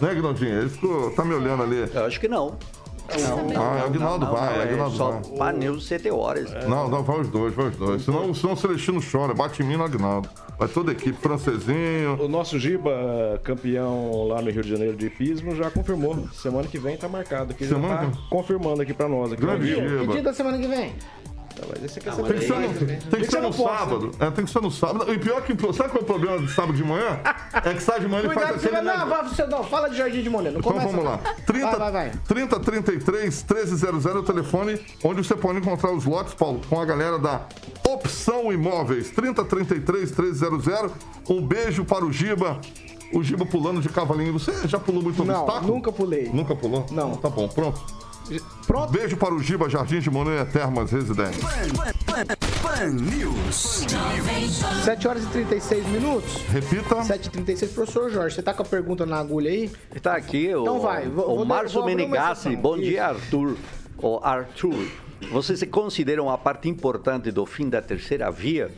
Né, 0.00 0.10
Agnaldinho? 0.10 0.60
Ele 0.60 0.68
ficou, 0.68 1.10
tá 1.12 1.24
me 1.24 1.34
olhando 1.34 1.62
ali. 1.62 1.90
Eu 1.92 2.04
acho 2.04 2.20
que 2.20 2.28
não. 2.28 2.56
Não, 3.08 3.62
Ah, 3.62 3.78
é 3.78 3.82
o 3.82 3.86
Agnaldo 3.86 4.26
vai, 4.26 4.54
é 4.54 4.58
o 4.58 4.62
Agnaldo 4.62 4.96
só 4.96 5.10
vai. 5.12 5.22
Pan 5.52 5.52
News 5.58 5.86
7 5.86 6.10
horas. 6.10 6.50
Não, 6.68 6.88
não, 6.88 7.02
vai 7.02 7.20
os 7.20 7.28
dois, 7.28 7.54
vai 7.54 7.68
os 7.68 7.76
dois. 7.76 8.02
Senão, 8.04 8.34
senão 8.34 8.52
o 8.52 8.56
Celestino 8.56 9.00
chora, 9.00 9.32
bate 9.32 9.62
em 9.62 9.66
mim 9.66 9.76
no 9.76 9.84
Agnaldo. 9.84 10.28
Vai 10.58 10.68
toda 10.68 10.90
a 10.90 10.92
equipe, 10.92 11.18
francesinho. 11.18 12.20
O 12.22 12.28
nosso 12.28 12.58
Giba, 12.58 13.40
campeão 13.44 14.26
lá 14.28 14.42
no 14.42 14.50
Rio 14.50 14.62
de 14.62 14.68
Janeiro 14.70 14.96
de 14.96 15.06
hipismo, 15.06 15.54
já 15.56 15.70
confirmou. 15.70 16.28
Semana 16.32 16.66
que 16.68 16.78
vem 16.78 16.96
tá 16.96 17.08
marcado 17.08 17.52
aqui. 17.52 17.64
Semana 17.66 17.88
já 17.88 18.00
tá 18.02 18.10
que- 18.10 18.28
confirmando 18.28 18.82
aqui 18.82 18.92
pra 18.92 19.08
nós. 19.08 19.32
Aqui 19.32 19.40
Grande 19.40 19.74
vivo. 19.74 20.00
Que 20.06 20.12
dia 20.12 20.22
da 20.22 20.32
semana 20.34 20.58
que 20.58 20.66
vem? 20.66 20.92
Mas 21.68 21.84
esse 21.84 21.98
aqui 21.98 22.08
é 22.08 22.12
Tem 22.12 22.24
que 22.38 22.46
ser 22.46 22.54
no, 22.58 23.10
tem 23.10 23.20
que 23.20 23.30
ser 23.30 23.40
no 23.42 23.52
sábado. 23.52 24.10
É, 24.20 24.30
tem 24.30 24.44
que 24.44 24.50
ser 24.50 24.62
no 24.62 24.70
sábado. 24.70 25.12
E 25.12 25.18
pior 25.18 25.42
que. 25.42 25.52
Sabe 25.72 25.90
qual 25.90 26.00
é 26.00 26.02
o 26.02 26.04
problema 26.04 26.38
de 26.38 26.52
sábado 26.52 26.74
de 26.74 26.84
manhã? 26.84 27.20
É 27.64 27.74
que 27.74 27.82
sábado 27.82 28.02
de 28.02 28.08
manhã 28.08 28.20
ele 28.24 28.28
Cuidado, 28.34 28.48
faz 28.52 28.64
aquele. 28.64 28.80
Não, 28.82 28.92
negócio- 28.98 29.08
vai, 29.08 29.28
você 29.28 29.46
não, 29.46 29.64
fala 29.64 29.88
de 29.90 29.96
Jardim 29.96 30.22
de 30.22 30.30
Monet. 30.30 30.52
Não 30.52 30.60
Então 30.60 30.72
começa. 30.72 30.88
vamos 30.88 31.04
lá. 31.04 31.18
30, 31.46 31.66
Vai, 31.66 31.78
vai, 31.78 31.92
vai. 31.92 32.12
30 32.26 32.60
33 32.60 33.44
1300 33.48 34.06
é 34.06 34.10
o 34.10 34.22
telefone 34.22 34.80
onde 35.04 35.24
você 35.24 35.34
pode 35.34 35.58
encontrar 35.58 35.92
os 35.92 36.04
lotes, 36.04 36.34
Paulo, 36.34 36.60
com 36.68 36.80
a 36.80 36.84
galera 36.84 37.18
da 37.18 37.42
Opção 37.86 38.52
Imóveis. 38.52 39.10
30 39.10 39.44
33 39.44 40.10
1300. 40.16 40.92
Um 41.28 41.40
beijo 41.46 41.84
para 41.84 42.04
o 42.04 42.12
Giba. 42.12 42.60
O 43.12 43.22
Giba 43.22 43.46
pulando 43.46 43.80
de 43.80 43.88
cavalinho. 43.88 44.32
Você 44.34 44.52
já 44.68 44.78
pulou 44.78 45.02
muito 45.02 45.24
Não, 45.24 45.42
obstáculo? 45.42 45.74
nunca 45.74 45.90
pulei. 45.90 46.30
Nunca 46.32 46.54
pulou? 46.54 46.84
Não. 46.90 47.14
Tá 47.16 47.28
bom, 47.30 47.48
pronto. 47.48 47.80
Pronto? 48.66 48.92
Beijo 48.92 49.16
para 49.16 49.34
o 49.34 49.42
Giba, 49.42 49.68
Jardim 49.68 50.00
de 50.00 50.10
Monet, 50.10 50.50
Termas 50.52 50.90
Residência. 50.90 51.42
Pan 52.62 52.86
News. 52.92 53.86
7 54.84 55.08
horas 55.08 55.24
e 55.24 55.26
36 55.28 55.86
minutos. 55.86 56.34
Repita. 56.48 57.02
7 57.02 57.26
e 57.26 57.30
36 57.30 57.72
Professor 57.72 58.10
Jorge, 58.10 58.36
você 58.36 58.42
tá 58.42 58.52
com 58.52 58.62
a 58.62 58.66
pergunta 58.66 59.06
na 59.06 59.18
agulha 59.18 59.50
aí? 59.50 59.70
Está 59.94 60.14
aqui 60.16 60.54
o, 60.54 60.62
Então 60.62 60.80
vai, 60.80 61.08
vou- 61.08 61.30
o 61.32 61.36
vou- 61.36 61.44
Márcio 61.44 61.84
Menegassi. 61.84 62.54
Bom 62.56 62.76
Isso. 62.76 62.84
dia, 62.84 63.06
Arthur. 63.06 63.56
O 64.00 64.20
Arthur, 64.22 64.74
você 65.32 65.56
se 65.56 65.66
considera 65.66 66.22
uma 66.22 66.36
parte 66.38 66.68
importante 66.68 67.30
do 67.30 67.44
fim 67.46 67.68
da 67.68 67.80
terceira 67.82 68.30
via? 68.30 68.70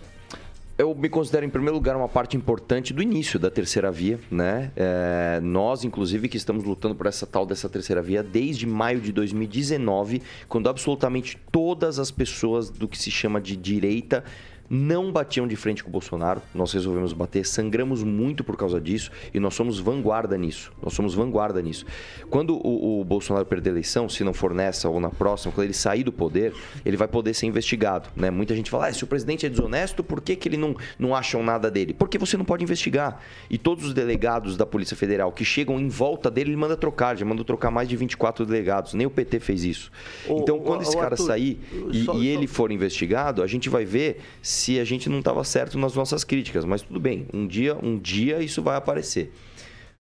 Eu 0.81 0.95
me 0.95 1.11
considero, 1.11 1.45
em 1.45 1.51
primeiro 1.51 1.75
lugar, 1.75 1.95
uma 1.95 2.09
parte 2.09 2.39
importante 2.39 2.95
do 2.95 3.03
início 3.03 3.39
da 3.39 3.51
terceira 3.51 3.93
via, 3.93 4.19
né? 4.31 4.73
É, 4.75 5.39
nós, 5.43 5.85
inclusive, 5.85 6.27
que 6.27 6.39
estamos 6.39 6.65
lutando 6.65 6.95
por 6.95 7.05
essa 7.05 7.27
tal 7.27 7.45
dessa 7.45 7.69
terceira 7.69 8.01
via 8.01 8.23
desde 8.23 8.67
maio 8.67 8.99
de 8.99 9.13
2019, 9.13 10.23
quando 10.49 10.71
absolutamente 10.71 11.39
todas 11.53 11.99
as 11.99 12.11
pessoas 12.11 12.71
do 12.71 12.89
que 12.89 12.97
se 12.97 13.11
chama 13.11 13.43
de 13.43 13.57
direita 13.57 14.25
não 14.73 15.11
batiam 15.11 15.49
de 15.49 15.57
frente 15.57 15.83
com 15.83 15.89
o 15.89 15.93
Bolsonaro. 15.93 16.41
Nós 16.55 16.73
resolvemos 16.73 17.13
bater, 17.13 17.45
sangramos 17.45 18.05
muito 18.05 18.45
por 18.45 18.57
causa 18.57 18.81
disso 18.81 19.11
e 19.35 19.41
nós 19.41 19.53
somos 19.55 19.81
vanguarda 19.81 20.39
nisso. 20.39 20.71
Nós 20.81 20.93
somos 20.95 21.13
vanguarda 21.13 21.61
nisso. 21.61 21.85
Quando 22.31 22.55
o, 22.65 23.01
o 23.01 23.05
Bolsonaro 23.05 23.45
perder 23.45 23.71
a 23.71 23.73
eleição, 23.73 24.09
se 24.09 24.23
não 24.23 24.33
for 24.33 24.55
nessa 24.55 24.89
ou 24.89 25.01
na 25.01 25.11
próxima, 25.11 25.53
quando 25.53 25.65
ele 25.65 25.73
sair 25.75 26.05
do 26.05 26.13
poder, 26.13 26.55
ele 26.87 26.97
vai 26.97 27.09
poder 27.09 27.35
ser 27.35 27.47
investigado. 27.47 28.09
Né? 28.15 28.31
Muita 28.31 28.55
gente 28.55 28.71
fala, 28.71 28.87
ah, 28.87 28.93
se 28.93 29.03
o 29.03 29.09
presidente 29.09 29.45
é 29.45 29.49
desonesto, 29.49 30.05
por 30.05 30.21
que, 30.21 30.37
que 30.37 30.49
ele 30.49 30.57
não, 30.57 30.77
não 30.97 31.17
acham 31.17 31.43
nada 31.43 31.69
dele? 31.69 31.93
Porque 31.93 32.17
você 32.17 32.37
não 32.37 32.45
pode 32.45 32.63
investigar. 32.63 33.21
E 33.51 33.59
todos 33.59 33.85
os 33.87 33.93
delegados 33.93 34.57
da 34.57 34.65
Polícia 34.65 34.97
Federal 34.97 35.33
que 35.33 35.45
chegam 35.45 35.81
em 35.81 35.89
volta 35.89 36.31
dele, 36.31 36.51
ele 36.51 36.57
manda 36.57 36.77
trocar. 36.77 37.17
Já 37.19 37.25
mandou 37.25 37.45
trocar 37.45 37.73
mais 37.73 37.89
de 37.89 37.97
24 37.97 38.47
delegados. 38.47 38.95
Nem 38.95 39.05
o 39.05 39.11
PT 39.11 39.41
fez 39.41 39.65
isso. 39.65 39.91
O- 40.29 40.39
então, 40.39 40.59
o- 40.59 40.61
quando 40.61 40.83
esse 40.83 40.93
o 40.95 41.01
cara 41.01 41.15
Arthur, 41.15 41.27
sair 41.27 41.59
e, 41.93 42.05
só- 42.05 42.15
e 42.15 42.29
ele 42.29 42.47
só- 42.47 42.55
for 42.55 42.71
investigado, 42.71 43.43
a 43.43 43.49
gente 43.49 43.69
vai 43.69 43.85
ver 43.85 44.21
se 44.41 44.60
a 44.81 44.85
gente 44.85 45.09
não 45.09 45.21
estava 45.21 45.43
certo 45.45 45.79
nas 45.79 45.95
nossas 45.95 46.25
críticas. 46.25 46.65
Mas 46.65 46.83
tudo 46.83 47.01
bem, 47.01 47.27
um 47.33 47.47
dia, 47.47 47.77
um 47.83 47.99
dia 47.99 48.43
isso 48.43 48.63
vai 48.63 48.77
aparecer. 48.77 49.33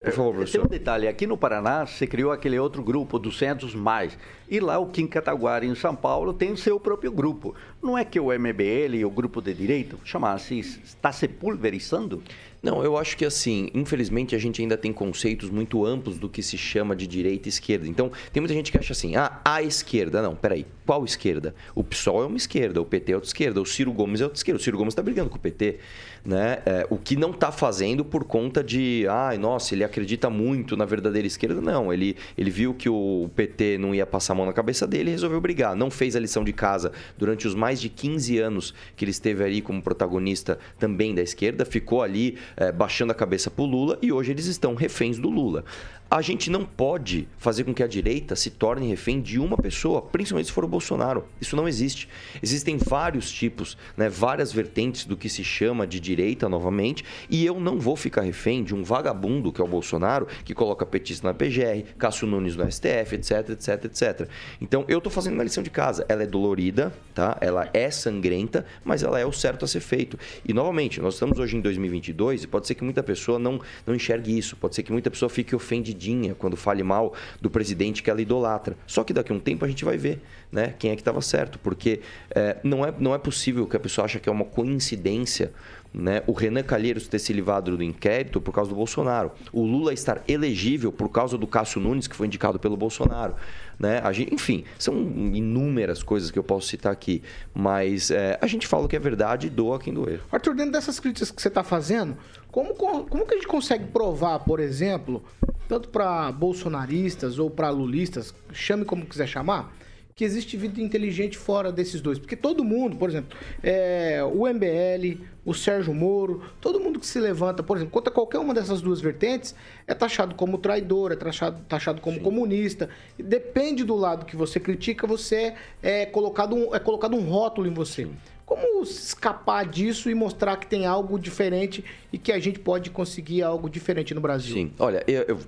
Por 0.05 0.13
favor, 0.13 0.25
Tem 0.25 0.33
um 0.33 0.37
professor. 0.37 0.69
detalhe, 0.69 1.09
aqui 1.09 1.27
no 1.27 1.35
Paraná 1.35 1.87
se 1.87 2.07
criou 2.07 2.31
aquele 2.31 2.59
outro 2.59 2.83
grupo, 2.83 3.19
200 3.19 3.75
mais, 3.75 4.19
e 4.51 4.61
lá 4.61 4.79
o 4.79 4.89
Kim 4.89 5.07
Kataguari 5.07 5.67
em 5.67 5.75
São 5.75 5.97
Paulo 5.97 6.35
tem 6.35 6.53
o 6.53 6.59
seu 6.59 6.79
próprio 6.79 7.11
grupo. 7.11 7.55
Não 7.83 7.97
é 7.97 8.05
que 8.05 8.21
o 8.21 8.27
MBL 8.27 8.97
e 8.97 9.05
o 9.05 9.09
grupo 9.11 9.41
de 9.41 9.55
direita, 9.55 9.97
chama 10.05 10.31
assim, 10.35 10.59
está 10.59 11.11
se 11.11 11.27
pulverizando? 11.27 12.23
Não, 12.63 12.85
eu 12.85 12.99
acho 12.99 13.17
que 13.17 13.25
assim, 13.25 13.71
infelizmente 13.75 14.35
a 14.35 14.39
gente 14.39 14.61
ainda 14.61 14.77
tem 14.77 14.93
conceitos 14.93 15.49
muito 15.49 15.85
amplos 15.87 16.19
do 16.19 16.29
que 16.29 16.43
se 16.43 16.59
chama 16.59 16.95
de 16.95 17.07
direita 17.07 17.49
e 17.49 17.51
esquerda. 17.51 17.89
Então, 17.89 18.13
tem 18.31 18.43
muita 18.43 18.55
gente 18.55 18.71
que 18.71 18.79
acha 18.79 18.93
assim, 18.93 19.17
ah, 19.17 19.41
a 19.43 19.63
esquerda. 19.63 20.21
Não, 20.21 20.35
peraí, 20.35 20.67
qual 20.87 21.05
esquerda? 21.05 21.55
O 21.75 21.83
PSOL 21.83 22.23
é 22.23 22.27
uma 22.27 22.37
esquerda, 22.37 22.81
o 22.81 22.85
PT 22.85 23.13
é 23.13 23.15
outra 23.15 23.29
esquerda, 23.29 23.61
o 23.61 23.67
Ciro 23.67 23.93
Gomes 23.93 24.21
é 24.21 24.25
outra 24.25 24.37
esquerda. 24.37 24.61
O 24.61 24.63
Ciro 24.63 24.77
Gomes 24.77 24.93
está 24.93 25.03
brigando 25.03 25.31
com 25.31 25.37
o 25.37 25.41
PT, 25.41 25.79
né? 26.25 26.59
É, 26.67 26.87
o 26.91 26.97
que 26.97 27.17
não 27.17 27.31
está 27.31 27.51
fazendo 27.51 28.05
por 28.05 28.25
conta 28.25 28.63
de, 28.63 29.07
ai, 29.09 29.39
nossa, 29.39 29.75
ele 29.75 29.85
acredita 29.85 30.29
muito 30.29 30.77
na 30.77 30.85
verdadeira 30.85 31.27
esquerda. 31.27 31.61
Não, 31.61 31.93
ele, 31.93 32.17
ele 32.37 32.51
viu 32.51 32.75
que 32.75 32.89
o 32.89 33.31
PT 33.35 33.79
não 33.79 33.95
ia 33.95 34.07
passar 34.07 34.35
a 34.35 34.37
mão 34.37 34.47
na 34.47 34.53
cabeça 34.53 34.87
dele 34.87 35.11
e 35.11 35.13
resolveu 35.13 35.41
brigar. 35.41 35.75
Não 35.75 35.91
fez 35.91 36.15
a 36.17 36.21
lição 36.21 36.45
de 36.45 36.53
casa 36.53 36.93
durante 37.17 37.47
os 37.47 37.55
mais 37.55 37.81
de 37.81 37.89
15 37.89 38.39
anos 38.39 38.75
que 38.97 39.05
ele 39.05 39.11
esteve 39.11 39.43
ali 39.43 39.61
como 39.63 39.83
protagonista 39.83 40.59
também 40.79 41.15
da 41.15 41.23
esquerda, 41.23 41.65
ficou 41.65 42.03
ali 42.03 42.39
é, 42.57 42.71
baixando 42.71 43.13
a 43.13 43.15
cabeça 43.15 43.51
para 43.51 43.63
o 43.63 43.67
Lula 43.67 43.99
e 44.03 44.13
hoje 44.13 44.33
eles 44.33 44.47
estão 44.47 44.75
reféns 44.75 45.19
do 45.19 45.31
Lula. 45.31 45.65
A 46.11 46.21
gente 46.21 46.51
não 46.51 46.65
pode 46.65 47.27
fazer 47.39 47.65
com 47.65 47.75
que 47.75 47.83
a 47.83 47.87
direita 47.87 48.37
se 48.37 48.51
torne 48.51 48.89
refém 48.89 49.21
de 49.21 49.41
uma 49.41 49.57
pessoa, 49.57 50.03
principalmente 50.03 50.47
se 50.47 50.53
for 50.53 50.65
o 50.65 50.69
Bolsonaro. 50.69 51.25
Isso 51.41 51.57
não 51.57 51.67
existe. 51.67 52.09
Existem 52.43 52.77
vários 52.77 53.33
tipos, 53.33 53.77
né, 53.97 54.09
várias 54.09 54.53
vertentes 54.53 55.07
do 55.07 55.17
que 55.17 55.29
se 55.29 55.43
chama 55.43 55.87
de 55.87 55.99
direita 55.99 56.49
novamente, 56.49 57.05
e 57.29 57.45
eu 57.45 57.59
não 57.59 57.81
vou 57.81 57.97
ficar 57.97 58.21
refém 58.21 58.63
de 58.63 58.75
um 58.75 58.85
vagabundo 58.85 59.51
que 59.51 59.61
é 59.61 59.65
o 59.65 59.67
Bolsonaro, 59.67 60.29
que 60.45 60.55
coloca 60.55 60.87
petista 60.87 61.27
na 61.27 61.35
PGR, 61.35 61.95
Cássio 61.99 62.29
Nunes 62.29 62.55
no 62.55 62.71
STF, 62.71 63.15
etc, 63.15 63.51
etc, 63.51 63.85
etc. 63.87 64.29
Então 64.61 64.85
eu 64.87 64.99
estou 64.99 65.11
fazendo 65.11 65.35
uma 65.35 65.45
lição 65.45 65.63
de 65.63 65.71
casa. 65.71 66.05
Ela 66.09 66.23
é 66.23 66.27
dolorida, 66.27 66.93
tá? 67.15 67.37
Ela 67.41 67.69
é 67.73 67.91
sangrenta, 67.91 68.65
mas 68.85 69.03
ela 69.03 69.19
é 69.19 69.27
o 69.27 69.33
certo 69.33 69.65
a 69.65 69.69
ser 69.69 69.81
feito. 69.81 70.19
E 70.47 70.53
novamente, 70.53 71.01
nós 71.01 71.15
estamos 71.15 71.39
hoje 71.39 71.57
em 71.57 71.61
2022 71.61 72.45
e 72.45 72.47
pode 72.47 72.67
ser 72.67 72.75
que 72.75 72.85
muita 72.85 73.03
pessoa 73.03 73.39
não, 73.39 73.61
não 73.87 73.95
enxergue 73.95 74.37
isso, 74.37 74.57
pode 74.57 74.77
ser 74.77 74.83
que 74.83 74.93
muita 74.93 75.11
pessoa 75.11 75.29
fique 75.29 75.57
ofendida 75.57 75.94
quando 76.39 76.57
fale 76.57 76.83
mal 76.83 77.15
do 77.41 77.51
presidente 77.51 78.03
que 78.03 78.11
ela 78.11 78.21
idolatra. 78.21 78.77
Só 78.87 79.05
que 79.05 79.13
daqui 79.13 79.33
a 79.33 79.35
um 79.35 79.41
tempo 79.41 79.65
a 79.65 79.69
gente 79.69 79.85
vai 79.85 79.97
ver 79.97 80.21
né, 80.51 80.75
quem 80.79 80.91
é 80.91 80.95
que 80.95 81.01
estava 81.01 81.21
certo, 81.21 81.59
porque 81.59 82.01
é, 82.31 82.59
não, 82.63 82.85
é, 82.85 82.95
não 82.99 83.15
é 83.15 83.19
possível 83.19 83.67
que 83.67 83.77
a 83.77 83.81
pessoa 83.81 84.05
ache 84.05 84.21
que 84.21 84.29
é 84.29 84.33
uma 84.33 84.45
coincidência 84.45 85.53
né, 85.95 86.25
o 86.27 86.33
Renan 86.33 86.65
Calheiros 86.65 87.07
ter 87.07 87.21
se 87.21 87.33
livrado 87.33 87.77
do 87.77 87.83
inquérito 87.83 88.41
por 88.41 88.53
causa 88.53 88.69
do 88.69 88.75
Bolsonaro, 88.75 89.31
o 89.53 89.65
Lula 89.65 89.93
estar 89.93 90.23
elegível 90.27 90.91
por 90.91 91.09
causa 91.09 91.39
do 91.39 91.47
Cássio 91.47 91.81
Nunes, 91.81 92.09
que 92.09 92.17
foi 92.17 92.27
indicado 92.27 92.59
pelo 92.59 92.77
Bolsonaro. 92.77 93.37
Né? 93.79 94.03
Gente, 94.13 94.35
enfim, 94.35 94.65
são 94.77 94.95
inúmeras 95.33 96.03
coisas 96.03 96.33
que 96.33 96.39
eu 96.39 96.43
posso 96.43 96.67
citar 96.67 96.93
aqui, 96.93 97.23
mas 97.55 98.11
é, 98.11 98.37
a 98.41 98.47
gente 98.47 98.67
fala 98.67 98.87
o 98.87 98.89
que 98.89 98.97
é 98.97 98.99
verdade 98.99 99.47
e 99.47 99.51
doa 99.51 99.79
quem 99.79 99.95
doer. 99.95 100.21
Arthur, 100.33 100.57
dentro 100.57 100.73
dessas 100.73 100.99
críticas 100.99 101.31
que 101.31 101.41
você 101.41 101.49
está 101.49 101.63
fazendo, 101.63 102.17
como, 102.51 102.75
como 102.75 103.27
que 103.27 103.35
a 103.35 103.37
gente 103.37 103.47
consegue 103.47 103.85
provar, 103.87 104.41
por 104.41 104.59
exemplo, 104.59 105.23
tanto 105.69 105.89
para 105.89 106.31
bolsonaristas 106.33 107.39
ou 107.39 107.51
para 107.51 107.71
lulistas, 107.71 108.35
chame 108.53 108.85
como 108.85 109.07
quiser 109.07 109.27
chamar, 109.27 109.75
que 110.15 110.25
existe 110.25 110.57
vida 110.57 110.81
inteligente 110.81 111.37
fora 111.37 111.73
desses 111.73 112.01
dois. 112.01 112.19
Porque 112.19 112.37
todo 112.37 112.63
mundo, 112.63 112.97
por 112.97 113.09
exemplo, 113.09 113.37
é, 113.63 114.23
o 114.23 114.47
MBL, 114.47 115.21
o 115.45 115.53
Sérgio 115.53 115.93
Moro, 115.93 116.43
todo 116.61 116.79
mundo 116.79 117.01
que 117.01 117.07
se 117.07 117.19
levanta, 117.19 117.63
por 117.63 117.77
exemplo, 117.77 117.93
contra 117.93 118.13
qualquer 118.13 118.39
uma 118.39 118.55
dessas 118.55 118.81
duas 118.81 119.01
vertentes, 119.01 119.55
é 119.87 119.95
taxado 119.95 120.35
como 120.37 120.59
traidor, 120.59 121.11
é 121.11 121.17
taxado, 121.17 121.61
taxado 121.69 122.01
como 122.01 122.19
Sim. 122.19 122.23
comunista. 122.23 122.89
Depende 123.19 123.83
do 123.83 123.97
lado 123.97 124.25
que 124.25 124.37
você 124.37 124.61
critica, 124.61 125.07
você 125.07 125.55
é 125.83 126.07
colocado 126.07 126.55
um, 126.55 126.75
é 126.75 126.79
colocado 126.79 127.17
um 127.17 127.29
rótulo 127.29 127.67
em 127.67 127.75
você. 127.75 128.05
Sim. 128.05 128.17
Como 128.47 128.83
escapar 128.83 129.67
disso 129.67 130.11
e 130.11 130.15
mostrar 130.15 130.57
que 130.57 130.67
tem 130.67 130.85
algo 130.85 131.19
diferente 131.19 131.83
e 132.13 132.19
que 132.19 132.31
a 132.31 132.39
gente 132.39 132.59
pode 132.59 132.91
conseguir 132.91 133.43
algo 133.43 133.71
diferente 133.71 134.13
no 134.15 134.21
Brasil? 134.21 134.55
Sim, 134.55 134.71
olha, 134.79 135.03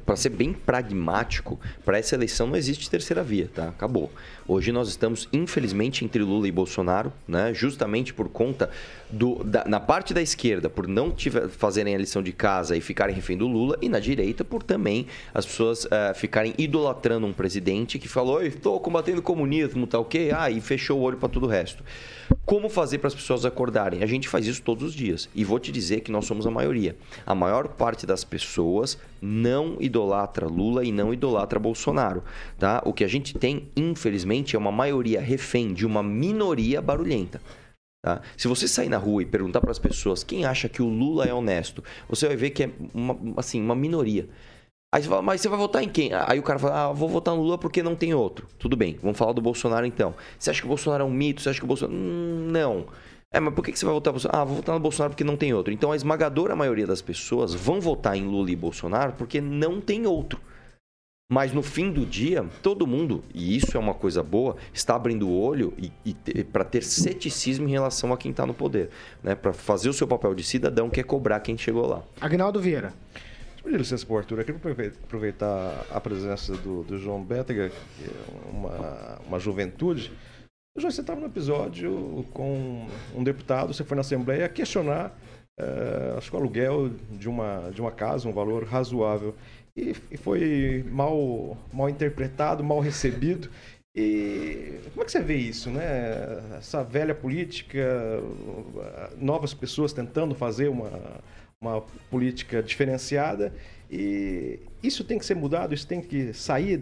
para 0.06 0.16
ser 0.16 0.30
bem 0.30 0.52
pragmático, 0.52 1.60
para 1.84 1.98
essa 1.98 2.14
eleição 2.14 2.46
não 2.46 2.56
existe 2.56 2.88
terceira 2.88 3.22
via, 3.22 3.50
tá? 3.54 3.68
Acabou. 3.68 4.10
Hoje 4.48 4.72
nós 4.72 4.88
estamos, 4.88 5.28
infelizmente, 5.30 6.04
entre 6.04 6.22
Lula 6.22 6.48
e 6.48 6.52
Bolsonaro, 6.52 7.12
né? 7.28 7.52
Justamente 7.52 8.14
por 8.14 8.30
conta 8.30 8.70
do, 9.10 9.42
da, 9.44 9.64
na 9.64 9.80
parte 9.80 10.12
da 10.12 10.20
esquerda, 10.20 10.68
por 10.68 10.86
não 10.86 11.10
tiver, 11.10 11.48
fazerem 11.48 11.94
a 11.94 11.98
lição 11.98 12.22
de 12.22 12.32
casa 12.32 12.76
e 12.76 12.80
ficarem 12.80 13.14
refém 13.14 13.36
do 13.36 13.46
Lula, 13.46 13.76
e 13.80 13.88
na 13.88 13.98
direita, 13.98 14.44
por 14.44 14.62
também 14.62 15.06
as 15.32 15.46
pessoas 15.46 15.84
uh, 15.84 16.14
ficarem 16.14 16.54
idolatrando 16.58 17.26
um 17.26 17.32
presidente 17.32 17.98
que 17.98 18.08
falou: 18.08 18.42
estou 18.42 18.78
combatendo 18.80 19.20
o 19.20 19.22
comunismo, 19.22 19.86
tá 19.86 19.98
ok? 19.98 20.32
Ah, 20.32 20.50
e 20.50 20.60
fechou 20.60 20.98
o 20.98 21.02
olho 21.02 21.16
para 21.16 21.28
todo 21.28 21.44
o 21.44 21.48
resto. 21.48 21.82
Como 22.44 22.68
fazer 22.68 22.98
para 22.98 23.08
as 23.08 23.14
pessoas 23.14 23.44
acordarem? 23.44 24.02
A 24.02 24.06
gente 24.06 24.28
faz 24.28 24.46
isso 24.46 24.62
todos 24.62 24.82
os 24.84 24.94
dias. 24.94 25.28
E 25.34 25.44
vou 25.44 25.58
te 25.58 25.70
dizer 25.70 26.00
que 26.00 26.10
nós 26.10 26.24
somos 26.24 26.46
a 26.46 26.50
maioria. 26.50 26.96
A 27.24 27.34
maior 27.34 27.68
parte 27.68 28.06
das 28.06 28.24
pessoas 28.24 28.98
não 29.20 29.76
idolatra 29.80 30.46
Lula 30.46 30.84
e 30.84 30.92
não 30.92 31.12
idolatra 31.12 31.58
Bolsonaro. 31.58 32.22
Tá? 32.58 32.82
O 32.84 32.92
que 32.92 33.04
a 33.04 33.08
gente 33.08 33.34
tem, 33.34 33.68
infelizmente, 33.76 34.56
é 34.56 34.58
uma 34.58 34.72
maioria 34.72 35.20
refém 35.20 35.72
de 35.72 35.84
uma 35.84 36.02
minoria 36.02 36.80
barulhenta. 36.80 37.40
Tá? 38.06 38.20
Se 38.36 38.46
você 38.46 38.68
sair 38.68 38.88
na 38.88 38.98
rua 38.98 39.22
e 39.22 39.26
perguntar 39.26 39.60
para 39.60 39.72
as 39.72 39.80
pessoas 39.80 40.22
quem 40.22 40.44
acha 40.44 40.68
que 40.68 40.80
o 40.80 40.88
Lula 40.88 41.24
é 41.24 41.34
honesto, 41.34 41.82
você 42.08 42.28
vai 42.28 42.36
ver 42.36 42.50
que 42.50 42.62
é 42.62 42.70
uma, 42.94 43.18
assim, 43.36 43.60
uma 43.60 43.74
minoria. 43.74 44.28
Aí 44.94 45.02
você 45.02 45.08
fala, 45.08 45.22
mas 45.22 45.40
você 45.40 45.48
vai 45.48 45.58
votar 45.58 45.82
em 45.82 45.88
quem? 45.88 46.12
Aí 46.14 46.38
o 46.38 46.42
cara 46.44 46.56
fala, 46.56 46.84
ah, 46.84 46.92
vou 46.92 47.08
votar 47.08 47.34
no 47.34 47.42
Lula 47.42 47.58
porque 47.58 47.82
não 47.82 47.96
tem 47.96 48.14
outro. 48.14 48.46
Tudo 48.60 48.76
bem, 48.76 48.96
vamos 49.02 49.18
falar 49.18 49.32
do 49.32 49.42
Bolsonaro 49.42 49.84
então. 49.84 50.14
Você 50.38 50.50
acha 50.50 50.60
que 50.60 50.66
o 50.66 50.68
Bolsonaro 50.68 51.02
é 51.02 51.04
um 51.04 51.10
mito? 51.10 51.42
Você 51.42 51.48
acha 51.48 51.58
que 51.58 51.64
o 51.64 51.66
Bolsonaro. 51.66 51.98
Hum, 51.98 52.46
não. 52.48 52.86
É, 53.34 53.40
mas 53.40 53.52
por 53.52 53.64
que 53.64 53.76
você 53.76 53.84
vai 53.84 53.94
votar 53.94 54.12
no 54.12 54.20
Bolsonaro? 54.20 54.40
Ah, 54.40 54.44
vou 54.44 54.54
votar 54.54 54.74
no 54.76 54.80
Bolsonaro 54.80 55.10
porque 55.10 55.24
não 55.24 55.36
tem 55.36 55.52
outro. 55.52 55.72
Então 55.72 55.90
a 55.90 55.96
esmagadora 55.96 56.54
maioria 56.54 56.86
das 56.86 57.02
pessoas 57.02 57.54
vão 57.54 57.80
votar 57.80 58.16
em 58.16 58.22
Lula 58.22 58.52
e 58.52 58.54
Bolsonaro 58.54 59.14
porque 59.14 59.40
não 59.40 59.80
tem 59.80 60.06
outro. 60.06 60.40
Mas 61.28 61.52
no 61.52 61.62
fim 61.62 61.90
do 61.90 62.06
dia, 62.06 62.46
todo 62.62 62.86
mundo, 62.86 63.24
e 63.34 63.56
isso 63.56 63.76
é 63.76 63.80
uma 63.80 63.94
coisa 63.94 64.22
boa, 64.22 64.56
está 64.72 64.94
abrindo 64.94 65.28
o 65.28 65.36
olho 65.36 65.74
e, 65.76 65.92
e 66.04 66.44
para 66.44 66.64
ter 66.64 66.82
ceticismo 66.84 67.68
em 67.68 67.72
relação 67.72 68.12
a 68.12 68.16
quem 68.16 68.30
está 68.30 68.46
no 68.46 68.54
poder. 68.54 68.90
Né? 69.22 69.34
Para 69.34 69.52
fazer 69.52 69.88
o 69.88 69.92
seu 69.92 70.06
papel 70.06 70.34
de 70.34 70.44
cidadão, 70.44 70.88
que 70.88 71.00
é 71.00 71.02
cobrar 71.02 71.40
quem 71.40 71.58
chegou 71.58 71.86
lá. 71.86 72.04
Agnaldo 72.20 72.60
Vieira 72.60 72.92
pedir 73.66 73.78
licença 73.78 74.06
para 74.06 74.18
Arthur, 74.18 74.38
eu 74.38 74.44
queria 74.44 74.92
aproveitar 75.04 75.86
a 75.90 76.00
presença 76.00 76.56
do, 76.56 76.84
do 76.84 76.98
João 76.98 77.22
Bétega, 77.22 77.68
que 77.68 78.04
é 78.04 78.50
uma, 78.50 79.18
uma 79.26 79.38
juventude. 79.38 80.12
João, 80.78 80.90
você 80.90 81.00
estava 81.00 81.20
no 81.20 81.26
episódio 81.26 82.24
com 82.32 82.86
um 83.14 83.24
deputado, 83.24 83.74
você 83.74 83.82
foi 83.82 83.96
na 83.96 84.02
Assembleia 84.02 84.48
questionar, 84.48 85.18
uh, 85.60 86.16
acho 86.16 86.30
que 86.30 86.36
o 86.36 86.38
aluguel 86.38 86.90
de 87.10 87.28
uma, 87.28 87.70
de 87.72 87.80
uma 87.80 87.90
casa, 87.90 88.28
um 88.28 88.32
valor 88.32 88.64
razoável. 88.64 89.34
E, 89.76 89.94
e 90.10 90.16
foi 90.16 90.84
mal, 90.90 91.56
mal 91.72 91.88
interpretado, 91.90 92.64
mal 92.64 92.80
recebido. 92.80 93.50
E 93.94 94.78
como 94.90 95.02
é 95.02 95.04
que 95.04 95.12
você 95.12 95.20
vê 95.20 95.36
isso, 95.36 95.70
né? 95.70 96.42
Essa 96.58 96.82
velha 96.82 97.14
política, 97.14 98.22
novas 99.18 99.54
pessoas 99.54 99.92
tentando 99.92 100.34
fazer 100.34 100.68
uma, 100.68 100.90
uma 101.60 101.80
política 102.10 102.62
diferenciada 102.62 103.52
e 103.90 104.58
isso 104.82 105.04
tem 105.04 105.18
que 105.18 105.24
ser 105.24 105.34
mudado, 105.34 105.74
isso 105.74 105.86
tem 105.86 106.00
que 106.00 106.32
sair. 106.32 106.80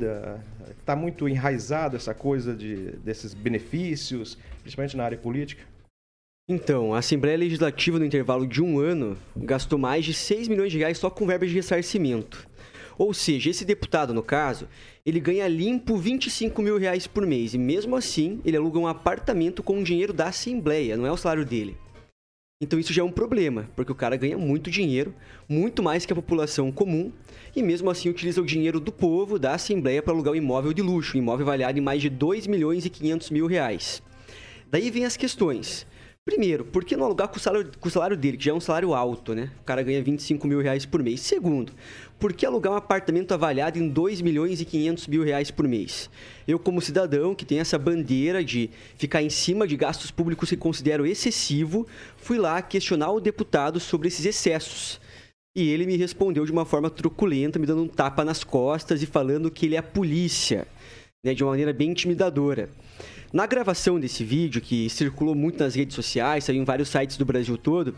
Está 0.78 0.97
muito 0.97 1.28
enraizado 1.28 1.97
essa 1.97 2.14
coisa 2.14 2.55
de, 2.55 2.92
desses 2.99 3.34
benefícios, 3.34 4.38
principalmente 4.62 4.97
na 4.97 5.05
área 5.05 5.18
política. 5.18 5.62
Então, 6.49 6.95
a 6.95 6.99
Assembleia 6.99 7.38
Legislativa, 7.38 7.99
no 7.99 8.05
intervalo 8.05 8.47
de 8.47 8.62
um 8.62 8.78
ano, 8.78 9.16
gastou 9.34 9.78
mais 9.78 10.05
de 10.05 10.12
6 10.12 10.49
milhões 10.49 10.70
de 10.70 10.78
reais 10.78 10.99
só 10.99 11.09
com 11.09 11.26
verbas 11.26 11.49
de 11.49 11.57
ressarcimento. 11.57 12.47
Ou 12.97 13.12
seja, 13.12 13.51
esse 13.51 13.64
deputado, 13.64 14.14
no 14.14 14.22
caso, 14.22 14.68
ele 15.05 15.20
ganha 15.20 15.49
limpo 15.49 15.97
25 15.97 16.62
mil 16.62 16.78
reais 16.78 17.07
por 17.07 17.26
mês. 17.26 17.55
E 17.55 17.59
mesmo 17.59 17.97
assim, 17.97 18.40
ele 18.45 18.57
aluga 18.57 18.78
um 18.78 18.86
apartamento 18.86 19.62
com 19.62 19.80
o 19.80 19.84
dinheiro 19.84 20.12
da 20.12 20.28
Assembleia, 20.28 20.97
não 20.97 21.07
é 21.07 21.12
o 21.12 21.16
salário 21.16 21.45
dele. 21.45 21.76
Então 22.61 22.78
isso 22.78 22.92
já 22.92 23.03
é 23.03 23.05
um 23.05 23.11
problema, 23.11 23.68
porque 23.74 23.92
o 23.92 23.97
cara 23.97 24.16
ganha 24.16 24.38
muito 24.38 24.70
dinheiro, 24.70 25.14
muito 25.49 25.82
mais 25.82 26.07
que 26.07 26.12
a 26.12 26.16
população 26.16 26.70
comum, 26.70 27.12
e 27.55 27.62
mesmo 27.62 27.90
assim 27.90 28.09
utiliza 28.09 28.40
o 28.40 28.47
dinheiro 28.47 28.80
do 28.80 28.92
povo, 28.92 29.38
da 29.38 29.55
Assembleia, 29.55 30.03
para 30.03 30.14
alugar 30.14 30.32
um 30.32 30.36
imóvel 30.36 30.72
de 30.72 30.80
luxo, 30.80 31.16
um 31.16 31.20
imóvel 31.20 31.47
avaliado 31.47 31.78
em 31.78 31.82
mais 31.82 32.01
de 32.01 32.09
2 32.09 32.47
milhões 32.47 32.86
e 32.86 32.90
500 32.90 33.30
mil 33.30 33.47
reais. 33.47 34.03
Daí 34.70 34.90
vem 34.90 35.05
as 35.05 35.16
questões. 35.16 35.86
Primeiro, 36.24 36.64
por 36.64 36.86
que 36.86 36.97
não 36.97 37.05
alugar 37.05 37.28
com 37.28 37.36
o, 37.36 37.40
salário, 37.40 37.70
com 37.78 37.86
o 37.86 37.90
salário 37.90 38.16
dele, 38.16 38.38
que 38.38 38.45
já 38.47 38.53
é 38.53 38.55
um 38.55 38.61
salário 38.61 38.95
alto, 38.95 39.34
né? 39.34 39.51
O 39.61 39.64
cara 39.64 39.82
ganha 39.82 40.03
25 40.03 40.47
mil 40.47 40.61
reais 40.62 40.86
por 40.86 41.03
mês. 41.03 41.20
Segundo, 41.20 41.70
por 42.19 42.33
que 42.33 42.47
alugar 42.47 42.73
um 42.73 42.77
apartamento 42.77 43.33
avaliado 43.33 43.79
em 43.79 43.89
2 43.89 44.21
milhões 44.23 44.61
e 44.61 44.65
500 44.65 45.07
mil 45.09 45.23
reais 45.23 45.51
por 45.51 45.69
mês? 45.69 46.09
Eu, 46.47 46.59
como 46.59 46.81
cidadão 46.81 47.35
que 47.35 47.45
tem 47.45 47.59
essa 47.59 47.79
bandeira 47.79 48.43
de 48.43 48.71
ficar 48.97 49.23
em 49.23 49.31
cima 49.31 49.67
de 49.67 49.77
gastos 49.77 50.11
públicos 50.11 50.49
que 50.49 50.57
considero 50.57 51.07
excessivo, 51.07 51.87
fui 52.17 52.39
lá 52.39 52.62
questionar 52.62 53.11
o 53.11 53.21
deputado 53.21 53.79
sobre 53.79 54.09
esses 54.09 54.25
excessos. 54.25 55.01
E 55.57 55.69
ele 55.69 55.87
me 55.87 55.97
respondeu 55.97 56.45
de 56.45 56.53
uma 56.53 56.65
forma 56.65 56.91
truculenta, 56.91 57.59
me 57.59 57.67
dando 57.67 57.83
um 57.83 57.89
tapa 57.89 58.25
nas 58.25 58.43
costas 58.43 59.03
e 59.03 59.07
falando 59.07 59.51
que 59.51 59.67
ele 59.67 59.77
é 59.77 59.79
a 59.79 59.83
polícia, 59.83 60.67
né, 61.25 61.35
de 61.35 61.45
uma 61.45 61.51
maneira 61.51 61.73
bem 61.73 61.91
intimidadora. 61.91 62.71
Na 63.33 63.47
gravação 63.47 63.99
desse 63.99 64.25
vídeo, 64.25 64.61
que 64.61 64.89
circulou 64.89 65.35
muito 65.35 65.62
nas 65.62 65.75
redes 65.75 65.95
sociais, 65.95 66.45
saiu 66.45 66.62
em 66.62 66.65
vários 66.65 66.89
sites 66.89 67.17
do 67.17 67.25
Brasil 67.25 67.59
todo, 67.59 67.95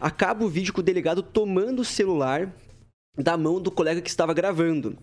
acaba 0.00 0.44
o 0.44 0.48
vídeo 0.48 0.72
com 0.72 0.80
o 0.80 0.84
delegado 0.84 1.22
tomando 1.22 1.80
o 1.80 1.84
celular 1.84 2.52
da 3.16 3.36
mão 3.36 3.60
do 3.60 3.70
colega 3.70 4.00
que 4.00 4.10
estava 4.10 4.34
gravando. 4.34 4.96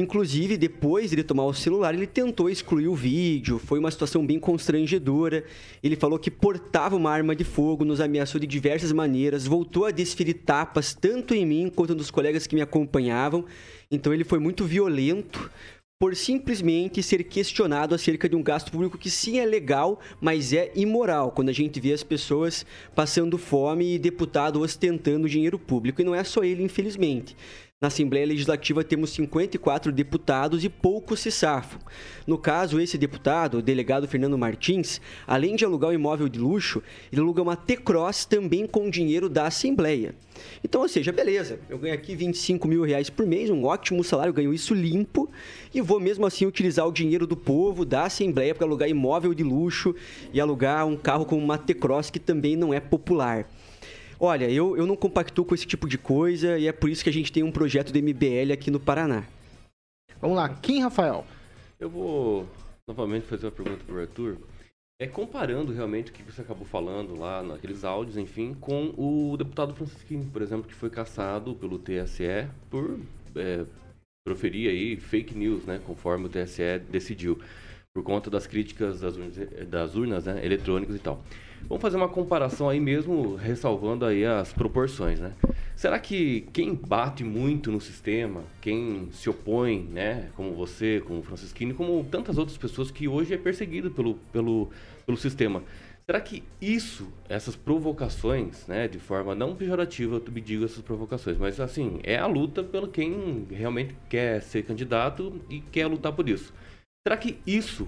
Inclusive, 0.00 0.56
depois 0.56 1.10
de 1.10 1.16
ele 1.16 1.24
tomar 1.24 1.44
o 1.44 1.52
celular, 1.52 1.92
ele 1.92 2.06
tentou 2.06 2.48
excluir 2.48 2.86
o 2.86 2.94
vídeo. 2.94 3.58
Foi 3.58 3.80
uma 3.80 3.90
situação 3.90 4.24
bem 4.24 4.38
constrangedora. 4.38 5.42
Ele 5.82 5.96
falou 5.96 6.20
que 6.20 6.30
portava 6.30 6.94
uma 6.94 7.10
arma 7.10 7.34
de 7.34 7.42
fogo, 7.42 7.84
nos 7.84 8.00
ameaçou 8.00 8.40
de 8.40 8.46
diversas 8.46 8.92
maneiras, 8.92 9.44
voltou 9.44 9.86
a 9.86 9.90
desferir 9.90 10.34
tapas 10.34 10.94
tanto 10.94 11.34
em 11.34 11.44
mim 11.44 11.72
quanto 11.74 11.96
nos 11.96 12.12
colegas 12.12 12.46
que 12.46 12.54
me 12.54 12.62
acompanhavam. 12.62 13.44
Então, 13.90 14.14
ele 14.14 14.22
foi 14.22 14.38
muito 14.38 14.64
violento 14.64 15.50
por 16.00 16.14
simplesmente 16.14 17.02
ser 17.02 17.24
questionado 17.24 17.92
acerca 17.92 18.28
de 18.28 18.36
um 18.36 18.42
gasto 18.42 18.70
público 18.70 18.96
que 18.96 19.10
sim 19.10 19.40
é 19.40 19.44
legal, 19.44 19.98
mas 20.20 20.52
é 20.52 20.70
imoral, 20.76 21.32
quando 21.32 21.48
a 21.48 21.52
gente 21.52 21.80
vê 21.80 21.92
as 21.92 22.04
pessoas 22.04 22.64
passando 22.94 23.36
fome 23.36 23.94
e 23.94 23.98
deputado 23.98 24.60
ostentando 24.60 25.28
dinheiro 25.28 25.58
público. 25.58 26.00
E 26.00 26.04
não 26.04 26.14
é 26.14 26.22
só 26.22 26.44
ele, 26.44 26.62
infelizmente. 26.62 27.36
Na 27.80 27.86
Assembleia 27.86 28.26
Legislativa 28.26 28.82
temos 28.82 29.10
54 29.10 29.92
deputados 29.92 30.64
e 30.64 30.68
poucos 30.68 31.20
se 31.20 31.30
safam. 31.30 31.78
No 32.26 32.36
caso, 32.36 32.80
esse 32.80 32.98
deputado, 32.98 33.58
o 33.58 33.62
delegado 33.62 34.08
Fernando 34.08 34.36
Martins, 34.36 35.00
além 35.24 35.54
de 35.54 35.64
alugar 35.64 35.90
um 35.90 35.94
imóvel 35.94 36.28
de 36.28 36.40
luxo, 36.40 36.82
ele 37.12 37.20
aluga 37.20 37.40
uma 37.40 37.54
T-Cross 37.54 38.24
também 38.24 38.66
com 38.66 38.90
dinheiro 38.90 39.28
da 39.28 39.46
Assembleia. 39.46 40.12
Então, 40.64 40.80
ou 40.80 40.88
seja, 40.88 41.12
beleza, 41.12 41.60
eu 41.70 41.78
ganho 41.78 41.94
aqui 41.94 42.16
25 42.16 42.66
mil 42.66 42.82
reais 42.82 43.10
por 43.10 43.24
mês, 43.24 43.48
um 43.48 43.64
ótimo 43.64 44.02
salário, 44.02 44.32
ganho 44.32 44.52
isso 44.52 44.74
limpo 44.74 45.30
e 45.72 45.80
vou 45.80 46.00
mesmo 46.00 46.26
assim 46.26 46.46
utilizar 46.46 46.84
o 46.84 46.92
dinheiro 46.92 47.28
do 47.28 47.36
povo, 47.36 47.84
da 47.84 48.06
Assembleia, 48.06 48.56
para 48.56 48.66
alugar 48.66 48.88
imóvel 48.88 49.32
de 49.32 49.44
luxo 49.44 49.94
e 50.32 50.40
alugar 50.40 50.84
um 50.84 50.96
carro 50.96 51.24
como 51.24 51.44
uma 51.44 51.56
T-Cross 51.56 52.10
que 52.10 52.18
também 52.18 52.56
não 52.56 52.74
é 52.74 52.80
popular. 52.80 53.48
Olha, 54.20 54.50
eu, 54.50 54.76
eu 54.76 54.84
não 54.84 54.96
compactuo 54.96 55.44
com 55.44 55.54
esse 55.54 55.66
tipo 55.66 55.88
de 55.88 55.96
coisa 55.96 56.58
e 56.58 56.66
é 56.66 56.72
por 56.72 56.90
isso 56.90 57.04
que 57.04 57.10
a 57.10 57.12
gente 57.12 57.30
tem 57.30 57.44
um 57.44 57.52
projeto 57.52 57.92
do 57.92 58.02
MBL 58.02 58.52
aqui 58.52 58.68
no 58.68 58.80
Paraná. 58.80 59.24
Vamos 60.20 60.36
lá, 60.36 60.48
quem, 60.48 60.82
Rafael? 60.82 61.24
Eu 61.78 61.88
vou 61.88 62.48
novamente 62.88 63.26
fazer 63.26 63.46
uma 63.46 63.52
pergunta 63.52 63.84
para 63.84 63.94
o 63.94 64.00
Arthur. 64.00 64.38
É 65.00 65.06
comparando 65.06 65.72
realmente 65.72 66.10
o 66.10 66.14
que 66.14 66.24
você 66.24 66.40
acabou 66.40 66.66
falando 66.66 67.16
lá 67.16 67.40
naqueles 67.44 67.84
áudios, 67.84 68.16
enfim, 68.16 68.54
com 68.54 68.92
o 68.96 69.36
deputado 69.36 69.72
Francisquinho, 69.72 70.28
por 70.32 70.42
exemplo, 70.42 70.66
que 70.66 70.74
foi 70.74 70.90
caçado 70.90 71.54
pelo 71.54 71.78
TSE 71.78 72.48
por 72.68 72.98
é, 73.36 73.64
proferir 74.26 74.68
aí 74.68 74.96
fake 74.96 75.36
news, 75.38 75.64
né, 75.64 75.80
conforme 75.86 76.26
o 76.26 76.28
TSE 76.28 76.80
decidiu, 76.90 77.38
por 77.94 78.02
conta 78.02 78.28
das 78.28 78.48
críticas 78.48 79.00
das 79.00 79.16
urnas, 79.16 79.36
das 79.68 79.94
urnas 79.94 80.24
né, 80.24 80.44
eletrônicas 80.44 80.96
e 80.96 80.98
tal. 80.98 81.22
Vamos 81.66 81.82
fazer 81.82 81.96
uma 81.96 82.08
comparação 82.08 82.68
aí 82.68 82.80
mesmo, 82.80 83.36
ressalvando 83.36 84.04
aí 84.04 84.24
as 84.24 84.52
proporções, 84.52 85.20
né? 85.20 85.32
Será 85.78 85.98
que 85.98 86.40
quem 86.52 86.74
bate 86.74 87.22
muito 87.22 87.70
no 87.70 87.80
sistema, 87.80 88.42
quem 88.60 89.08
se 89.12 89.30
opõe, 89.30 89.84
né, 89.84 90.28
como 90.34 90.52
você, 90.52 91.00
como 91.06 91.22
Francisquini, 91.22 91.72
como 91.72 92.02
tantas 92.10 92.36
outras 92.36 92.58
pessoas 92.58 92.90
que 92.90 93.06
hoje 93.06 93.32
é 93.32 93.38
perseguido 93.38 93.88
pelo, 93.88 94.14
pelo, 94.32 94.70
pelo 95.06 95.16
sistema, 95.16 95.62
será 96.04 96.20
que 96.20 96.42
isso, 96.60 97.06
essas 97.28 97.54
provocações, 97.54 98.66
né, 98.66 98.88
de 98.88 98.98
forma 98.98 99.36
não 99.36 99.54
pejorativa, 99.54 100.16
eu 100.16 100.32
me 100.32 100.40
digo 100.40 100.64
essas 100.64 100.82
provocações, 100.82 101.38
mas 101.38 101.60
assim, 101.60 102.00
é 102.02 102.18
a 102.18 102.26
luta 102.26 102.64
pelo 102.64 102.88
quem 102.88 103.46
realmente 103.48 103.94
quer 104.08 104.42
ser 104.42 104.64
candidato 104.64 105.40
e 105.48 105.60
quer 105.60 105.86
lutar 105.86 106.12
por 106.12 106.28
isso. 106.28 106.52
Será 107.06 107.16
que 107.16 107.38
isso 107.46 107.86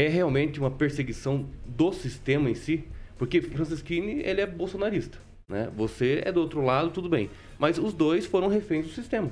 é 0.00 0.08
realmente 0.08 0.60
uma 0.60 0.70
perseguição 0.70 1.46
do 1.66 1.92
sistema 1.92 2.48
em 2.48 2.54
si? 2.54 2.84
Porque 3.16 3.40
Francisquini, 3.40 4.22
ele 4.24 4.40
é 4.40 4.46
bolsonarista, 4.46 5.18
né? 5.48 5.68
Você 5.76 6.22
é 6.24 6.30
do 6.30 6.40
outro 6.40 6.60
lado, 6.62 6.90
tudo 6.90 7.08
bem. 7.08 7.28
Mas 7.58 7.78
os 7.78 7.92
dois 7.92 8.24
foram 8.24 8.46
reféns 8.46 8.86
do 8.86 8.92
sistema. 8.92 9.30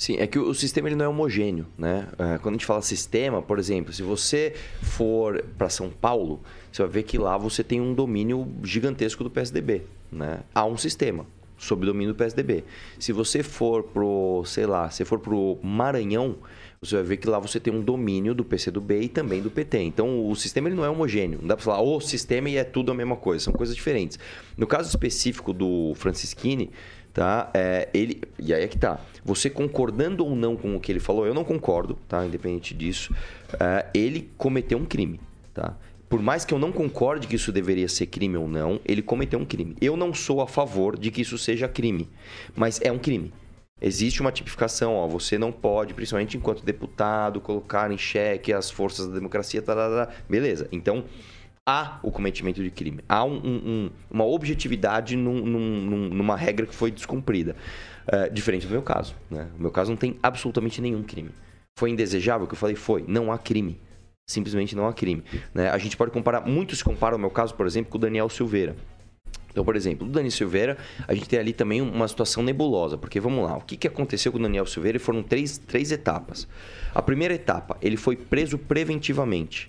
Sim, 0.00 0.16
é 0.18 0.26
que 0.26 0.38
o 0.38 0.54
sistema 0.54 0.88
ele 0.88 0.94
não 0.94 1.04
é 1.04 1.08
homogêneo, 1.08 1.66
né? 1.76 2.08
É, 2.18 2.38
quando 2.38 2.54
a 2.54 2.56
gente 2.56 2.64
fala 2.64 2.80
sistema, 2.80 3.42
por 3.42 3.58
exemplo, 3.58 3.92
se 3.92 4.02
você 4.02 4.54
for 4.80 5.44
para 5.58 5.68
São 5.68 5.90
Paulo, 5.90 6.40
você 6.72 6.82
vai 6.82 6.90
ver 6.90 7.02
que 7.02 7.18
lá 7.18 7.36
você 7.36 7.64
tem 7.64 7.80
um 7.80 7.92
domínio 7.92 8.46
gigantesco 8.62 9.24
do 9.24 9.30
PSDB, 9.30 9.82
né? 10.10 10.40
Há 10.54 10.64
um 10.64 10.78
sistema 10.78 11.26
sob 11.58 11.84
domínio 11.84 12.14
do 12.14 12.16
PSDB. 12.16 12.64
Se 12.98 13.12
você 13.12 13.42
for 13.42 13.82
pro, 13.82 14.44
sei 14.46 14.64
lá, 14.64 14.88
se 14.88 15.04
for 15.04 15.18
pro 15.18 15.58
Maranhão, 15.62 16.36
você 16.80 16.96
vai 16.96 17.04
ver 17.04 17.16
que 17.16 17.28
lá 17.28 17.38
você 17.38 17.58
tem 17.58 17.72
um 17.72 17.80
domínio 17.80 18.34
do 18.34 18.44
PCdoB 18.44 19.00
e 19.02 19.08
também 19.08 19.42
do 19.42 19.50
PT. 19.50 19.78
Então 19.80 20.28
o 20.28 20.34
sistema 20.36 20.68
ele 20.68 20.76
não 20.76 20.84
é 20.84 20.88
homogêneo. 20.90 21.38
Não 21.40 21.48
dá 21.48 21.56
para 21.56 21.64
falar 21.64 21.82
o 21.82 22.00
sistema 22.00 22.48
e 22.48 22.56
é 22.56 22.64
tudo 22.64 22.92
a 22.92 22.94
mesma 22.94 23.16
coisa. 23.16 23.44
São 23.44 23.52
coisas 23.52 23.74
diferentes. 23.74 24.18
No 24.56 24.66
caso 24.66 24.88
específico 24.88 25.52
do 25.52 25.92
Francisquini, 25.96 26.70
tá? 27.12 27.50
É, 27.52 27.88
ele 27.92 28.22
e 28.38 28.54
aí 28.54 28.62
é 28.62 28.68
que 28.68 28.78
tá. 28.78 29.00
Você 29.24 29.50
concordando 29.50 30.24
ou 30.24 30.36
não 30.36 30.56
com 30.56 30.76
o 30.76 30.80
que 30.80 30.92
ele 30.92 31.00
falou, 31.00 31.26
eu 31.26 31.34
não 31.34 31.44
concordo, 31.44 31.98
tá? 32.06 32.24
Independente 32.24 32.74
disso, 32.74 33.12
é, 33.58 33.86
ele 33.92 34.30
cometeu 34.38 34.78
um 34.78 34.84
crime, 34.84 35.20
tá? 35.52 35.76
Por 36.08 36.22
mais 36.22 36.44
que 36.44 36.54
eu 36.54 36.58
não 36.58 36.72
concorde 36.72 37.26
que 37.26 37.36
isso 37.36 37.52
deveria 37.52 37.88
ser 37.88 38.06
crime 38.06 38.36
ou 38.36 38.48
não, 38.48 38.80
ele 38.84 39.02
cometeu 39.02 39.38
um 39.38 39.44
crime. 39.44 39.76
Eu 39.80 39.96
não 39.96 40.14
sou 40.14 40.40
a 40.40 40.46
favor 40.46 40.98
de 40.98 41.10
que 41.10 41.20
isso 41.20 41.36
seja 41.36 41.68
crime, 41.68 42.08
mas 42.56 42.80
é 42.80 42.90
um 42.90 42.98
crime. 42.98 43.32
Existe 43.80 44.20
uma 44.20 44.32
tipificação, 44.32 44.94
ó, 44.94 45.06
você 45.06 45.38
não 45.38 45.52
pode, 45.52 45.94
principalmente 45.94 46.36
enquanto 46.36 46.64
deputado, 46.64 47.40
colocar 47.40 47.90
em 47.90 47.98
xeque 47.98 48.52
as 48.52 48.70
forças 48.70 49.06
da 49.06 49.14
democracia, 49.14 49.62
tá, 49.62 49.74
tá, 49.74 50.06
tá. 50.06 50.12
beleza. 50.28 50.68
Então, 50.72 51.04
há 51.64 52.00
o 52.02 52.10
cometimento 52.10 52.62
de 52.62 52.70
crime. 52.70 53.00
Há 53.08 53.24
um, 53.24 53.36
um, 53.44 53.90
uma 54.10 54.24
objetividade 54.24 55.16
num, 55.16 55.44
num, 55.44 56.08
numa 56.08 56.34
regra 56.36 56.66
que 56.66 56.74
foi 56.74 56.90
descumprida. 56.90 57.54
É, 58.10 58.28
diferente 58.30 58.66
do 58.66 58.72
meu 58.72 58.80
caso. 58.80 59.14
Né? 59.30 59.46
O 59.58 59.60
meu 59.60 59.70
caso 59.70 59.90
não 59.90 59.96
tem 59.96 60.18
absolutamente 60.22 60.80
nenhum 60.80 61.02
crime. 61.02 61.30
Foi 61.78 61.90
indesejável 61.90 62.46
que 62.46 62.54
eu 62.54 62.58
falei? 62.58 62.74
Foi. 62.74 63.04
Não 63.06 63.30
há 63.30 63.38
crime. 63.38 63.78
Simplesmente 64.26 64.74
não 64.74 64.88
há 64.88 64.94
crime. 64.94 65.22
Né? 65.54 65.68
A 65.68 65.76
gente 65.76 65.94
pode 65.94 66.10
comparar, 66.10 66.40
muito 66.40 66.74
se 66.74 66.82
compara 66.82 67.14
o 67.14 67.18
meu 67.18 67.30
caso, 67.30 67.54
por 67.54 67.66
exemplo, 67.66 67.90
com 67.90 67.98
o 67.98 68.00
Daniel 68.00 68.30
Silveira. 68.30 68.74
Então, 69.58 69.64
por 69.64 69.74
exemplo, 69.74 70.06
o 70.06 70.10
Daniel 70.10 70.30
Silveira, 70.30 70.78
a 71.08 71.12
gente 71.12 71.28
tem 71.28 71.36
ali 71.36 71.52
também 71.52 71.82
uma 71.82 72.06
situação 72.06 72.44
nebulosa, 72.44 72.96
porque 72.96 73.18
vamos 73.18 73.44
lá, 73.44 73.56
o 73.56 73.60
que, 73.60 73.76
que 73.76 73.88
aconteceu 73.88 74.30
com 74.30 74.38
o 74.38 74.42
Daniel 74.42 74.64
Silveira? 74.66 75.00
Foram 75.00 75.20
três, 75.20 75.58
três 75.58 75.90
etapas. 75.90 76.46
A 76.94 77.02
primeira 77.02 77.34
etapa, 77.34 77.76
ele 77.82 77.96
foi 77.96 78.14
preso 78.14 78.56
preventivamente. 78.56 79.68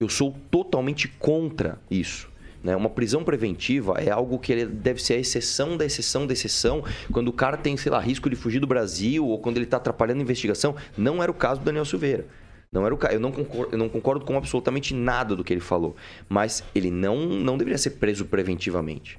Eu 0.00 0.08
sou 0.08 0.36
totalmente 0.50 1.06
contra 1.06 1.78
isso. 1.88 2.28
Né? 2.60 2.74
Uma 2.74 2.90
prisão 2.90 3.22
preventiva 3.22 3.94
é 4.00 4.10
algo 4.10 4.36
que 4.36 4.66
deve 4.66 5.00
ser 5.00 5.14
a 5.14 5.18
exceção 5.18 5.76
da 5.76 5.84
exceção 5.84 6.26
da 6.26 6.32
exceção, 6.32 6.82
quando 7.12 7.28
o 7.28 7.32
cara 7.32 7.56
tem, 7.56 7.76
sei 7.76 7.92
lá, 7.92 8.00
risco 8.00 8.28
de 8.28 8.34
fugir 8.34 8.58
do 8.58 8.66
Brasil 8.66 9.24
ou 9.24 9.38
quando 9.38 9.58
ele 9.58 9.64
está 9.64 9.76
atrapalhando 9.76 10.18
a 10.18 10.24
investigação. 10.24 10.74
Não 10.96 11.22
era 11.22 11.30
o 11.30 11.34
caso 11.34 11.60
do 11.60 11.64
Daniel 11.64 11.84
Silveira. 11.84 12.26
Não 12.70 12.84
era 12.84 12.94
o 12.94 12.98
Eu 13.10 13.20
não 13.20 13.32
concordo, 13.32 13.72
eu 13.72 13.78
não 13.78 13.88
concordo 13.88 14.24
com 14.24 14.36
absolutamente 14.36 14.94
nada 14.94 15.34
do 15.34 15.42
que 15.42 15.52
ele 15.52 15.60
falou. 15.60 15.96
Mas 16.28 16.62
ele 16.74 16.90
não, 16.90 17.26
não 17.26 17.56
deveria 17.56 17.78
ser 17.78 17.90
preso 17.90 18.24
preventivamente. 18.26 19.18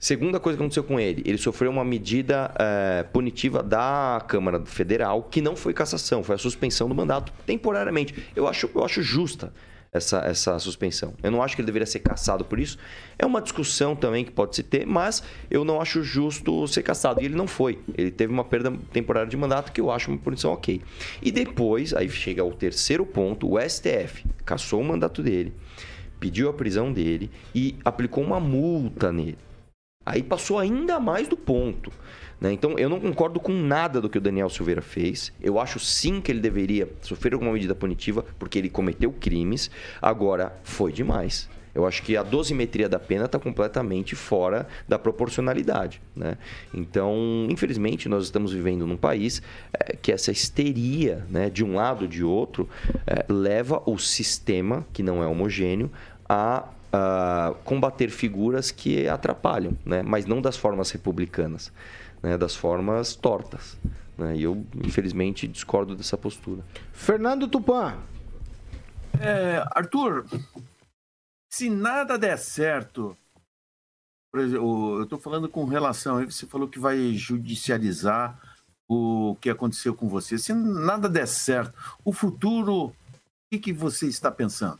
Segunda 0.00 0.38
coisa 0.38 0.56
que 0.56 0.62
aconteceu 0.62 0.84
com 0.84 1.00
ele, 1.00 1.24
ele 1.26 1.38
sofreu 1.38 1.72
uma 1.72 1.84
medida 1.84 2.54
é, 2.56 3.02
punitiva 3.02 3.64
da 3.64 4.24
Câmara 4.28 4.64
Federal 4.64 5.24
que 5.24 5.42
não 5.42 5.56
foi 5.56 5.74
cassação, 5.74 6.22
foi 6.22 6.36
a 6.36 6.38
suspensão 6.38 6.88
do 6.88 6.94
mandato 6.94 7.32
temporariamente. 7.44 8.14
Eu 8.36 8.46
acho, 8.46 8.70
eu 8.72 8.84
acho 8.84 9.02
justa 9.02 9.52
essa, 9.92 10.18
essa 10.18 10.58
suspensão. 10.58 11.14
Eu 11.22 11.30
não 11.30 11.42
acho 11.42 11.56
que 11.56 11.62
ele 11.62 11.66
deveria 11.66 11.86
ser 11.86 12.00
caçado 12.00 12.44
por 12.44 12.58
isso. 12.58 12.78
É 13.18 13.24
uma 13.24 13.40
discussão 13.40 13.96
também 13.96 14.24
que 14.24 14.30
pode 14.30 14.56
se 14.56 14.62
ter, 14.62 14.86
mas 14.86 15.22
eu 15.50 15.64
não 15.64 15.80
acho 15.80 16.02
justo 16.02 16.66
ser 16.68 16.82
caçado. 16.82 17.20
E 17.20 17.24
ele 17.24 17.34
não 17.34 17.46
foi. 17.46 17.78
Ele 17.96 18.10
teve 18.10 18.32
uma 18.32 18.44
perda 18.44 18.72
temporária 18.92 19.28
de 19.28 19.36
mandato 19.36 19.72
que 19.72 19.80
eu 19.80 19.90
acho 19.90 20.10
uma 20.10 20.18
punição 20.18 20.52
ok. 20.52 20.82
E 21.22 21.30
depois, 21.30 21.94
aí 21.94 22.08
chega 22.08 22.44
o 22.44 22.52
terceiro 22.52 23.04
ponto, 23.04 23.50
o 23.50 23.60
STF 23.60 24.24
caçou 24.44 24.80
o 24.80 24.84
mandato 24.84 25.22
dele, 25.22 25.52
pediu 26.20 26.48
a 26.48 26.52
prisão 26.52 26.92
dele 26.92 27.30
e 27.54 27.76
aplicou 27.84 28.22
uma 28.22 28.40
multa 28.40 29.12
nele. 29.12 29.38
Aí 30.04 30.22
passou 30.22 30.58
ainda 30.58 30.98
mais 30.98 31.28
do 31.28 31.36
ponto. 31.36 31.92
Né? 32.40 32.52
Então, 32.52 32.78
eu 32.78 32.88
não 32.88 33.00
concordo 33.00 33.40
com 33.40 33.52
nada 33.52 34.00
do 34.00 34.08
que 34.08 34.18
o 34.18 34.20
Daniel 34.20 34.48
Silveira 34.48 34.82
fez. 34.82 35.32
Eu 35.40 35.58
acho 35.58 35.78
sim 35.78 36.20
que 36.20 36.30
ele 36.30 36.40
deveria 36.40 36.88
sofrer 37.02 37.34
alguma 37.34 37.52
medida 37.52 37.74
punitiva, 37.74 38.24
porque 38.38 38.58
ele 38.58 38.68
cometeu 38.68 39.12
crimes. 39.12 39.70
Agora, 40.00 40.56
foi 40.62 40.92
demais. 40.92 41.48
Eu 41.74 41.86
acho 41.86 42.02
que 42.02 42.16
a 42.16 42.22
dosimetria 42.22 42.88
da 42.88 42.98
pena 42.98 43.26
está 43.26 43.38
completamente 43.38 44.16
fora 44.16 44.66
da 44.88 44.98
proporcionalidade. 44.98 46.00
Né? 46.16 46.36
Então, 46.74 47.46
infelizmente, 47.48 48.08
nós 48.08 48.24
estamos 48.24 48.52
vivendo 48.52 48.86
num 48.86 48.96
país 48.96 49.42
é, 49.72 49.94
que 49.94 50.10
essa 50.10 50.32
histeria, 50.32 51.24
né, 51.30 51.50
de 51.50 51.62
um 51.64 51.74
lado 51.74 52.02
ou 52.02 52.08
de 52.08 52.24
outro, 52.24 52.68
é, 53.06 53.24
leva 53.28 53.82
o 53.86 53.98
sistema, 53.98 54.84
que 54.92 55.02
não 55.02 55.22
é 55.22 55.26
homogêneo, 55.26 55.90
a 56.28 56.68
a 56.90 57.52
combater 57.64 58.08
figuras 58.08 58.70
que 58.70 59.06
atrapalham, 59.06 59.76
né? 59.84 60.02
mas 60.02 60.24
não 60.24 60.40
das 60.40 60.56
formas 60.56 60.90
republicanas 60.90 61.70
né, 62.22 62.36
das 62.36 62.54
formas 62.54 63.14
tortas. 63.14 63.78
Né? 64.16 64.36
E 64.36 64.42
eu, 64.42 64.66
infelizmente, 64.84 65.46
discordo 65.46 65.94
dessa 65.94 66.16
postura. 66.16 66.64
Fernando 66.92 67.48
Tupan. 67.48 67.96
É, 69.20 69.64
Arthur, 69.74 70.26
se 71.50 71.70
nada 71.70 72.18
der 72.18 72.38
certo, 72.38 73.16
por 74.30 74.40
exemplo, 74.40 74.98
eu 74.98 75.04
estou 75.04 75.18
falando 75.18 75.48
com 75.48 75.64
relação, 75.64 76.24
você 76.24 76.46
falou 76.46 76.68
que 76.68 76.78
vai 76.78 77.12
judicializar 77.14 78.38
o 78.88 79.36
que 79.40 79.50
aconteceu 79.50 79.94
com 79.94 80.08
você. 80.08 80.38
Se 80.38 80.52
nada 80.52 81.08
der 81.08 81.26
certo, 81.26 81.74
o 82.04 82.12
futuro, 82.12 82.86
o 82.86 82.94
que, 83.50 83.58
que 83.58 83.72
você 83.72 84.06
está 84.06 84.30
pensando? 84.30 84.78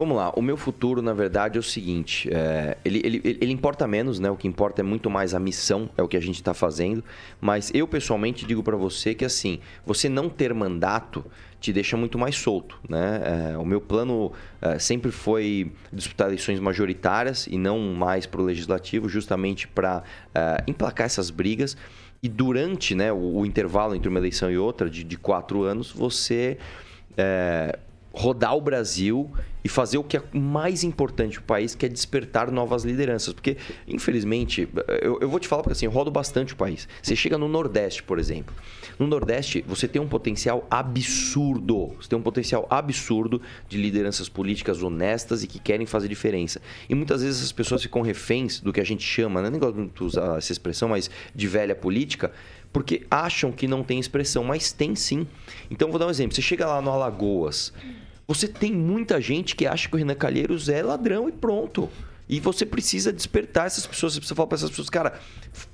Vamos 0.00 0.16
lá, 0.16 0.30
o 0.36 0.40
meu 0.40 0.56
futuro, 0.56 1.02
na 1.02 1.12
verdade, 1.12 1.56
é 1.56 1.60
o 1.60 1.62
seguinte: 1.62 2.28
é, 2.32 2.78
ele, 2.84 3.00
ele, 3.04 3.20
ele 3.24 3.52
importa 3.52 3.84
menos, 3.84 4.20
né? 4.20 4.30
O 4.30 4.36
que 4.36 4.46
importa 4.46 4.80
é 4.80 4.84
muito 4.84 5.10
mais 5.10 5.34
a 5.34 5.40
missão, 5.40 5.90
é 5.96 6.02
o 6.04 6.06
que 6.06 6.16
a 6.16 6.20
gente 6.20 6.36
está 6.36 6.54
fazendo. 6.54 7.02
Mas 7.40 7.72
eu, 7.74 7.84
pessoalmente, 7.88 8.46
digo 8.46 8.62
para 8.62 8.76
você 8.76 9.12
que, 9.12 9.24
assim, 9.24 9.58
você 9.84 10.08
não 10.08 10.28
ter 10.28 10.54
mandato 10.54 11.24
te 11.60 11.72
deixa 11.72 11.96
muito 11.96 12.16
mais 12.16 12.36
solto, 12.36 12.78
né? 12.88 13.54
É, 13.54 13.58
o 13.58 13.64
meu 13.64 13.80
plano 13.80 14.30
é, 14.62 14.78
sempre 14.78 15.10
foi 15.10 15.72
disputar 15.92 16.28
eleições 16.28 16.60
majoritárias 16.60 17.48
e 17.48 17.58
não 17.58 17.80
mais 17.92 18.24
para 18.24 18.40
o 18.40 18.44
legislativo, 18.44 19.08
justamente 19.08 19.66
para 19.66 20.04
é, 20.32 20.62
emplacar 20.68 21.06
essas 21.06 21.28
brigas. 21.28 21.76
E 22.22 22.28
durante 22.28 22.94
né, 22.94 23.12
o, 23.12 23.38
o, 23.38 23.44
intervalo 23.44 23.96
entre 23.96 24.08
uma 24.08 24.20
eleição 24.20 24.48
e 24.48 24.56
outra, 24.56 24.88
de, 24.88 25.02
de 25.02 25.16
quatro 25.16 25.64
anos, 25.64 25.90
você 25.90 26.56
é, 27.16 27.76
rodar 28.12 28.56
o 28.56 28.60
Brasil 28.60 29.30
e 29.64 29.68
fazer 29.68 29.98
o 29.98 30.04
que 30.04 30.16
é 30.16 30.22
mais 30.32 30.84
importante 30.84 31.34
para 31.34 31.42
o 31.42 31.46
país, 31.46 31.74
que 31.74 31.84
é 31.84 31.88
despertar 31.88 32.50
novas 32.50 32.84
lideranças. 32.84 33.34
Porque, 33.34 33.56
infelizmente, 33.86 34.68
eu, 35.02 35.18
eu 35.20 35.28
vou 35.28 35.38
te 35.38 35.48
falar 35.48 35.62
porque 35.62 35.72
assim, 35.72 35.86
eu 35.86 35.90
rodo 35.90 36.10
bastante 36.10 36.52
o 36.52 36.56
país. 36.56 36.88
Você 37.02 37.16
chega 37.16 37.36
no 37.36 37.48
Nordeste, 37.48 38.02
por 38.02 38.18
exemplo. 38.18 38.54
No 38.98 39.06
Nordeste, 39.06 39.64
você 39.66 39.86
tem 39.86 40.00
um 40.00 40.08
potencial 40.08 40.66
absurdo. 40.70 41.88
Você 42.00 42.08
tem 42.08 42.18
um 42.18 42.22
potencial 42.22 42.66
absurdo 42.70 43.42
de 43.68 43.78
lideranças 43.78 44.28
políticas 44.28 44.82
honestas 44.82 45.42
e 45.42 45.46
que 45.46 45.58
querem 45.58 45.86
fazer 45.86 46.08
diferença. 46.08 46.60
E 46.88 46.94
muitas 46.94 47.22
vezes 47.22 47.42
as 47.42 47.52
pessoas 47.52 47.82
ficam 47.82 48.00
reféns 48.00 48.60
do 48.60 48.72
que 48.72 48.80
a 48.80 48.84
gente 48.84 49.04
chama, 49.04 49.42
né? 49.42 49.50
nem 49.50 49.60
gosto 49.60 49.90
de 49.94 50.04
usar 50.04 50.38
essa 50.38 50.52
expressão, 50.52 50.88
mas 50.88 51.10
de 51.34 51.46
velha 51.46 51.74
política, 51.74 52.32
porque 52.72 53.06
acham 53.10 53.50
que 53.50 53.66
não 53.66 53.82
tem 53.82 53.98
expressão, 53.98 54.44
mas 54.44 54.72
tem 54.72 54.94
sim. 54.94 55.26
Então, 55.70 55.90
vou 55.90 55.98
dar 55.98 56.06
um 56.06 56.10
exemplo. 56.10 56.34
Você 56.34 56.42
chega 56.42 56.66
lá 56.66 56.80
no 56.80 56.90
Alagoas 56.90 57.72
você 58.28 58.46
tem 58.46 58.70
muita 58.70 59.18
gente 59.22 59.56
que 59.56 59.66
acha 59.66 59.88
que 59.88 59.94
o 59.94 59.98
Renan 59.98 60.14
Calheiros 60.14 60.68
é 60.68 60.82
ladrão 60.82 61.30
e 61.30 61.32
pronto. 61.32 61.88
E 62.28 62.38
você 62.38 62.66
precisa 62.66 63.10
despertar 63.10 63.66
essas 63.66 63.86
pessoas. 63.86 64.12
Você 64.12 64.20
precisa 64.20 64.34
falar 64.34 64.48
para 64.48 64.56
essas 64.56 64.68
pessoas, 64.68 64.90
cara, 64.90 65.18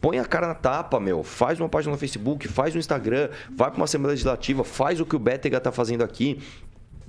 põe 0.01 0.21
a 0.21 0.25
cara 0.25 0.47
na 0.47 0.55
tapa, 0.55 1.01
meu. 1.01 1.25
Faz 1.25 1.59
uma 1.59 1.69
página 1.69 1.91
no 1.91 1.99
Facebook, 1.99 2.47
faz 2.47 2.73
no 2.73 2.79
Instagram, 2.79 3.29
vai 3.51 3.71
para 3.71 3.77
uma 3.77 3.87
Assembleia 3.87 4.13
Legislativa, 4.13 4.63
faz 4.63 5.01
o 5.01 5.05
que 5.05 5.17
o 5.17 5.19
Bétega 5.19 5.61
tá 5.61 5.73
fazendo 5.73 6.05
aqui 6.05 6.41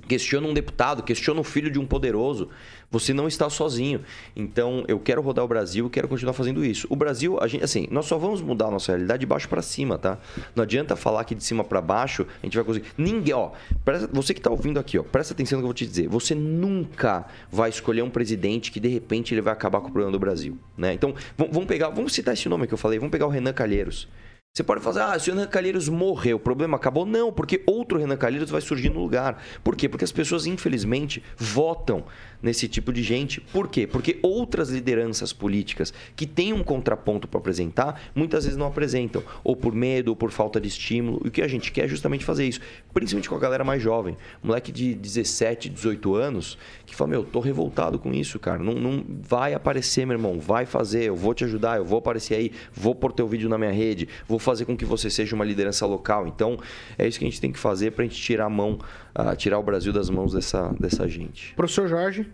questiona 0.06 0.46
um 0.46 0.54
deputado, 0.54 1.02
questiona 1.02 1.40
o 1.40 1.44
filho 1.44 1.70
de 1.70 1.78
um 1.78 1.86
poderoso. 1.86 2.48
Você 2.90 3.12
não 3.12 3.26
está 3.26 3.50
sozinho. 3.50 4.00
Então, 4.34 4.84
eu 4.86 4.98
quero 4.98 5.20
rodar 5.20 5.44
o 5.44 5.48
Brasil, 5.48 5.90
quero 5.90 6.06
continuar 6.06 6.32
fazendo 6.32 6.64
isso. 6.64 6.86
O 6.88 6.96
Brasil, 6.96 7.36
gente, 7.46 7.64
assim, 7.64 7.88
nós 7.90 8.06
só 8.06 8.16
vamos 8.16 8.40
mudar 8.40 8.66
a 8.66 8.70
nossa 8.70 8.92
realidade 8.92 9.20
de 9.20 9.26
baixo 9.26 9.48
para 9.48 9.60
cima, 9.60 9.98
tá? 9.98 10.18
Não 10.54 10.62
adianta 10.62 10.94
falar 10.94 11.24
que 11.24 11.34
de 11.34 11.42
cima 11.42 11.64
para 11.64 11.80
baixo 11.80 12.26
a 12.42 12.46
gente 12.46 12.56
vai 12.56 12.64
conseguir. 12.64 12.86
Ninguém, 12.96 13.34
ó, 13.34 13.50
presta, 13.84 14.08
você 14.12 14.32
que 14.32 14.40
está 14.40 14.50
ouvindo 14.50 14.78
aqui, 14.78 14.98
ó, 14.98 15.02
presta 15.02 15.34
atenção 15.34 15.58
no 15.58 15.62
que 15.62 15.64
eu 15.64 15.68
vou 15.68 15.74
te 15.74 15.86
dizer. 15.86 16.08
Você 16.08 16.34
nunca 16.34 17.26
vai 17.50 17.70
escolher 17.70 18.02
um 18.02 18.10
presidente 18.10 18.70
que 18.70 18.78
de 18.78 18.88
repente 18.88 19.34
ele 19.34 19.40
vai 19.40 19.52
acabar 19.52 19.80
com 19.80 19.88
o 19.88 19.90
problema 19.90 20.12
do 20.12 20.18
Brasil, 20.18 20.56
né? 20.76 20.92
Então, 20.92 21.14
vamos 21.36 21.66
pegar, 21.66 21.90
vamos 21.90 22.12
citar 22.12 22.34
esse 22.34 22.48
nome 22.48 22.66
que 22.66 22.74
eu 22.74 22.78
falei, 22.78 22.98
vamos 22.98 23.10
pegar 23.10 23.26
o 23.26 23.30
Renan 23.30 23.52
Calheiros. 23.52 24.08
Você 24.56 24.64
pode 24.64 24.80
fazer, 24.80 25.00
ah, 25.00 25.18
se 25.18 25.30
o 25.30 25.34
Renan 25.34 25.46
Calheiros 25.46 25.86
morreu, 25.86 26.38
o 26.38 26.40
problema 26.40 26.78
acabou. 26.78 27.04
Não, 27.04 27.30
porque 27.30 27.62
outro 27.66 27.98
Renan 27.98 28.16
Calheiros 28.16 28.48
vai 28.48 28.62
surgir 28.62 28.88
no 28.88 29.00
lugar. 29.00 29.44
Por 29.62 29.76
quê? 29.76 29.86
Porque 29.86 30.02
as 30.06 30.10
pessoas, 30.10 30.46
infelizmente, 30.46 31.22
votam 31.36 32.06
nesse 32.42 32.66
tipo 32.66 32.90
de 32.90 33.02
gente. 33.02 33.38
Por 33.38 33.68
quê? 33.68 33.86
Porque 33.86 34.18
outras 34.22 34.70
lideranças 34.70 35.30
políticas 35.30 35.92
que 36.14 36.26
têm 36.26 36.54
um 36.54 36.64
contraponto 36.64 37.28
para 37.28 37.38
apresentar, 37.38 38.00
muitas 38.14 38.44
vezes 38.44 38.56
não 38.56 38.66
apresentam, 38.66 39.22
ou 39.44 39.54
por 39.54 39.74
medo, 39.74 40.08
ou 40.08 40.16
por 40.16 40.30
falta 40.30 40.58
de 40.58 40.68
estímulo. 40.68 41.20
E 41.22 41.28
o 41.28 41.30
que 41.30 41.42
a 41.42 41.48
gente 41.48 41.70
quer 41.70 41.84
é 41.84 41.88
justamente 41.88 42.24
fazer 42.24 42.46
isso, 42.46 42.60
principalmente 42.94 43.28
com 43.28 43.36
a 43.36 43.38
galera 43.38 43.62
mais 43.62 43.82
jovem. 43.82 44.16
Moleque 44.42 44.72
de 44.72 44.94
17, 44.94 45.68
18 45.68 46.14
anos, 46.14 46.56
que 46.86 46.94
fala: 46.94 47.10
Meu, 47.10 47.24
tô 47.24 47.40
revoltado 47.40 47.98
com 47.98 48.10
isso, 48.14 48.38
cara. 48.38 48.62
Não, 48.62 48.72
não 48.72 49.04
vai 49.06 49.52
aparecer, 49.52 50.06
meu 50.06 50.14
irmão, 50.16 50.40
vai 50.40 50.64
fazer, 50.64 51.04
eu 51.04 51.16
vou 51.16 51.34
te 51.34 51.44
ajudar, 51.44 51.76
eu 51.76 51.84
vou 51.84 51.98
aparecer 51.98 52.36
aí, 52.36 52.52
vou 52.72 52.94
pôr 52.94 53.12
teu 53.12 53.28
vídeo 53.28 53.50
na 53.50 53.58
minha 53.58 53.72
rede, 53.72 54.08
vou 54.26 54.38
fazer 54.46 54.64
com 54.64 54.76
que 54.76 54.84
você 54.84 55.10
seja 55.10 55.34
uma 55.34 55.44
liderança 55.44 55.84
local. 55.84 56.26
Então, 56.26 56.56
é 56.96 57.06
isso 57.06 57.18
que 57.18 57.24
a 57.24 57.28
gente 57.28 57.40
tem 57.40 57.52
que 57.52 57.58
fazer 57.58 57.90
para 57.90 58.04
a 58.04 58.06
gente 58.06 58.20
tirar 58.20 58.46
a 58.46 58.50
mão, 58.50 58.78
uh, 59.18 59.36
tirar 59.36 59.58
o 59.58 59.62
Brasil 59.62 59.92
das 59.92 60.08
mãos 60.08 60.32
dessa, 60.32 60.72
dessa 60.78 61.08
gente. 61.08 61.52
Professor 61.54 61.88
Jorge. 61.88 62.26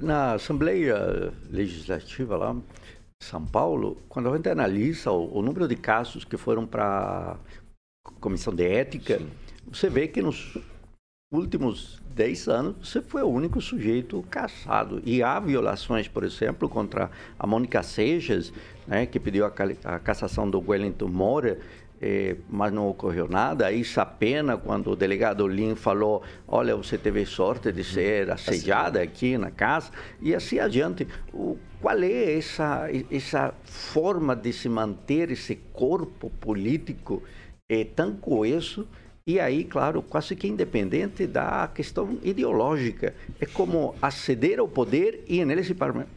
Na 0.00 0.34
Assembleia 0.34 1.32
Legislativa 1.50 2.36
lá 2.36 2.52
em 2.52 2.62
São 3.22 3.44
Paulo, 3.44 3.98
quando 4.08 4.30
a 4.30 4.36
gente 4.36 4.48
analisa 4.48 5.10
o, 5.10 5.38
o 5.38 5.42
número 5.42 5.68
de 5.68 5.76
casos 5.76 6.24
que 6.24 6.36
foram 6.36 6.66
para 6.66 7.36
a 8.06 8.10
Comissão 8.20 8.54
de 8.54 8.66
Ética, 8.66 9.18
Sim. 9.18 9.30
você 9.70 9.88
vê 9.88 10.08
que 10.08 10.20
nos 10.20 10.58
últimos 11.32 12.00
10 12.14 12.48
anos 12.48 12.76
você 12.82 13.00
foi 13.00 13.22
o 13.22 13.28
único 13.28 13.60
sujeito 13.60 14.22
caçado. 14.30 15.02
E 15.04 15.22
há 15.22 15.40
violações, 15.40 16.06
por 16.06 16.24
exemplo, 16.24 16.68
contra 16.68 17.10
a 17.38 17.46
Mônica 17.46 17.82
Sejas, 17.82 18.52
né, 18.86 19.06
que 19.06 19.18
pediu 19.18 19.46
a, 19.46 19.52
a 19.84 19.98
cassação 19.98 20.48
do 20.48 20.62
Wellington 20.64 21.08
Moura, 21.08 21.58
eh, 22.00 22.36
mas 22.50 22.72
não 22.72 22.88
ocorreu 22.88 23.28
nada. 23.28 23.72
Isso 23.72 24.00
apenas 24.00 24.60
quando 24.62 24.90
o 24.90 24.96
delegado 24.96 25.46
Lin 25.46 25.74
falou: 25.74 26.22
Olha, 26.46 26.76
você 26.76 26.98
teve 26.98 27.24
sorte 27.24 27.72
de 27.72 27.84
ser 27.84 28.26
uhum. 28.26 28.34
assediada 28.34 29.00
aqui 29.00 29.38
na 29.38 29.50
casa, 29.50 29.90
e 30.20 30.34
assim 30.34 30.58
adiante. 30.58 31.06
O, 31.32 31.56
qual 31.80 31.98
é 31.98 32.38
essa, 32.38 32.88
essa 33.10 33.54
forma 33.64 34.36
de 34.36 34.52
se 34.52 34.68
manter 34.68 35.32
esse 35.32 35.56
corpo 35.72 36.30
político 36.30 37.22
eh, 37.68 37.84
tão 37.84 38.14
coeso? 38.14 38.86
E 39.24 39.38
aí, 39.38 39.62
claro, 39.62 40.02
quase 40.02 40.34
que 40.34 40.48
independente 40.48 41.28
da 41.28 41.70
questão 41.72 42.18
ideológica. 42.24 43.14
É 43.40 43.46
como 43.46 43.94
aceder 44.02 44.58
ao 44.58 44.66
poder 44.66 45.22
e 45.28 45.44
nele 45.44 45.62
se 45.62 45.76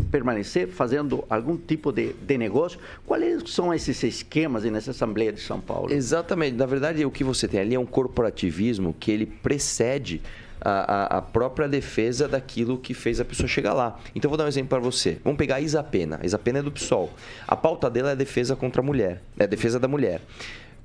permanecer 0.09 0.67
fazendo 0.67 1.23
algum 1.29 1.55
tipo 1.55 1.91
de, 1.91 2.13
de 2.13 2.35
negócio. 2.35 2.79
Quais 3.05 3.43
são 3.51 3.71
esses 3.71 4.01
esquemas 4.01 4.63
nessa 4.63 4.89
Assembleia 4.89 5.31
de 5.31 5.39
São 5.39 5.59
Paulo? 5.61 5.93
Exatamente. 5.93 6.55
Na 6.55 6.65
verdade, 6.65 7.05
o 7.05 7.11
que 7.11 7.23
você 7.23 7.47
tem 7.47 7.59
ali 7.59 7.75
é 7.75 7.79
um 7.79 7.85
corporativismo 7.85 8.95
que 8.99 9.11
ele 9.11 9.27
precede 9.27 10.19
a, 10.59 11.17
a, 11.17 11.21
própria 11.21 11.67
defesa 11.67 12.27
daquilo 12.27 12.79
que 12.79 12.95
fez 12.95 13.19
a 13.19 13.25
pessoa 13.25 13.47
chegar 13.47 13.73
lá. 13.73 13.99
Então, 14.15 14.29
vou 14.29 14.37
dar 14.37 14.45
um 14.45 14.47
exemplo 14.47 14.69
para 14.69 14.79
você. 14.79 15.19
Vamos 15.23 15.37
pegar 15.37 15.57
a 15.57 15.61
Isapena. 15.61 16.19
A 16.23 16.25
Isapena 16.25 16.57
é 16.57 16.63
do 16.63 16.71
PSOL. 16.71 17.13
A 17.47 17.55
pauta 17.55 17.87
dela 17.87 18.09
é 18.09 18.11
a 18.13 18.15
defesa 18.15 18.55
contra 18.55 18.81
a 18.81 18.83
mulher. 18.83 19.21
É 19.37 19.43
a 19.43 19.47
defesa 19.47 19.79
da 19.79 19.87
mulher 19.87 20.21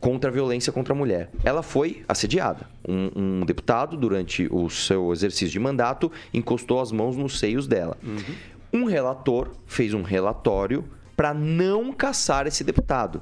contra 0.00 0.30
a 0.30 0.32
violência 0.32 0.72
contra 0.72 0.94
a 0.94 0.96
mulher. 0.96 1.30
Ela 1.44 1.62
foi 1.62 2.02
assediada. 2.08 2.68
Um, 2.88 3.10
um, 3.14 3.44
deputado, 3.44 3.96
durante 3.96 4.48
o 4.50 4.70
seu 4.70 5.12
exercício 5.12 5.50
de 5.50 5.60
mandato, 5.60 6.10
encostou 6.32 6.80
as 6.80 6.90
mãos 6.90 7.16
nos 7.16 7.38
seios 7.38 7.66
dela. 7.66 7.96
Uhum. 8.02 8.82
Um 8.82 8.84
relator 8.84 9.52
fez 9.66 9.92
um 9.92 10.02
relatório 10.02 10.84
para 11.16 11.34
não 11.34 11.92
caçar 11.92 12.46
esse 12.46 12.64
deputado. 12.64 13.20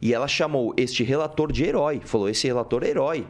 E 0.00 0.14
ela 0.14 0.28
chamou 0.28 0.72
este 0.76 1.02
relator 1.02 1.50
de 1.50 1.64
herói. 1.64 2.00
Falou: 2.04 2.28
esse 2.28 2.46
relator 2.46 2.84
é 2.84 2.88
herói. 2.88 3.26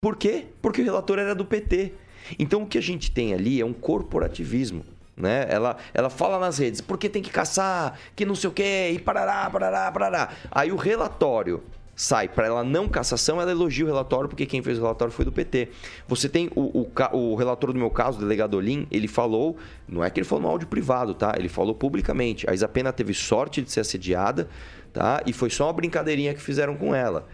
Por 0.00 0.16
quê? 0.16 0.46
Porque 0.60 0.82
o 0.82 0.84
relator 0.84 1.18
era 1.18 1.34
do 1.34 1.44
PT. 1.44 1.92
Então 2.38 2.62
o 2.62 2.66
que 2.66 2.76
a 2.76 2.82
gente 2.82 3.10
tem 3.10 3.32
ali 3.32 3.60
é 3.60 3.64
um 3.64 3.72
corporativismo. 3.72 4.84
Né? 5.16 5.46
Ela, 5.48 5.76
ela 5.94 6.10
fala 6.10 6.38
nas 6.38 6.58
redes, 6.58 6.80
porque 6.80 7.08
tem 7.08 7.22
que 7.22 7.30
caçar, 7.30 7.98
que 8.16 8.24
não 8.24 8.34
sei 8.34 8.50
o 8.50 8.52
quê, 8.52 8.90
e 8.94 8.98
parará, 8.98 9.48
parará, 9.50 9.92
parará. 9.92 10.30
Aí 10.50 10.72
o 10.72 10.76
relatório 10.76 11.62
sai 11.94 12.28
para 12.28 12.46
ela 12.46 12.64
não 12.64 12.88
cassação, 12.88 13.40
ela 13.40 13.50
elogia 13.50 13.84
o 13.84 13.88
relatório 13.88 14.28
porque 14.28 14.46
quem 14.46 14.62
fez 14.62 14.78
o 14.78 14.82
relatório 14.82 15.12
foi 15.12 15.24
do 15.24 15.32
PT. 15.32 15.68
Você 16.08 16.28
tem 16.28 16.50
o, 16.54 16.82
o, 16.82 16.90
o 17.12 17.34
relator 17.34 17.72
do 17.72 17.78
meu 17.78 17.90
caso, 17.90 18.18
o 18.18 18.20
delegado 18.20 18.54
Olim, 18.54 18.86
ele 18.90 19.08
falou, 19.08 19.56
não 19.86 20.02
é 20.02 20.10
que 20.10 20.18
ele 20.18 20.26
falou 20.26 20.42
no 20.42 20.48
áudio 20.48 20.68
privado, 20.68 21.14
tá? 21.14 21.34
Ele 21.36 21.48
falou 21.48 21.74
publicamente. 21.74 22.48
A 22.48 22.54
Isapena 22.54 22.92
teve 22.92 23.12
sorte 23.12 23.60
de 23.62 23.70
ser 23.70 23.80
assediada, 23.80 24.48
tá? 24.92 25.22
E 25.26 25.32
foi 25.32 25.50
só 25.50 25.66
uma 25.66 25.72
brincadeirinha 25.72 26.34
que 26.34 26.40
fizeram 26.40 26.76
com 26.76 26.94
ela. 26.94 27.28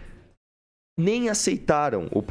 Nem 0.97 1.29
aceitaram 1.29 2.09
o, 2.11 2.21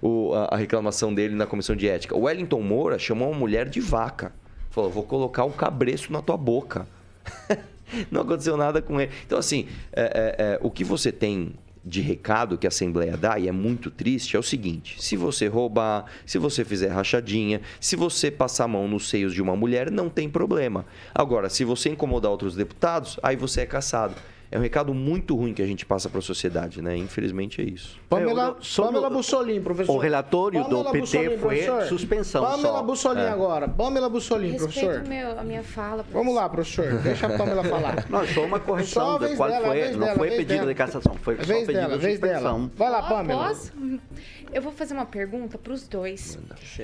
o, 0.00 0.32
a 0.48 0.56
reclamação 0.56 1.12
dele 1.12 1.34
na 1.34 1.44
comissão 1.44 1.74
de 1.74 1.88
ética. 1.88 2.16
O 2.16 2.22
Wellington 2.22 2.60
Moura 2.62 3.00
chamou 3.00 3.30
uma 3.30 3.38
mulher 3.38 3.68
de 3.68 3.80
vaca. 3.80 4.32
Falou: 4.70 4.90
vou 4.90 5.02
colocar 5.02 5.44
um 5.44 5.50
cabreço 5.50 6.12
na 6.12 6.22
tua 6.22 6.36
boca. 6.36 6.86
não 8.10 8.22
aconteceu 8.22 8.56
nada 8.56 8.82
com 8.82 9.00
ele. 9.00 9.12
Então, 9.26 9.38
assim, 9.38 9.66
é, 9.92 10.02
é, 10.02 10.44
é, 10.44 10.58
o 10.62 10.70
que 10.70 10.84
você 10.84 11.10
tem 11.12 11.54
de 11.84 12.00
recado 12.00 12.58
que 12.58 12.66
a 12.66 12.68
Assembleia 12.68 13.16
dá, 13.16 13.38
e 13.38 13.46
é 13.46 13.52
muito 13.52 13.90
triste, 13.90 14.36
é 14.36 14.38
o 14.38 14.42
seguinte: 14.42 15.00
se 15.00 15.16
você 15.16 15.46
roubar, 15.46 16.06
se 16.26 16.36
você 16.36 16.64
fizer 16.64 16.88
rachadinha, 16.88 17.60
se 17.80 17.94
você 17.94 18.30
passar 18.30 18.64
a 18.64 18.68
mão 18.68 18.88
nos 18.88 19.08
seios 19.08 19.32
de 19.32 19.40
uma 19.40 19.54
mulher, 19.54 19.90
não 19.90 20.08
tem 20.08 20.28
problema. 20.28 20.84
Agora, 21.14 21.48
se 21.48 21.64
você 21.64 21.90
incomodar 21.90 22.30
outros 22.30 22.56
deputados, 22.56 23.20
aí 23.22 23.36
você 23.36 23.60
é 23.60 23.66
caçado. 23.66 24.16
É 24.50 24.58
um 24.58 24.62
recado 24.62 24.94
muito 24.94 25.34
ruim 25.34 25.52
que 25.52 25.60
a 25.60 25.66
gente 25.66 25.84
passa 25.84 26.08
para 26.08 26.20
a 26.20 26.22
sociedade, 26.22 26.80
né? 26.80 26.96
Infelizmente 26.96 27.60
é 27.60 27.64
isso. 27.64 27.98
Pamela, 28.08 28.56
Pamela 28.76 29.10
Bussolini, 29.10 29.60
professor. 29.60 29.92
O 29.94 29.98
relatório 29.98 30.62
Pamela 30.62 30.84
do 30.84 30.90
PT 30.92 31.00
Bussolini, 31.00 31.36
foi 31.38 31.56
professor. 31.64 31.82
suspensão 31.88 32.42
Pamela 32.44 32.62
só. 32.78 32.82
Bussolini 32.82 33.26
É. 33.26 33.28
agora. 33.30 33.68
Pamela 33.68 34.08
Bussolini, 34.08 34.52
Respeito 34.52 34.72
professor. 34.86 35.08
meu, 35.08 35.38
a 35.38 35.42
minha 35.42 35.62
fala. 35.64 36.04
Vamos 36.12 36.34
lá, 36.34 36.48
professor. 36.48 36.92
Deixa 37.02 37.26
a 37.26 37.36
Pamela 37.36 37.64
falar. 37.64 38.06
Não, 38.08 38.24
só 38.28 38.44
uma 38.44 38.58
Só 38.58 38.64
correção 38.64 39.10
a 39.10 39.18
vez 39.18 39.36
qual 39.36 39.48
dela, 39.48 39.66
foi. 39.66 39.90
não 39.90 39.98
dela, 40.00 40.14
foi 40.16 40.30
pedido 40.30 40.48
dela. 40.54 40.66
de 40.66 40.74
cassação, 40.74 41.14
foi 41.20 41.34
A 41.34 41.38
só 41.38 41.44
vez 41.44 41.66
pedido 41.66 41.80
dela, 41.82 41.98
de 41.98 42.04
vez 42.04 42.20
dela. 42.20 42.34
suspensão. 42.38 42.70
Vai 42.76 42.90
lá, 42.90 43.02
Pamela. 43.02 43.48
Posso? 43.48 43.72
Eu 44.52 44.62
vou 44.62 44.72
fazer 44.72 44.94
uma 44.94 45.06
pergunta 45.06 45.58
para 45.58 45.72
os 45.72 45.86
dois, 45.86 46.38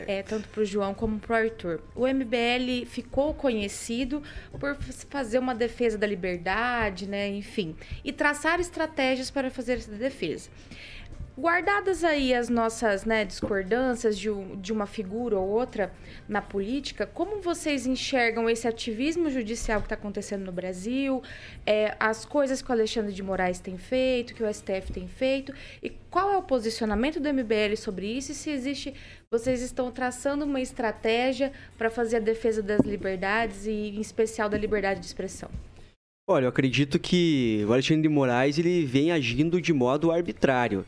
é, 0.07 0.23
tanto 0.23 0.49
para 0.49 0.61
o 0.63 0.65
João 0.65 0.93
como 0.95 1.19
para 1.19 1.33
o 1.33 1.37
Arthur. 1.37 1.81
O 1.95 2.07
MBL 2.07 2.87
ficou 2.87 3.33
conhecido 3.33 4.23
por 4.59 4.77
fazer 5.09 5.39
uma 5.39 5.55
defesa 5.55 5.97
da 5.97 6.07
liberdade, 6.07 7.09
né, 7.09 7.29
enfim, 7.29 7.75
e 8.05 8.13
traçar 8.13 8.61
estratégias 8.61 9.31
para 9.31 9.51
fazer 9.51 9.75
essa 9.75 9.93
defesa. 9.93 10.51
Guardadas 11.37 12.05
aí 12.05 12.35
as 12.35 12.51
nossas 12.51 13.07
né, 13.07 13.25
discordâncias 13.25 14.19
de, 14.19 14.29
de 14.57 14.71
uma 14.71 14.85
figura 14.85 15.39
ou 15.39 15.49
outra 15.49 15.91
na 16.29 16.43
política, 16.43 17.07
como 17.07 17.41
vocês 17.41 17.87
enxergam 17.87 18.51
esse 18.51 18.69
ativismo 18.69 19.31
judicial 19.31 19.81
que 19.81 19.87
está 19.87 19.95
acontecendo 19.95 20.45
no 20.45 20.53
Brasil, 20.53 21.23
é, 21.65 21.97
as 21.99 22.27
coisas 22.27 22.61
que 22.61 22.69
o 22.69 22.73
Alexandre 22.73 23.15
de 23.15 23.23
Moraes 23.23 23.61
tem 23.61 23.79
feito, 23.79 24.35
que 24.35 24.45
o 24.45 24.53
STF 24.53 24.93
tem 24.93 25.09
feito, 25.09 25.55
e 25.83 25.89
qual 26.11 26.31
é 26.31 26.37
o 26.37 26.43
posicionamento 26.43 27.19
do 27.19 27.33
MBL 27.33 27.77
sobre 27.79 28.07
isso 28.07 28.33
e 28.33 28.35
se 28.35 28.51
existe, 28.51 28.93
vocês 29.31 29.63
estão 29.63 29.91
traçando 29.91 30.45
uma 30.45 30.61
estratégia 30.61 31.51
para 31.79 31.89
fazer 31.89 32.17
a 32.17 32.21
defesa 32.21 32.63
das 32.63 32.83
liberdades 32.83 33.65
e 33.65 33.71
em 33.71 34.03
especial 34.03 34.51
da 34.51 34.59
liberdade 34.59 35.01
de 35.01 35.07
expressão? 35.07 35.49
Olha, 36.29 36.45
eu 36.45 36.51
acredito 36.51 36.99
que 36.99 37.65
o 37.67 37.73
Alexandre 37.73 38.03
de 38.03 38.09
Moraes 38.11 38.59
ele 38.59 38.85
vem 38.85 39.11
agindo 39.11 39.63
de 39.63 39.73
modo 39.73 40.13
arbitrário. 40.13 40.85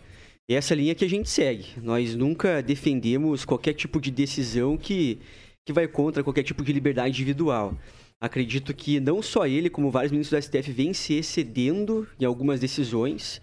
Essa 0.49 0.75
linha 0.75 0.95
que 0.95 1.05
a 1.05 1.09
gente 1.09 1.29
segue. 1.31 1.69
Nós 1.83 2.15
nunca 2.15 2.63
defendemos 2.63 3.47
qualquer 3.47 3.73
tipo 3.73 3.99
de 3.99 4.11
decisão 4.11 4.77
que, 4.77 5.19
que 5.65 5.73
vai 5.73 5.89
contra 5.89 6.23
qualquer 6.23 6.43
tipo 6.43 6.63
de 6.63 6.73
liberdade 6.73 7.09
individual. 7.11 7.75
Acredito 8.21 8.75
que 8.75 9.01
não 9.01 9.23
só 9.23 9.47
ele, 9.47 9.71
como 9.71 9.91
vários 9.91 10.13
ministros 10.13 10.39
do 10.39 10.45
STF, 10.45 10.71
vêm 10.71 10.93
se 10.93 11.15
excedendo 11.15 12.07
em 12.21 12.27
algumas 12.27 12.61
decisões. 12.61 13.41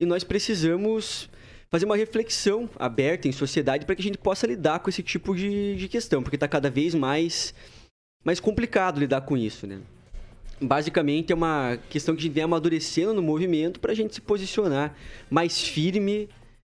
E 0.00 0.06
nós 0.06 0.24
precisamos 0.24 1.30
fazer 1.70 1.84
uma 1.84 1.96
reflexão 1.96 2.68
aberta 2.76 3.28
em 3.28 3.32
sociedade 3.32 3.86
para 3.86 3.94
que 3.94 4.02
a 4.02 4.04
gente 4.04 4.18
possa 4.18 4.44
lidar 4.44 4.80
com 4.80 4.90
esse 4.90 5.04
tipo 5.04 5.36
de, 5.36 5.76
de 5.76 5.88
questão, 5.88 6.20
porque 6.20 6.34
está 6.34 6.48
cada 6.48 6.68
vez 6.68 6.96
mais, 6.96 7.54
mais 8.24 8.40
complicado 8.40 8.98
lidar 8.98 9.20
com 9.20 9.36
isso, 9.36 9.68
né? 9.68 9.80
Basicamente 10.60 11.32
é 11.32 11.34
uma 11.34 11.78
questão 11.88 12.14
que 12.14 12.20
a 12.20 12.24
gente 12.24 12.34
vem 12.34 12.42
amadurecendo 12.42 13.14
no 13.14 13.22
movimento 13.22 13.78
para 13.78 13.92
a 13.92 13.94
gente 13.94 14.14
se 14.14 14.20
posicionar 14.20 14.96
mais 15.30 15.60
firme 15.60 16.28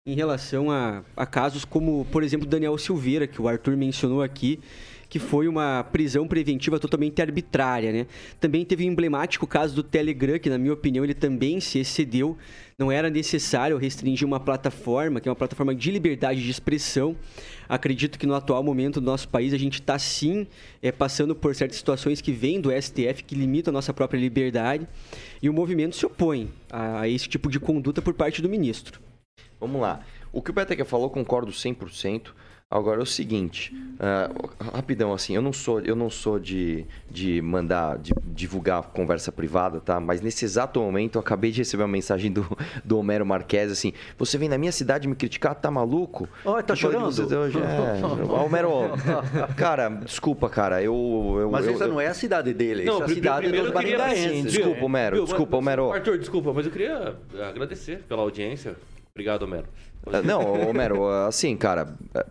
em 0.10 0.16
relação 0.16 0.72
a, 0.72 1.04
a 1.16 1.26
casos 1.26 1.64
como, 1.64 2.06
por 2.12 2.24
exemplo, 2.24 2.48
Daniel 2.48 2.78
Silveira, 2.78 3.28
que 3.28 3.42
o 3.42 3.48
Arthur 3.48 3.78
mencionou 3.78 4.24
aqui, 4.24 4.60
que 5.08 5.20
foi 5.20 5.48
uma 5.48 5.84
prisão 5.92 6.28
preventiva 6.28 6.80
totalmente 6.80 7.20
arbitrária, 7.20 7.92
né? 7.92 8.08
Também 8.40 8.64
teve 8.64 8.84
o 8.84 8.88
emblemático 8.88 9.48
caso 9.48 9.76
do 9.76 9.82
Telegram, 9.82 10.38
que 10.38 10.50
na 10.50 10.58
minha 10.58 10.74
opinião 10.74 11.04
ele 11.04 11.16
também 11.16 11.60
se 11.60 11.80
excedeu. 11.80 12.38
Não 12.78 12.92
era 12.92 13.10
necessário 13.10 13.76
restringir 13.78 14.28
uma 14.28 14.40
plataforma, 14.40 15.20
que 15.20 15.28
é 15.28 15.32
uma 15.32 15.36
plataforma 15.36 15.74
de 15.74 15.90
liberdade 15.90 16.44
de 16.44 16.50
expressão. 16.50 17.16
Acredito 17.68 18.20
que 18.20 18.28
no 18.28 18.36
atual 18.36 18.64
momento 18.64 19.02
do 19.02 19.06
nosso 19.06 19.28
país 19.28 19.52
a 19.52 19.58
gente 19.58 19.80
está 19.82 19.98
sim 19.98 20.46
é, 20.82 20.92
passando 20.92 21.36
por 21.36 21.56
certas 21.56 21.78
situações 21.78 22.22
que 22.22 22.32
vêm 22.32 22.62
do 22.62 22.70
STF 22.72 23.24
que 23.24 23.34
limitam 23.34 23.72
a 23.72 23.74
nossa 23.74 23.94
própria 23.94 24.20
liberdade 24.20 24.88
e 25.42 25.50
o 25.50 25.54
movimento 25.54 25.96
se 25.96 26.06
opõe 26.06 26.50
a 26.72 27.08
esse 27.08 27.28
tipo 27.28 27.50
de 27.50 27.60
conduta 27.60 28.00
por 28.00 28.14
parte 28.14 28.44
do 28.44 28.50
ministro. 28.50 29.09
Vamos 29.60 29.82
lá. 29.82 30.00
O 30.32 30.42
que 30.42 30.52
o 30.52 30.54
Peteca 30.54 30.86
falou, 30.86 31.10
concordo 31.10 31.52
100%. 31.52 32.28
Agora 32.72 33.00
é 33.00 33.04
o 33.04 33.06
seguinte, 33.06 33.76
ah, 34.00 34.30
rapidão 34.76 35.12
assim, 35.12 35.34
eu 35.36 35.42
não 35.42 35.52
sou, 35.52 35.80
eu 35.80 35.96
não 35.96 36.08
sou 36.08 36.38
de, 36.40 36.86
de 37.10 37.42
mandar, 37.42 37.98
de 37.98 38.14
divulgar 38.24 38.84
conversa 38.84 39.32
privada, 39.32 39.80
tá? 39.80 40.00
Mas 40.00 40.22
nesse 40.22 40.46
exato 40.46 40.80
momento 40.80 41.16
eu 41.16 41.20
acabei 41.20 41.50
de 41.50 41.58
receber 41.58 41.82
uma 41.82 41.90
mensagem 41.90 42.32
do, 42.32 42.46
do 42.86 43.00
Homero 43.00 43.26
Marques 43.26 43.72
assim, 43.72 43.92
você 44.20 44.38
vem 44.38 44.48
na 44.48 44.56
minha 44.56 44.72
cidade 44.72 45.08
me 45.08 45.16
criticar, 45.16 45.56
tá 45.56 45.72
maluco? 45.72 46.30
Ó, 46.46 46.62
tá 46.62 46.74
Eu 46.74 46.78
falei, 46.78 46.98
chorando? 47.00 47.12
"Você- 47.12 47.36
hoje 47.36 47.58
é, 47.58 48.24
Homero, 48.40 48.72
cara, 49.58 49.90
desculpa, 49.90 50.48
cara, 50.48 50.80
eu... 50.84 51.38
eu 51.40 51.50
Mas 51.50 51.66
eu, 51.66 51.74
essa 51.74 51.86
eu- 51.86 51.90
não 51.90 52.00
é 52.00 52.06
a 52.06 52.14
cidade 52.14 52.54
dele, 52.54 52.88
essa 52.88 53.02
é 53.02 53.04
a 53.04 53.08
cidade 53.10 53.52
dos 53.52 53.74
maringaenses. 53.74 54.54
Desculpa, 54.54 54.86
Homero, 54.86 55.26
desculpa, 55.26 55.58
Homero. 55.58 55.92
Arthur, 55.92 56.20
desculpa, 56.20 56.54
mas 56.54 56.68
eu 56.68 56.72
queria 56.72 57.16
agradecer 57.50 58.04
pela 58.08 58.22
audiência. 58.22 58.76
Obrigado, 59.20 59.44
Homero. 59.44 59.66
Ah, 60.12 60.22
Não, 60.22 60.70
Homero, 60.70 61.06
assim, 61.28 61.58
cara, 61.58 61.94
ah, 62.16 62.26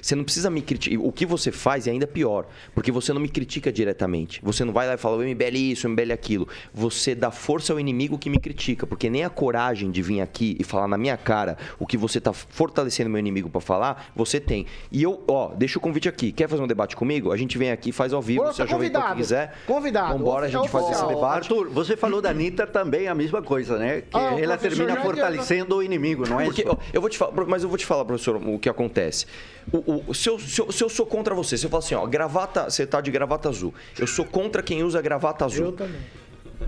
você 0.00 0.14
não 0.14 0.22
precisa 0.22 0.48
me 0.48 0.62
criticar. 0.62 1.00
O 1.04 1.10
que 1.10 1.26
você 1.26 1.50
faz 1.50 1.88
é 1.88 1.90
ainda 1.90 2.06
pior, 2.06 2.46
porque 2.72 2.92
você 2.92 3.12
não 3.12 3.20
me 3.20 3.28
critica 3.28 3.72
diretamente. 3.72 4.40
Você 4.42 4.64
não 4.64 4.72
vai 4.72 4.86
lá 4.86 4.94
e 4.94 4.96
fala, 4.96 5.16
o 5.16 5.22
MBL 5.22 5.56
isso, 5.56 5.88
o 5.88 5.90
MBL 5.90 6.12
aquilo. 6.12 6.48
Você 6.72 7.16
dá 7.16 7.32
força 7.32 7.72
ao 7.72 7.80
inimigo 7.80 8.16
que 8.16 8.30
me 8.30 8.38
critica, 8.38 8.86
porque 8.86 9.10
nem 9.10 9.24
a 9.24 9.28
coragem 9.30 9.90
de 9.90 10.00
vir 10.00 10.20
aqui 10.20 10.56
e 10.60 10.64
falar 10.64 10.86
na 10.86 10.96
minha 10.96 11.16
cara 11.16 11.58
o 11.76 11.86
que 11.88 11.96
você 11.96 12.20
tá 12.20 12.32
fortalecendo 12.32 13.10
meu 13.10 13.18
inimigo 13.18 13.50
pra 13.50 13.60
falar, 13.60 14.10
você 14.14 14.38
tem. 14.38 14.64
E 14.92 15.02
eu, 15.02 15.20
ó, 15.26 15.48
deixa 15.54 15.76
o 15.76 15.82
convite 15.82 16.08
aqui. 16.08 16.30
Quer 16.30 16.48
fazer 16.48 16.62
um 16.62 16.68
debate 16.68 16.94
comigo? 16.94 17.32
A 17.32 17.36
gente 17.36 17.58
vem 17.58 17.72
aqui, 17.72 17.90
faz 17.90 18.12
ao 18.12 18.22
vivo, 18.22 18.44
Pô, 18.44 18.52
se 18.52 18.62
a 18.62 18.64
tá 18.64 18.70
Jovem 18.70 18.90
Pan 18.90 19.00
convidado. 19.00 19.16
quiser. 19.20 19.54
Convidado. 19.66 20.18
Vambora, 20.18 20.46
a 20.46 20.48
gente 20.48 20.68
faz 20.68 20.84
esse 20.84 20.92
Oficial. 20.94 21.08
debate. 21.16 21.34
Arthur, 21.52 21.68
você 21.70 21.96
falou 21.96 22.22
da 22.22 22.30
Anitta 22.30 22.64
também 22.64 23.08
a 23.08 23.14
mesma 23.14 23.42
coisa, 23.42 23.76
né? 23.76 24.02
Que 24.02 24.16
Ah, 24.16 24.38
ela 24.40 24.56
termina 24.56 24.96
fortalecendo 25.02 25.76
o 25.76 25.82
inimigo, 25.82 26.27
não 26.28 26.40
é 26.40 26.44
Porque, 26.44 26.62
isso? 26.62 26.78
eu 26.92 27.00
vou 27.00 27.08
te 27.10 27.16
falar, 27.18 27.46
mas 27.46 27.62
eu 27.62 27.68
vou 27.68 27.78
te 27.78 27.86
falar, 27.86 28.04
professor, 28.04 28.36
o 28.36 28.58
que 28.58 28.68
acontece. 28.68 29.26
O, 29.72 30.04
o- 30.10 30.14
se, 30.14 30.28
eu, 30.28 30.38
se, 30.38 30.60
eu, 30.60 30.70
se 30.72 30.82
eu 30.84 30.88
sou 30.88 31.04
contra 31.06 31.34
você, 31.34 31.56
se 31.56 31.66
eu 31.66 31.70
falo 31.70 31.82
assim, 31.82 31.94
ó, 31.94 32.06
gravata, 32.06 32.68
você 32.70 32.86
tá 32.86 33.00
de 33.00 33.10
gravata 33.10 33.48
azul. 33.48 33.72
Eu 33.98 34.06
sou 34.06 34.24
contra 34.24 34.62
quem 34.62 34.82
usa 34.82 35.00
gravata 35.02 35.44
azul. 35.44 35.66
Eu 35.66 35.72
também. 35.72 36.00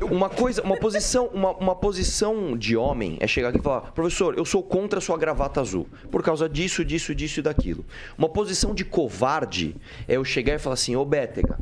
Uma 0.03 0.29
coisa, 0.31 0.63
uma 0.63 0.77
posição, 0.77 1.27
uma, 1.35 1.51
uma 1.57 1.75
posição 1.75 2.57
de 2.57 2.77
homem 2.77 3.17
é 3.21 3.27
chegar 3.27 3.49
aqui 3.49 3.59
e 3.59 3.63
falar, 3.63 3.91
professor, 3.93 4.39
eu 4.39 4.45
sou 4.45 4.63
contra 4.63 4.99
a 5.01 5.03
sua 5.03 5.19
gravata 5.19 5.61
azul. 5.61 5.89
Por 6.13 6.23
causa 6.23 6.49
disso, 6.49 6.85
disso, 6.85 7.13
disso 7.13 7.41
e 7.41 7.43
daquilo. 7.43 7.85
Uma 8.17 8.29
posição 8.29 8.73
de 8.73 8.85
covarde 8.85 9.75
é 10.07 10.15
eu 10.17 10.25
chegar 10.25 10.55
e 10.55 10.59
falar 10.61 10.75
assim, 10.75 10.95
ô 10.95 11.05
Bétega, 11.05 11.59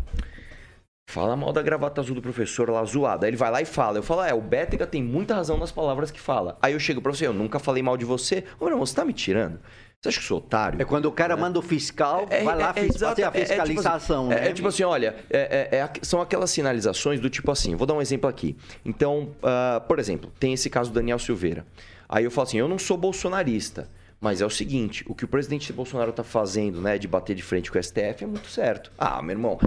Fala 1.10 1.34
mal 1.34 1.54
da 1.54 1.62
gravata 1.62 2.02
azul 2.02 2.14
do 2.14 2.20
professor 2.20 2.68
lá 2.68 2.84
zoada. 2.84 3.24
Aí 3.24 3.30
ele 3.30 3.36
vai 3.38 3.50
lá 3.50 3.62
e 3.62 3.64
fala. 3.64 3.96
Eu 3.96 4.02
falo, 4.02 4.22
é, 4.22 4.34
o 4.34 4.42
Bétega 4.42 4.86
tem 4.86 5.02
muita 5.02 5.34
razão 5.34 5.56
nas 5.56 5.72
palavras 5.72 6.10
que 6.10 6.20
fala. 6.20 6.58
Aí 6.60 6.74
eu 6.74 6.78
chego 6.78 7.00
pra 7.00 7.10
você, 7.10 7.26
eu 7.26 7.32
nunca 7.32 7.58
falei 7.58 7.82
mal 7.82 7.96
de 7.96 8.04
você. 8.04 8.44
Ô, 8.60 8.66
meu 8.66 8.74
irmão, 8.74 8.84
você 8.84 8.94
tá 8.94 9.06
me 9.06 9.14
tirando? 9.14 9.58
Você 10.02 10.10
acha 10.10 10.18
que 10.18 10.24
eu 10.24 10.28
sou 10.28 10.36
otário? 10.36 10.82
É 10.82 10.84
quando 10.84 11.06
o 11.06 11.10
cara 11.12 11.34
manda 11.34 11.58
o 11.58 11.62
fiscal, 11.62 12.26
vai 12.26 12.54
lá 12.54 12.74
fis- 12.74 12.94
exato, 12.94 13.22
fazer 13.22 13.24
a 13.24 13.26
é- 13.26 13.28
é 13.28 13.30
tipo 13.30 13.40
assim- 13.40 13.46
fiscalização, 13.72 14.30
é, 14.30 14.34
né? 14.34 14.48
é 14.48 14.52
tipo 14.52 14.68
assim, 14.68 14.82
olha, 14.82 15.16
é- 15.30 15.68
é- 15.72 15.76
é 15.78 15.90
são 16.02 16.20
aquelas 16.20 16.50
sinalizações 16.50 17.18
do 17.20 17.30
tipo 17.30 17.50
assim, 17.50 17.74
vou 17.74 17.86
dar 17.86 17.94
um 17.94 18.02
exemplo 18.02 18.28
aqui. 18.28 18.54
Então, 18.84 19.30
ah, 19.42 19.82
por 19.88 19.98
exemplo, 19.98 20.30
tem 20.38 20.52
esse 20.52 20.68
caso 20.68 20.90
do 20.90 20.94
Daniel 20.94 21.18
Silveira. 21.18 21.66
Aí 22.06 22.22
eu 22.24 22.30
falo 22.30 22.46
assim, 22.46 22.58
eu 22.58 22.68
não 22.68 22.78
sou 22.78 22.98
bolsonarista, 22.98 23.88
mas 24.20 24.42
é 24.42 24.46
o 24.46 24.50
seguinte, 24.50 25.04
o 25.08 25.14
que 25.14 25.24
o 25.24 25.28
presidente 25.28 25.72
Bolsonaro 25.72 26.12
tá 26.12 26.22
fazendo, 26.22 26.82
né, 26.82 26.98
de 26.98 27.08
bater 27.08 27.34
de 27.34 27.42
frente 27.42 27.72
com 27.72 27.78
o 27.78 27.82
STF 27.82 28.24
é 28.24 28.26
muito 28.26 28.48
certo. 28.48 28.92
Ah, 28.98 29.22
meu 29.22 29.32
irmão, 29.32 29.58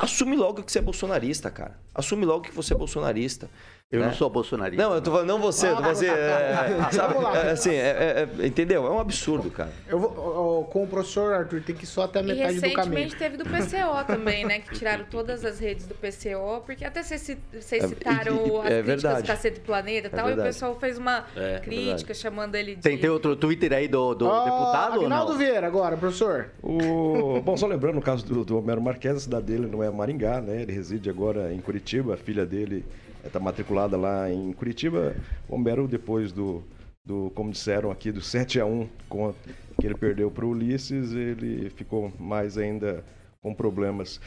assume 0.00 0.34
logo 0.34 0.62
que 0.62 0.72
você 0.72 0.78
é 0.78 0.82
bolsonarista, 0.82 1.50
cara. 1.50 1.78
Assume 1.94 2.24
logo 2.24 2.44
que 2.44 2.54
você 2.54 2.72
é 2.72 2.76
bolsonarista. 2.76 3.50
Eu 3.92 3.98
né? 3.98 4.06
não 4.06 4.14
sou 4.14 4.30
bolsonarista. 4.30 4.80
Não, 4.80 4.94
eu 4.94 5.02
tô 5.02 5.10
falando, 5.10 5.26
não 5.26 5.40
você, 5.40 5.66
tô 5.68 5.74
falando 5.74 5.90
assim, 5.90 6.06
é, 6.06 6.92
sabe, 6.92 7.14
Vamos 7.14 7.24
lá. 7.24 7.36
é, 7.44 7.50
assim, 7.50 7.70
é- 7.70 7.74
é- 7.74 8.28
é- 8.38 8.46
entendeu? 8.46 8.86
É 8.86 8.90
um 8.90 9.00
absurdo, 9.00 9.50
cara. 9.50 9.72
Eu 9.88 9.98
vou, 9.98 10.62
com 10.70 10.84
o 10.84 10.86
professor 10.86 11.34
Arthur, 11.34 11.60
tem 11.60 11.74
que 11.74 11.82
ir 11.82 11.86
só 11.88 12.04
até 12.04 12.20
a 12.20 12.22
metade 12.22 12.54
do 12.54 12.60
caminho. 12.60 12.76
recentemente 12.76 13.16
teve 13.16 13.36
do 13.36 13.42
PCO 13.44 14.04
também, 14.06 14.44
né? 14.44 14.60
Que 14.60 14.74
tiraram 14.78 15.04
todas 15.10 15.44
as 15.44 15.58
redes 15.58 15.88
do 15.88 15.94
PCO, 15.96 16.62
porque 16.64 16.84
até 16.84 17.02
vocês 17.02 17.30
É, 17.52 17.60
citaram 17.88 18.36
e- 18.46 18.48
e- 18.48 18.58
as 18.60 18.66
é 18.70 18.82
críticas 18.84 19.22
do 19.22 19.26
Cacete 19.26 19.58
do 19.58 19.66
Planeta 19.66 20.06
e 20.06 20.10
É 20.12 20.16
tal, 20.16 20.30
e 20.30 20.34
o 20.34 20.36
pessoal 20.36 20.78
fez 20.78 20.96
uma 20.96 21.24
É, 21.34 21.58
crítica 21.58 22.14
chamando 22.14 22.54
ele 22.54 22.76
de. 22.76 22.82
Tem, 22.82 22.96
tem 22.96 23.10
outro 23.10 23.34
Twitter 23.34 23.72
aí 23.72 23.88
do, 23.88 24.14
do 24.14 24.28
Ó, 24.28 24.44
deputado 24.44 24.98
ou 24.98 25.02
Agnaldo 25.06 25.32
não? 25.32 25.38
Vieira, 25.38 25.66
agora, 25.66 25.96
professor. 25.96 26.50
O... 26.62 27.40
Bom, 27.44 27.56
só 27.56 27.66
lembrando, 27.66 27.96
no 27.96 28.02
caso 28.02 28.24
do, 28.24 28.44
do 28.44 28.56
Homero 28.56 28.80
Marques, 28.80 29.16
a 29.16 29.18
cidade 29.18 29.46
dele 29.46 29.66
não 29.66 29.82
é 29.82 29.90
Maringá, 29.90 30.40
né? 30.40 30.62
Ele 30.62 30.72
reside 30.72 31.10
agora 31.10 31.52
em 31.52 31.58
Curitiba, 31.58 32.14
a 32.14 32.16
filha 32.16 32.46
dele 32.46 32.84
está 33.22 33.38
matriculada 33.38 33.79
lá 33.86 34.30
em 34.30 34.52
Curitiba. 34.52 35.14
O 35.48 35.54
Homero, 35.54 35.86
depois 35.88 36.32
do, 36.32 36.62
do 37.04 37.30
como 37.34 37.50
disseram 37.50 37.90
aqui, 37.90 38.10
do 38.12 38.20
7 38.20 38.60
a 38.60 38.66
1 38.66 38.88
com- 39.08 39.34
que 39.80 39.86
ele 39.86 39.94
perdeu 39.94 40.30
para 40.30 40.44
o 40.44 40.50
Ulisses, 40.50 41.12
ele 41.12 41.70
ficou 41.70 42.12
mais 42.18 42.58
ainda 42.58 43.04
com 43.40 43.54
problemas. 43.54 44.20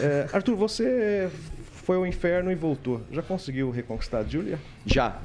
É, 0.00 0.28
Arthur, 0.32 0.54
você 0.54 1.28
foi 1.82 1.96
ao 1.96 2.06
inferno 2.06 2.50
e 2.50 2.54
voltou. 2.54 3.00
Já 3.10 3.22
conseguiu 3.22 3.70
reconquistar 3.70 4.18
a 4.18 4.24
Julia? 4.24 4.58
Já, 4.86 5.20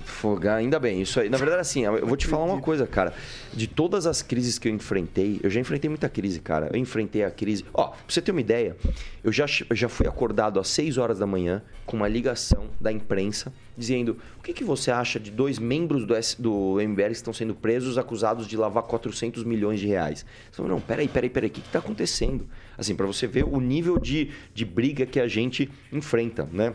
ainda 0.55 0.79
bem. 0.79 1.01
Isso 1.01 1.19
aí. 1.19 1.29
Na 1.29 1.37
verdade, 1.37 1.61
assim, 1.61 1.85
eu 1.85 2.05
vou 2.05 2.17
te 2.17 2.27
falar 2.27 2.45
uma 2.45 2.59
coisa, 2.59 2.85
cara. 2.87 3.13
De 3.53 3.67
todas 3.67 4.05
as 4.05 4.21
crises 4.21 4.57
que 4.57 4.67
eu 4.67 4.73
enfrentei, 4.73 5.39
eu 5.43 5.49
já 5.49 5.59
enfrentei 5.59 5.89
muita 5.89 6.09
crise, 6.09 6.39
cara. 6.39 6.69
Eu 6.73 6.79
enfrentei 6.79 7.23
a 7.23 7.31
crise. 7.31 7.63
Ó, 7.73 7.87
pra 7.87 7.97
você 8.07 8.21
ter 8.21 8.31
uma 8.31 8.41
ideia, 8.41 8.75
eu 9.23 9.31
já, 9.31 9.45
eu 9.69 9.75
já 9.75 9.87
fui 9.87 10.07
acordado 10.07 10.59
às 10.59 10.67
6 10.69 10.97
horas 10.97 11.19
da 11.19 11.27
manhã 11.27 11.61
com 11.85 11.97
uma 11.97 12.07
ligação 12.07 12.65
da 12.81 12.91
imprensa 12.91 13.53
dizendo: 13.77 14.17
o 14.39 14.41
que, 14.41 14.51
que 14.51 14.63
você 14.63 14.89
acha 14.89 15.19
de 15.19 15.29
dois 15.29 15.59
membros 15.59 16.05
do, 16.05 16.15
S, 16.15 16.41
do 16.41 16.77
MBL 16.81 17.07
que 17.07 17.11
estão 17.11 17.33
sendo 17.33 17.53
presos 17.53 17.97
acusados 17.97 18.47
de 18.47 18.57
lavar 18.57 18.83
400 18.83 19.43
milhões 19.43 19.79
de 19.79 19.87
reais? 19.87 20.25
Você 20.51 20.57
falou, 20.57 20.71
não, 20.71 20.81
peraí, 20.81 21.07
peraí, 21.07 21.29
peraí, 21.29 21.49
o 21.49 21.53
que, 21.53 21.61
que 21.61 21.69
tá 21.69 21.79
acontecendo? 21.79 22.47
Assim, 22.77 22.95
para 22.95 23.05
você 23.05 23.27
ver 23.27 23.43
o 23.43 23.59
nível 23.59 23.97
de, 23.99 24.31
de 24.53 24.65
briga 24.65 25.05
que 25.05 25.19
a 25.19 25.27
gente 25.27 25.69
enfrenta, 25.91 26.46
né? 26.51 26.73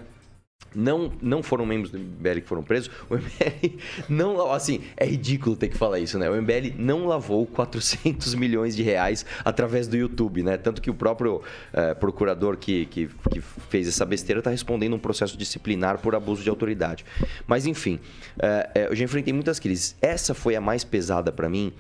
não, 0.75 1.13
não 1.21 1.43
foram 1.43 1.67
membros 1.67 1.91
do 1.91 1.99
MBL 1.99 2.41
que 2.41 2.49
foram 2.49 2.63
presos. 2.63 2.91
O 3.09 3.15
MBL 3.17 3.79
não. 4.09 4.53
Assim, 4.53 4.83
é 4.97 5.05
ridículo 5.07 5.57
ter 5.57 5.69
que 5.69 5.77
falar 5.77 5.99
isso, 5.99 6.19
né? 6.19 6.31
O 6.31 6.41
MBL 6.41 6.75
não 6.79 7.07
lavou 7.07 7.47
400 7.47 8.35
milhões 8.37 8.75
de 8.75 8.83
reais 8.83 9.25
através 9.45 9.87
do 9.87 9.97
YouTube, 9.97 10.43
né? 10.43 10.57
Tanto 10.57 10.81
que 10.81 10.91
o 10.91 10.95
próprio 10.95 11.43
eh, 11.73 11.95
procurador 11.95 12.57
que, 12.57 12.87
que, 12.87 13.09
que, 13.31 13.41
fez 13.41 13.89
essa 13.89 14.05
besteira 14.05 14.41
está 14.41 14.51
respondendo 14.51 14.95
um 14.95 14.99
processo 14.99 15.37
disciplinar 15.37 15.99
por 15.99 16.15
abuso 16.15 16.43
de 16.43 16.51
autoridade. 16.51 17.05
Mas, 17.47 17.67
enfim, 17.67 17.99
eh, 18.39 18.71
eh, 18.75 18.89
eu 18.91 18.97
já 18.97 19.05
enfrentei 19.05 19.33
muitas 19.33 19.59
crises. 19.59 19.97
Essa 20.01 20.35
foi 20.35 20.57
a 20.57 20.61
mais 20.61 20.85
pesada 20.85 21.33
para 21.33 21.49
mim, 21.49 21.73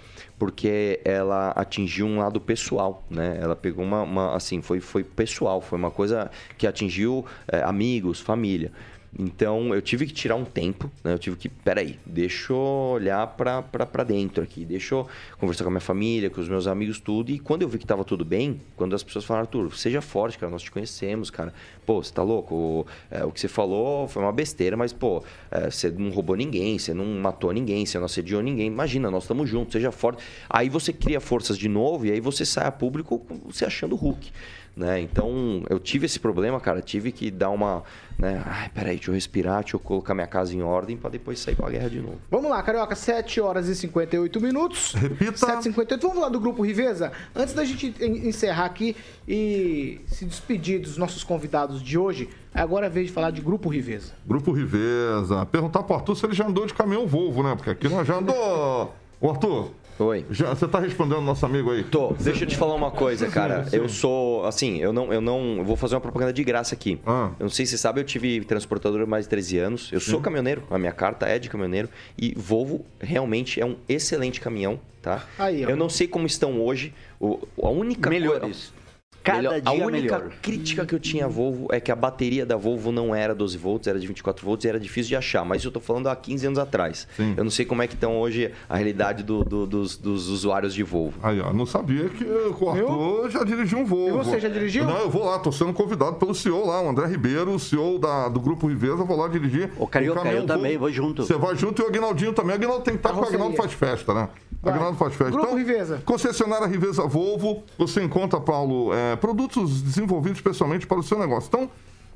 porque 0.43 0.99
ela 1.05 1.51
atingiu 1.51 2.05
um 2.05 2.19
lado 2.19 2.41
pessoal, 2.41 3.07
né? 3.09 3.39
Ela 3.41 3.55
pegou 3.55 3.85
uma, 3.85 4.03
uma 4.03 4.35
assim, 4.35 4.61
foi, 4.61 4.81
foi 4.81 5.05
pessoal, 5.05 5.61
foi 5.61 5.79
uma 5.79 5.89
coisa 5.93 6.33
que 6.59 6.67
atingiu 6.67 7.25
é, 7.47 7.63
amigos, 7.63 8.19
família. 8.19 8.73
Então 9.19 9.75
eu 9.75 9.83
tive 9.83 10.07
que 10.07 10.13
tirar 10.13 10.37
um 10.37 10.45
tempo, 10.45 10.91
né? 11.05 11.13
Eu 11.13 11.19
tive 11.19 11.37
que, 11.37 11.49
peraí, 11.49 11.99
deixa 12.05 12.53
eu 12.53 12.59
olhar 12.95 13.27
pra, 13.27 13.61
pra, 13.61 13.85
pra 13.85 14.05
dentro 14.05 14.43
aqui, 14.43 14.65
deixa 14.65 14.95
eu 14.95 15.07
conversar 15.39 15.65
com 15.65 15.69
a 15.69 15.73
minha 15.73 15.81
família, 15.81 16.31
com 16.31 16.41
os 16.41 16.49
meus 16.49 16.67
amigos, 16.67 16.99
tudo. 16.99 17.31
E 17.31 17.39
quando 17.39 17.61
eu 17.61 17.69
vi 17.69 17.79
que 17.79 17.87
tava 17.87 18.05
tudo 18.05 18.25
bem, 18.25 18.59
quando 18.75 18.95
as 18.95 19.03
pessoas 19.03 19.25
falaram, 19.25 19.45
Arthur, 19.45 19.77
seja 19.77 20.01
forte, 20.01 20.39
cara, 20.39 20.51
nós 20.51 20.63
te 20.63 20.71
conhecemos, 20.71 21.31
cara. 21.31 21.53
Pô, 21.85 22.03
você 22.03 22.13
tá 22.13 22.23
louco? 22.23 22.55
O, 22.55 22.87
é, 23.11 23.23
o 23.25 23.31
que 23.31 23.41
você 23.41 23.49
falou 23.49 24.09
foi 24.09 24.23
uma 24.23 24.33
besteira, 24.33 24.79
mas, 24.79 24.95
pô, 24.95 25.23
é, 25.51 25.71
você 25.71 25.91
não 25.91 26.11
roubou 26.11 26.35
ninguém, 26.35 26.79
você 26.79 26.95
não 26.95 27.05
matou 27.05 27.53
ninguém, 27.53 27.85
você 27.85 27.99
não 27.99 28.07
assediou 28.07 28.41
ninguém. 28.41 28.67
Imagina, 28.67 29.11
nós 29.11 29.25
estamos 29.25 29.49
juntos, 29.49 29.73
seja 29.73 29.93
forte. 29.93 30.23
Aí 30.49 30.71
você 30.71 30.91
cria 30.91 31.21
forças 31.21 31.59
de 31.59 31.69
novo 31.69 32.07
e 32.07 32.11
aí 32.11 32.21
você 32.21 32.47
sai 32.47 32.67
a 32.67 32.73
público 32.73 33.21
se 33.53 33.65
achando 33.65 33.95
Hulk. 33.95 34.33
Né? 34.75 35.01
Então, 35.03 35.63
eu 35.69 35.79
tive 35.79 36.07
esse 36.07 36.19
problema, 36.19 36.59
cara. 36.59 36.81
Tive 36.81 37.13
que 37.13 37.31
dar 37.31 37.51
uma. 37.51 37.83
Né? 38.19 38.43
Ai, 38.47 38.71
peraí, 38.71 38.97
deixa 38.97 39.11
eu 39.11 39.15
respirar, 39.15 39.61
deixa 39.61 39.77
eu 39.77 39.81
colocar 39.81 40.15
minha 40.15 40.27
casa 40.27 40.55
em 40.55 40.63
ordem 40.63 40.97
para 40.97 41.11
depois 41.11 41.39
sair 41.39 41.55
pra 41.55 41.69
guerra 41.69 41.91
de 41.91 42.01
novo. 42.01 42.19
Vamos 42.31 42.51
lá, 42.51 42.63
Carioca, 42.63 42.95
7 42.95 43.41
horas 43.41 43.69
e 43.69 43.75
58 43.75 44.41
minutos. 44.41 44.95
Repita. 44.95 45.37
7 45.37 45.65
58 45.65 46.09
Vamos 46.09 46.23
lá 46.23 46.29
do 46.29 46.41
Grupo 46.41 46.63
Riveza? 46.63 47.13
Antes 47.35 47.53
da 47.53 47.65
gente 47.65 47.95
encerrar 48.01 48.65
aqui 48.65 48.97
e 49.29 50.01
se 50.07 50.25
despedir 50.25 50.81
dos 50.81 50.97
nossos 50.97 51.23
convidados 51.23 51.83
de 51.83 51.99
hoje, 51.99 52.31
agora 52.55 52.87
é 52.87 52.89
a 52.89 52.93
vez 52.93 53.09
de 53.09 53.13
falar 53.13 53.31
de 53.31 53.43
Grupo 53.43 53.69
Riveza. 53.69 54.13
Grupo 54.27 54.53
Riveza. 54.53 55.45
Perguntar 55.47 55.83
pro 55.83 55.97
Arthur 55.97 56.17
se 56.17 56.25
ele 56.25 56.35
já 56.35 56.47
andou 56.47 56.65
de 56.65 56.73
caminhão 56.73 57.07
Volvo, 57.07 57.43
né? 57.43 57.55
Porque 57.55 57.71
aqui 57.71 57.89
nós 57.89 58.07
já 58.07 58.17
andou. 58.17 58.95
Ô, 59.21 59.31
Arthur, 59.31 59.71
Oi. 60.05 60.25
Já, 60.31 60.55
você 60.55 60.67
tá 60.67 60.81
respondendo 60.81 61.21
nosso 61.21 61.45
amigo 61.47 61.71
aí? 61.71 61.85
Tô. 61.85 62.13
Deixa 62.15 62.45
eu 62.45 62.49
te 62.49 62.57
falar 62.57 62.75
uma 62.75 62.91
coisa, 62.91 63.27
cara. 63.29 63.67
Eu 63.73 63.89
sou, 63.89 64.45
assim, 64.45 64.79
eu 64.79 64.93
não, 64.93 65.13
eu 65.13 65.21
não, 65.21 65.59
eu 65.59 65.65
vou 65.65 65.77
fazer 65.77 65.95
uma 65.95 66.01
propaganda 66.01 66.33
de 66.33 66.43
graça 66.43 66.75
aqui. 66.75 67.01
Ah. 67.07 67.31
Eu 67.39 67.45
não 67.45 67.51
sei 67.51 67.65
se 67.67 67.73
você 67.73 67.79
sabe, 67.79 68.01
eu 68.01 68.05
tive 68.05 68.41
transportador 68.45 69.01
há 69.03 69.07
mais 69.07 69.25
de 69.25 69.31
13 69.31 69.59
anos. 69.59 69.91
Eu 69.93 70.01
sou 70.01 70.21
caminhoneiro, 70.21 70.63
a 70.71 70.79
minha 70.79 70.93
carta 70.93 71.27
é 71.27 71.39
de 71.39 71.49
caminhoneiro 71.49 71.89
e 72.19 72.35
Volvo 72.37 72.85
realmente 73.01 73.61
é 73.61 73.67
um 73.67 73.77
excelente 73.89 74.41
caminhão, 74.41 74.81
tá? 75.01 75.25
Aí, 75.39 75.65
ó. 75.65 75.71
eu 75.71 75.77
não 75.77 75.89
sei 75.89 76.07
como 76.09 76.27
estão 76.27 76.61
hoje. 76.61 76.93
O, 77.21 77.39
a 77.63 77.69
única 77.71 78.11
Melhores. 78.11 78.41
coisa- 78.41 78.82
Cada 79.23 79.39
Melhor- 79.39 79.61
dia 79.61 79.71
a 79.71 79.87
única 79.87 80.19
melhor. 80.19 80.33
crítica 80.43 80.85
que 80.85 80.95
eu 80.95 80.99
tinha 81.01 81.27
à 81.27 81.29
Volvo 81.29 81.69
é 81.71 81.79
que 81.81 81.93
a 81.93 81.97
bateria 81.97 82.45
da 82.45 82.57
Volvo 82.57 82.91
não 82.91 83.15
era 83.15 83.35
12 83.35 83.57
volts, 83.57 83.87
era 83.87 83.99
de 83.99 84.07
24 84.07 84.45
volts 84.45 84.65
e 84.65 84.69
era 84.69 84.81
difícil 84.81 85.11
de 85.11 85.17
achar. 85.17 85.45
Mas 85.45 85.59
isso 85.59 85.69
eu 85.69 85.73
tô 85.73 85.81
falando 85.81 86.09
há 86.09 86.17
15 86.17 86.47
anos 86.47 86.59
atrás. 86.59 87.07
Eu 87.37 87.45
não 87.45 87.51
sei 87.51 87.65
como 87.65 87.83
é 87.83 87.87
que 87.87 87.95
estão 87.95 88.19
hoje 88.19 88.51
a 88.69 88.77
realidade 88.77 89.23
do- 89.23 89.45
do- 89.45 89.67
dos, 89.67 89.97
dos 89.97 90.29
usuários 90.29 90.75
de 90.75 90.83
Volvo. 90.83 91.19
Aí, 91.23 91.41
ó, 91.41 91.53
não 91.53 91.65
sabia 91.67 92.09
que 92.09 92.25
o 92.25 92.69
Arthur 92.71 93.31
já 93.31 93.45
dirigiu 93.45 93.79
um 93.79 93.85
Volvo. 93.85 94.09
E 94.21 94.25
você 94.25 94.41
já 94.41 94.49
dirigiu? 94.49 94.85
Não, 94.85 94.99
eu 94.99 95.11
vou 95.11 95.25
lá, 95.25 95.39
tô 95.39 95.53
sendo 95.53 95.73
convidado 95.73 96.17
pelo 96.17 96.35
CEO 96.35 96.67
lá, 96.67 96.83
o 96.83 96.89
André 96.89 97.07
Ribeiro, 97.07 97.53
o 97.55 97.59
CEO 97.61 97.99
da, 97.99 98.29
do 98.29 98.41
Grupo 98.41 98.67
Riveza, 98.67 99.05
vou 99.05 99.17
lá 99.17 99.29
dirigir. 99.29 99.71
Carioca, 99.91 100.21
o 100.21 100.23
caminhão 100.23 100.43
eu 100.43 100.47
também 100.47 100.77
vou 100.77 100.91
junto. 100.91 101.25
Você 101.25 101.35
vai 101.35 101.55
junto 101.57 101.81
e 101.81 101.85
o 101.85 101.89
Aguinaldinho 101.89 102.33
também. 102.33 102.53
O 102.53 102.57
Aguinaldo 102.57 102.83
tem 102.85 102.95
que 102.95 102.99
estar 102.99 103.11
porque 103.11 103.21
o 103.35 103.39
Carroceria. 103.39 103.47
Aguinaldo 103.47 103.57
faz 103.79 103.93
festa, 103.93 104.15
né? 104.15 104.29
Vai. 104.63 104.73
Aguinaldo 104.75 104.99
faz 104.99 105.15
festa. 105.15 105.31
Grupo 105.33 105.47
Então, 105.47 105.59
Riveza. 105.59 106.03
Concessionária 106.05 106.67
Riveza 106.67 107.03
Volvo, 107.07 107.63
você 107.77 108.03
encontra, 108.03 108.41
Paulo, 108.41 108.93
é, 108.95 109.12
produtos 109.17 109.83
desenvolvidos 109.83 110.39
especialmente 110.39 110.87
para 110.87 110.99
o 110.99 111.03
seu 111.03 111.19
negócio. 111.19 111.49
Então, 111.49 111.71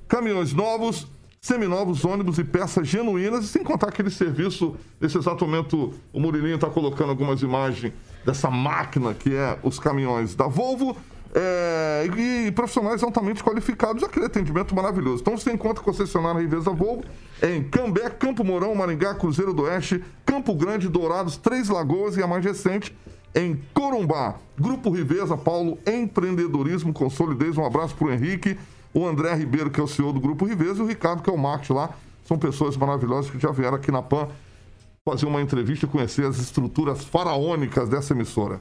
caminhões 0.08 0.52
novos, 0.52 1.06
seminovos, 1.40 2.04
ônibus 2.04 2.38
e 2.38 2.44
peças 2.44 2.88
genuínas, 2.88 3.44
e 3.44 3.48
sem 3.48 3.62
contar 3.62 3.88
aquele 3.88 4.10
serviço, 4.10 4.76
nesse 5.00 5.16
exato 5.16 5.44
momento, 5.44 5.94
o 6.12 6.20
Murilinho 6.20 6.56
está 6.56 6.68
colocando 6.68 7.10
algumas 7.10 7.42
imagens 7.42 7.92
dessa 8.24 8.50
máquina 8.50 9.14
que 9.14 9.34
é 9.34 9.58
os 9.62 9.78
caminhões 9.78 10.34
da 10.34 10.46
Volvo. 10.46 10.96
é, 11.36 12.08
e 12.16 12.50
profissionais 12.52 13.02
altamente 13.02 13.44
qualificados, 13.44 14.02
aquele 14.02 14.24
atendimento 14.24 14.74
maravilhoso. 14.74 15.20
Então 15.20 15.36
você 15.36 15.52
encontra 15.52 15.84
concessionária 15.84 16.40
Riveza 16.40 16.70
Volvo 16.70 17.04
em 17.42 17.62
Cambé, 17.62 18.08
Campo 18.08 18.42
Mourão, 18.42 18.74
Maringá, 18.74 19.14
Cruzeiro 19.14 19.52
do 19.52 19.64
Oeste, 19.64 20.02
Campo 20.24 20.54
Grande, 20.54 20.88
Dourados, 20.88 21.36
Três 21.36 21.68
Lagoas 21.68 22.16
e 22.16 22.22
a 22.22 22.26
mais 22.26 22.42
recente, 22.42 22.96
em 23.36 23.60
Corumbá. 23.74 24.36
Grupo 24.58 24.90
Riveza, 24.90 25.36
Paulo, 25.36 25.78
empreendedorismo 25.86 26.92
com 26.92 27.10
solidez. 27.10 27.58
Um 27.58 27.64
abraço 27.64 27.94
para 27.94 28.08
o 28.08 28.10
Henrique, 28.10 28.58
o 28.94 29.06
André 29.06 29.34
Ribeiro, 29.34 29.70
que 29.70 29.78
é 29.78 29.82
o 29.82 29.86
CEO 29.86 30.12
do 30.12 30.18
Grupo 30.18 30.46
Riveza, 30.46 30.80
e 30.80 30.82
o 30.82 30.86
Ricardo, 30.86 31.22
que 31.22 31.28
é 31.28 31.32
o 31.32 31.38
marketing 31.38 31.74
lá. 31.74 31.90
São 32.24 32.38
pessoas 32.38 32.76
maravilhosas 32.76 33.30
que 33.30 33.38
já 33.38 33.50
vieram 33.50 33.76
aqui 33.76 33.92
na 33.92 34.00
PAN 34.00 34.28
fazer 35.04 35.26
uma 35.26 35.40
entrevista 35.40 35.84
e 35.84 35.88
conhecer 35.88 36.24
as 36.24 36.38
estruturas 36.38 37.04
faraônicas 37.04 37.88
dessa 37.88 38.14
emissora. 38.14 38.60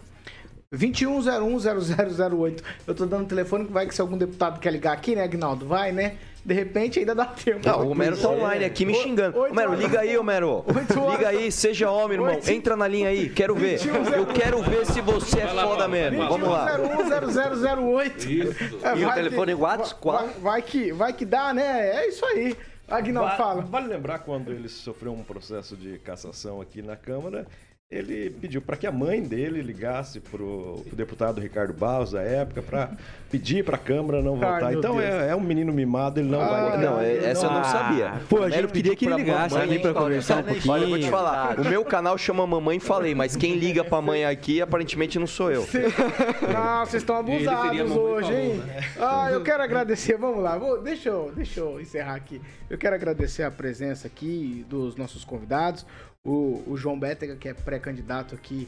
21010008. 0.74 2.64
Eu 2.88 2.96
tô 2.96 3.06
dando 3.06 3.24
o 3.24 3.28
telefone 3.28 3.66
que 3.66 3.72
vai 3.72 3.88
que 3.88 3.96
se 3.96 4.02
algum 4.02 4.18
deputado 4.18 4.60
quer 4.60 4.72
ligar 4.72 4.94
aqui, 4.94 5.16
né, 5.16 5.24
Agnaldo? 5.24 5.66
Vai, 5.68 5.92
né? 5.92 6.18
De 6.44 6.54
repente 6.54 7.00
ainda 7.00 7.16
dá 7.16 7.26
tempo. 7.26 7.68
Não, 7.68 7.88
o 7.88 7.90
Homero 7.90 8.16
tá 8.16 8.30
online 8.30 8.66
aqui 8.66 8.86
me 8.86 8.94
xingando. 8.94 9.36
Oito 9.40 9.52
Homero, 9.52 9.72
horas- 9.72 9.84
liga 9.84 10.00
aí, 10.02 10.16
Homero. 10.18 10.64
Liga 11.12 11.28
aí, 11.30 11.52
seja 11.52 11.90
homem, 11.90 12.18
irmão. 12.20 12.36
Oito- 12.36 12.52
Entra 12.52 12.76
na 12.78 12.88
linha 12.88 13.10
aí, 13.10 13.30
quero 13.30 13.56
ver. 13.56 13.80
Eu 14.16 14.28
quero 14.28 14.62
ver 14.62 14.86
se 14.86 15.02
você 15.02 15.40
é 15.40 15.48
foda 15.48 15.88
mesmo. 15.88 16.28
Vamos 16.28 16.48
lá. 16.48 16.78
21010008. 16.78 18.26
Isso. 18.30 18.80
É, 18.86 18.96
E 18.96 19.06
o 19.06 19.12
telefone 19.14 19.56
que- 19.56 19.62
WhatsApp, 19.62 20.40
vai, 20.40 20.62
que, 20.62 20.92
vai 20.94 21.14
que 21.14 21.26
dá, 21.26 21.52
né? 21.52 22.04
É 22.04 22.10
isso 22.10 22.24
aí. 22.26 22.56
Agnaldo, 22.88 23.32
Va- 23.32 23.36
fala. 23.38 23.62
Vale 23.64 23.88
lembrar 23.88 24.20
quando 24.20 24.52
ele 24.52 24.70
sofreu 24.70 25.12
um 25.14 25.24
processo 25.24 25.76
de 25.76 25.98
cassação 25.98 26.62
aqui 26.62 26.84
na 26.84 26.96
Câmara, 26.96 27.48
ele 27.90 28.32
pediu 28.32 28.64
para 28.64 28.76
que 28.76 28.88
a 28.88 28.92
mãe 28.92 29.22
dele 29.22 29.62
ligasse 29.62 30.20
para 30.20 30.42
o 30.42 30.84
deputado 30.92 31.40
Ricardo 31.40 31.72
Barros, 31.72 32.12
da 32.14 32.22
época, 32.22 32.64
para 32.64 32.90
pedir 33.30 33.64
para 33.64 33.76
a 33.76 33.80
Câmara 33.80 34.24
não 34.24 34.34
Ai, 34.34 34.40
votar. 34.40 34.70
meu 34.72 34.80
Então 34.80 35.00
é, 35.00 35.30
é 35.30 35.36
um 35.36 35.40
menino 35.40 35.72
mimado, 35.72 36.20
ele 36.20 36.28
não 36.28 36.40
vai 36.40 36.64
votar. 36.64 36.80
Não, 36.80 37.00
é- 37.00 37.18
essa 37.30 37.46
eu 37.46 37.52
não 37.52 37.64
sabia. 37.64 38.14
Pô, 38.28 38.38
a 38.42 38.50
gente 38.50 38.54
queria 38.56 38.68
pediu 38.70 38.98
que 38.98 39.06
ele 39.06 39.16
ligasse 39.16 39.56
aqui 39.56 39.78
pra 39.78 39.94
conversar 39.94 40.38
um 40.40 40.44
pouquinho. 40.44 40.74
Olha, 40.74 40.84
eu 40.84 40.90
vou 40.90 41.00
te 41.00 41.10
falar. 41.12 41.60
O 41.60 41.64
meu 41.64 41.86
canal 41.86 42.18
chama 42.18 42.46
Mamãe 42.48 42.80
Falei, 42.80 43.14
mas 43.14 43.36
quem 43.36 43.56
liga 43.56 43.84
pra 43.84 44.02
mãe 44.02 44.26
aqui 44.26 44.62
aparentemente 44.62 45.20
não 45.20 45.28
sou 45.28 45.52
eu. 45.52 45.62
Não, 45.62 46.86
vocês 46.86 47.04
estão 47.04 47.18
abusados 47.18 47.92
hoje, 47.92 48.34
hein? 48.34 48.56
né? 48.66 48.84
Ah, 49.00 49.30
eu 49.32 49.42
quero 49.46 49.62
agradecer. 49.62 50.18
Vamos 50.18 50.42
lá, 50.44 50.58
vou, 50.58 50.82
deixa, 50.82 51.10
eu, 51.10 51.32
deixa 51.36 51.60
eu 51.60 51.80
encerrar 51.80 52.16
aqui. 52.16 52.42
Eu 52.68 52.80
quero 52.80 52.96
agradecer 52.96 53.44
a 53.44 53.52
presença 53.52 54.08
aqui 54.08 54.66
dos 54.68 54.96
nossos 54.96 55.24
convidados. 55.24 55.86
O, 56.26 56.64
o 56.68 56.76
João 56.76 57.00
Bétega, 57.00 57.36
que 57.36 57.48
é 57.48 57.54
pré-candidato 57.54 58.34
aqui 58.36 58.68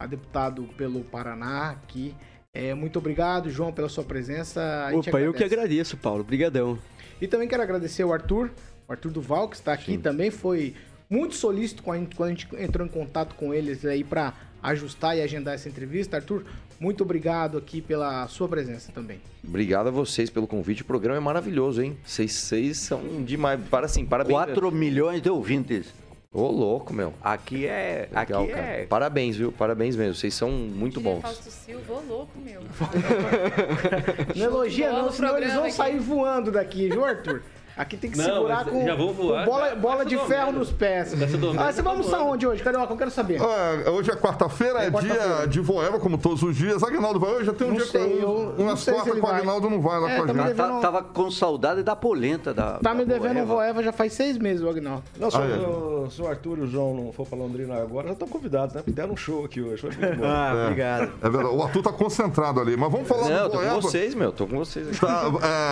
a 0.00 0.06
deputado 0.06 0.62
pelo 0.76 1.00
Paraná, 1.04 1.70
aqui. 1.70 2.14
É, 2.54 2.74
muito 2.74 2.98
obrigado, 2.98 3.50
João, 3.50 3.72
pela 3.72 3.88
sua 3.88 4.04
presença. 4.04 4.90
Opa, 4.94 5.20
eu 5.20 5.32
que 5.32 5.42
agradeço, 5.44 5.96
Paulo. 5.96 6.20
Obrigadão. 6.20 6.78
E 7.20 7.26
também 7.26 7.48
quero 7.48 7.62
agradecer 7.62 8.04
o 8.04 8.12
Arthur, 8.12 8.50
o 8.86 8.92
Arthur 8.92 9.10
Duval, 9.10 9.48
que 9.48 9.56
está 9.56 9.72
aqui 9.72 9.96
também, 9.98 10.30
foi 10.30 10.74
muito 11.10 11.34
solícito 11.34 11.82
com 11.82 11.90
a 11.92 11.96
gente- 11.98 12.14
quando 12.14 12.28
a 12.28 12.32
gente 12.34 12.48
entrou 12.58 12.86
em 12.86 12.90
contato 12.90 13.34
com 13.34 13.52
eles 13.54 13.84
aí 13.84 14.04
para 14.04 14.34
ajustar 14.62 15.16
e 15.16 15.22
agendar 15.22 15.54
essa 15.54 15.68
entrevista. 15.68 16.16
Arthur, 16.16 16.44
muito 16.78 17.02
obrigado 17.02 17.56
aqui 17.58 17.80
pela 17.80 18.26
sua 18.28 18.48
presença 18.48 18.92
também. 18.92 19.20
Obrigado 19.42 19.88
a 19.88 19.90
vocês 19.90 20.28
pelo 20.30 20.46
convite. 20.46 20.82
O 20.82 20.84
programa 20.84 21.16
é 21.16 21.20
maravilhoso, 21.20 21.82
hein? 21.82 21.96
Vocês, 22.04 22.32
vocês 22.32 22.78
são 22.78 23.22
demais. 23.24 23.60
Para 23.68 23.86
assim, 23.86 24.04
parabéns. 24.04 24.32
4 24.36 24.70
milhões 24.70 25.22
de 25.22 25.28
ouvintes. 25.30 25.92
Ô, 26.30 26.46
louco, 26.48 26.92
meu. 26.92 27.14
Aqui 27.22 27.66
é. 27.66 28.06
Legal, 28.12 28.42
aqui 28.42 28.52
cara. 28.52 28.62
é. 28.66 28.86
Parabéns, 28.86 29.36
viu? 29.36 29.50
Parabéns 29.50 29.96
mesmo. 29.96 30.14
Vocês 30.14 30.34
são 30.34 30.50
muito 30.50 31.00
bons. 31.00 31.22
Fausto 31.22 31.50
Silva, 31.50 31.94
ô 31.94 32.00
louco, 32.06 32.38
meu. 32.38 32.60
Não 34.36 34.44
elogia 34.44 34.92
não, 34.92 35.06
no 35.06 35.12
senão 35.12 35.38
eles 35.38 35.54
vão 35.54 35.64
aqui. 35.64 35.72
sair 35.72 35.98
voando 35.98 36.52
daqui, 36.52 36.90
viu, 36.90 37.02
Arthur? 37.02 37.42
Aqui 37.78 37.96
tem 37.96 38.10
que 38.10 38.18
Não, 38.18 38.24
segurar 38.24 38.64
com, 38.64 38.84
já 38.84 38.94
vou 38.96 39.12
voar, 39.14 39.44
com 39.44 39.50
bola, 39.52 39.68
já. 39.70 39.74
bola 39.76 40.04
de 40.04 40.16
ferro 40.16 40.26
domênico. 40.52 40.58
nos 40.58 40.72
pés. 40.72 41.14
Ah, 41.58 41.72
você 41.72 41.80
vai 41.80 41.92
almoçar 41.92 42.20
onde 42.22 42.46
hoje, 42.46 42.62
Carioca? 42.62 42.92
Eu 42.92 42.96
quero 42.96 43.10
saber. 43.10 43.40
É, 43.40 43.88
hoje 43.90 44.10
é 44.10 44.16
quarta-feira, 44.16 44.82
é, 44.82 44.86
É 44.86 44.90
quarta-feira. 44.90 45.36
dia 45.38 45.46
de 45.46 45.60
Voeva, 45.60 45.98
como 46.00 46.18
todos 46.18 46.42
os 46.42 46.56
dias. 46.56 46.82
Aguinaldo 46.82 47.20
vai 47.20 47.30
hoje? 47.30 47.44
Já 47.46 47.52
tem 47.52 47.66
um 47.66 47.70
Não 47.70 47.76
dia 47.76 47.86
sei, 47.86 48.18
eu- 48.22 48.54
não 48.58 48.64
umas 48.66 48.84
quartas 48.84 49.12
com 49.12 49.18
o 49.18 49.22
vai. 49.22 49.36
Aguinaldo 49.36 49.70
não 49.70 49.80
vai 49.80 50.00
lá 50.00 50.10
É, 50.10 50.16
com 50.16 50.22
a 50.22 50.26
tá 50.26 50.32
gente. 50.32 50.42
devendo- 50.48 50.68
Tá- 50.74 50.80
tava 50.80 51.02
com 51.04 51.30
saudade 51.30 51.82
da 51.84 51.94
polenta 51.94 52.52
da. 52.52 52.78
Tá 52.78 52.92
me 52.92 53.04
da 53.04 53.14
devendo 53.14 53.38
um 53.40 53.46
Boeva. 53.46 53.54
Voeva 53.54 53.82
já 53.82 53.92
faz 53.92 54.12
seis 54.12 54.36
meses, 54.38 54.62
o 54.62 54.68
Agnaldo. 54.68 55.04
Não, 55.18 55.30
se, 55.30 55.36
Ah, 55.36 55.40
é. 55.44 55.56
o, 55.58 56.10
se 56.10 56.20
o 56.20 56.26
Arthur 56.26 56.58
e 56.58 56.60
o 56.62 56.66
João 56.66 56.94
não 56.94 57.12
for 57.12 57.26
pra 57.26 57.38
Londrina 57.38 57.76
agora, 57.80 58.08
já 58.08 58.12
estão 58.14 58.26
convidados, 58.26 58.74
né? 58.74 58.82
Deram 58.88 59.12
um 59.12 59.16
show 59.16 59.44
aqui 59.44 59.60
hoje. 59.62 59.86
Ah, 60.24 60.52
É. 60.54 60.62
obrigado. 60.64 61.12
É 61.22 61.30
verdade. 61.30 61.54
O 61.54 61.62
Arthur 61.62 61.82
tá 61.82 61.92
concentrado 61.92 62.60
ali. 62.60 62.76
Mas 62.76 62.90
vamos 62.90 63.06
falar 63.06 63.28
Não, 63.28 63.44
do 63.44 63.50
tô 63.50 63.58
com 63.58 63.64
Voeva. 63.64 63.80
vocês, 63.80 64.14
meu. 64.14 64.32
Tô 64.32 64.46
com 64.46 64.58
vocês 64.58 64.88
aqui. 64.88 64.98
Tá, 65.00 65.24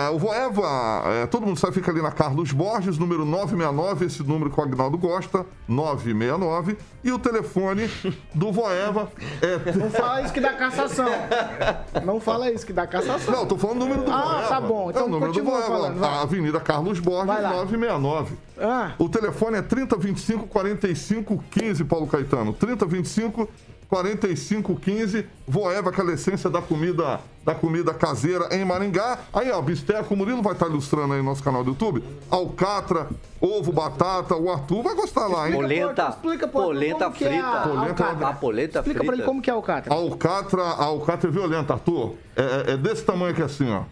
é, 0.07 0.09
o 0.09 0.17
Voeva, 0.17 1.03
é, 1.23 1.25
todo 1.27 1.45
mundo 1.45 1.59
sabe, 1.59 1.73
fica 1.73 1.91
ali 1.97 2.01
na 2.01 2.11
Carlos 2.11 2.51
Borges, 2.51 2.97
número 2.97 3.25
969, 3.25 4.05
esse 4.05 4.23
número 4.23 4.49
que 4.51 4.59
o 4.59 4.63
Agnaldo 4.63 4.97
gosta, 4.97 5.45
969. 5.67 6.77
E 7.03 7.11
o 7.11 7.17
telefone 7.19 7.89
do 8.33 8.51
Voeva 8.51 9.09
é. 9.41 9.71
Não 9.73 9.89
fala 9.89 10.21
isso 10.21 10.33
que 10.33 10.39
dá 10.39 10.53
cassação. 10.53 11.09
Não 12.05 12.19
fala 12.19 12.51
isso 12.51 12.65
que 12.65 12.73
dá 12.73 12.85
cassação. 12.85 13.33
Não, 13.33 13.45
tô 13.45 13.57
falando 13.57 13.77
o 13.77 13.85
número 13.85 14.03
do 14.03 14.11
Ah, 14.11 14.21
Voeva. 14.21 14.47
tá 14.47 14.61
bom. 14.61 14.89
Então 14.89 15.03
é 15.03 15.05
o 15.05 15.09
número 15.09 15.31
do 15.33 15.43
Voeva. 15.43 15.67
falando. 15.67 16.03
A 16.03 16.21
Avenida 16.21 16.59
Carlos 16.59 16.99
Borges, 16.99 17.27
Vai 17.27 17.41
lá. 17.41 17.49
969. 17.49 18.35
Ah, 18.59 18.91
O 18.99 19.09
telefone 19.09 19.57
é 19.57 19.61
3025 19.61 20.47
45 20.47 21.43
15, 21.49 21.83
Paulo 21.85 22.07
Caetano. 22.07 22.53
3025 22.53 23.47
45 23.89 24.75
15. 24.75 25.25
Voeva, 25.47 25.89
aquela 25.89 26.11
essência 26.13 26.49
da 26.49 26.61
comida, 26.61 27.19
da 27.45 27.55
comida 27.55 27.93
caseira 27.93 28.49
em 28.55 28.65
Maringá. 28.65 29.19
Aí, 29.33 29.49
ó, 29.51 29.61
bisteco, 29.61 30.13
o 30.13 30.17
Murilo 30.17 30.41
vai 30.41 30.53
estar 30.53 30.67
ilustrando 30.67 31.13
aí 31.13 31.19
no 31.19 31.25
nosso 31.25 31.41
canal 31.41 31.63
do 31.63 31.69
YouTube. 31.71 32.03
Alcatra, 32.29 33.07
ovo, 33.39 33.71
batata, 33.71 34.35
o 34.35 34.51
Arthur 34.51 34.83
vai 34.83 34.93
gostar 34.95 35.27
lá, 35.27 35.47
hein? 35.49 35.55
Polenta, 35.55 36.09
Explica, 36.09 36.47
pô, 36.47 36.63
polenta 36.63 37.05
como 37.05 37.15
que 37.15 37.23
é 37.25 37.29
frita. 37.29 37.47
a 37.47 37.61
Polenta-. 37.67 38.27
A 38.27 38.33
polenta 38.33 38.79
Explica 38.79 38.99
frita. 38.99 39.05
pra 39.05 39.15
ele 39.15 39.23
como 39.23 39.41
que 39.41 39.49
é 39.49 39.53
o 39.53 39.57
Alcatra. 39.57 39.93
Alcatra, 39.93 40.63
a 40.63 40.83
alcatra 40.83 41.29
é 41.29 41.33
violenta, 41.33 41.73
Arthur. 41.73 42.15
É, 42.35 42.41
é- 42.41 42.73
é 42.73 42.77
desse 42.77 43.03
tamanho 43.03 43.31
aqui 43.31 43.41
assim, 43.41 43.71
ó. 43.71 43.83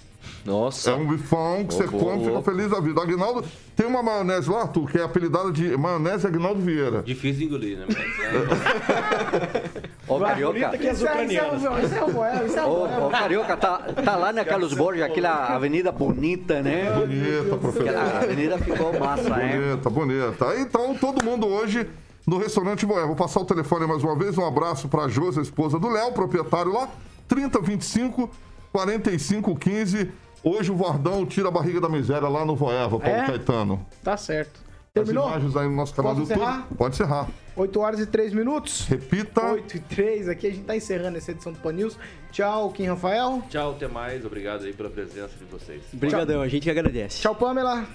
Nossa. 0.45 0.91
É 0.91 0.95
um 0.95 1.07
bifão 1.07 1.65
que 1.65 1.73
você 1.73 1.83
Ô, 1.83 1.87
ô, 1.87 1.99
come 1.99 2.23
e 2.23 2.25
fica 2.25 2.41
feliz 2.41 2.69
da 2.69 2.79
vida. 2.79 3.01
Aguinaldo, 3.01 3.43
tem 3.75 3.85
uma 3.85 4.03
maionese 4.03 4.49
lá, 4.49 4.61
Arthur, 4.61 4.89
que 4.89 4.97
é 4.97 5.03
apelidada 5.03 5.51
de 5.51 5.75
maionese 5.77 6.27
Aguinaldo 6.27 6.61
Vieira. 6.61 7.03
Difícil 7.03 7.39
de 7.39 7.45
engolir, 7.45 7.77
né? 7.79 7.85
Mas, 7.87 7.97
é, 7.97 9.85
Ô, 10.07 10.19
Carioca. 10.19 10.77
que 10.77 10.87
as 10.87 10.97
Isso 10.97 11.07
é, 11.07 11.25
isso 11.25 11.39
é 11.39 11.83
isso 11.83 11.95
é 11.95 12.03
o 12.03 12.07
Voeva, 12.07 12.45
isso 12.45 12.59
é 12.59 12.65
o 12.65 13.05
ô. 13.05 13.09
Carioca, 13.09 13.57
tá, 13.57 13.77
tá 13.77 14.15
lá 14.15 14.31
na 14.31 14.45
Carlos 14.45 14.73
Borges, 14.73 15.03
aquela 15.03 15.55
avenida 15.55 15.91
bonita, 15.91 16.61
né? 16.61 16.91
Bonita, 16.91 17.57
professor. 17.57 17.89
Aquela 17.89 18.19
avenida 18.19 18.57
ficou 18.59 18.99
massa, 18.99 19.29
né? 19.29 19.57
Bonita, 19.57 19.89
bonita. 19.89 20.55
Então, 20.59 20.95
todo 20.95 21.23
mundo 21.23 21.47
hoje 21.47 21.87
no 22.25 22.37
restaurante 22.37 22.85
Voé. 22.85 23.05
Vou 23.05 23.15
passar 23.15 23.41
o 23.41 23.45
telefone 23.45 23.85
mais 23.85 24.03
uma 24.03 24.15
vez. 24.15 24.37
Um 24.37 24.45
abraço 24.45 24.87
para 24.87 25.03
a 25.03 25.07
Josi, 25.07 25.39
a 25.39 25.41
esposa 25.43 25.79
do 25.79 25.89
Léo, 25.89 26.11
proprietário 26.11 26.71
lá. 26.71 26.87
3025 27.27 28.29
4515. 28.75 30.11
Hoje 30.43 30.69
o 30.71 30.75
Vardão 30.75 31.25
tira 31.25 31.47
a 31.47 31.51
barriga 31.51 31.79
da 31.79 31.87
miséria 31.89 32.27
lá 32.27 32.45
no 32.45 32.55
Voeva, 32.55 32.99
Paulo 32.99 33.15
É? 33.15 33.25
Caetano. 33.25 33.85
Tá 34.03 34.17
certo. 34.17 34.59
As 34.59 35.03
Terminou? 35.03 35.27
imagens 35.27 35.55
aí 35.55 35.67
no 35.67 35.75
nosso 35.75 35.93
canal 35.93 36.13
Posso 36.13 36.25
do 36.27 36.29
YouTube. 36.33 36.43
encerrar? 36.47 36.67
Pode 36.77 36.95
encerrar. 36.95 37.27
8 37.55 37.79
horas 37.79 37.99
e 38.01 38.05
3 38.05 38.33
minutos. 38.33 38.85
Repita. 38.87 39.41
8 39.53 39.77
e 39.77 39.79
3. 39.79 40.29
Aqui 40.29 40.47
a 40.47 40.49
gente 40.51 40.63
tá 40.63 40.75
encerrando 40.75 41.17
essa 41.17 41.31
edição 41.31 41.51
do 41.53 41.59
Pan 41.59 41.71
News. 41.73 41.97
Tchau, 42.31 42.69
Kim 42.71 42.85
Rafael. 42.85 43.41
Tchau, 43.49 43.71
até 43.71 43.87
mais. 43.87 44.25
Obrigado 44.25 44.65
aí 44.65 44.73
pela 44.73 44.89
presença 44.89 45.33
de 45.37 45.45
vocês. 45.45 45.81
Obrigadão, 45.93 46.41
a 46.41 46.47
gente 46.47 46.63
que 46.63 46.69
agradece. 46.69 47.21
Tchau, 47.21 47.33
Pamela. 47.35 47.85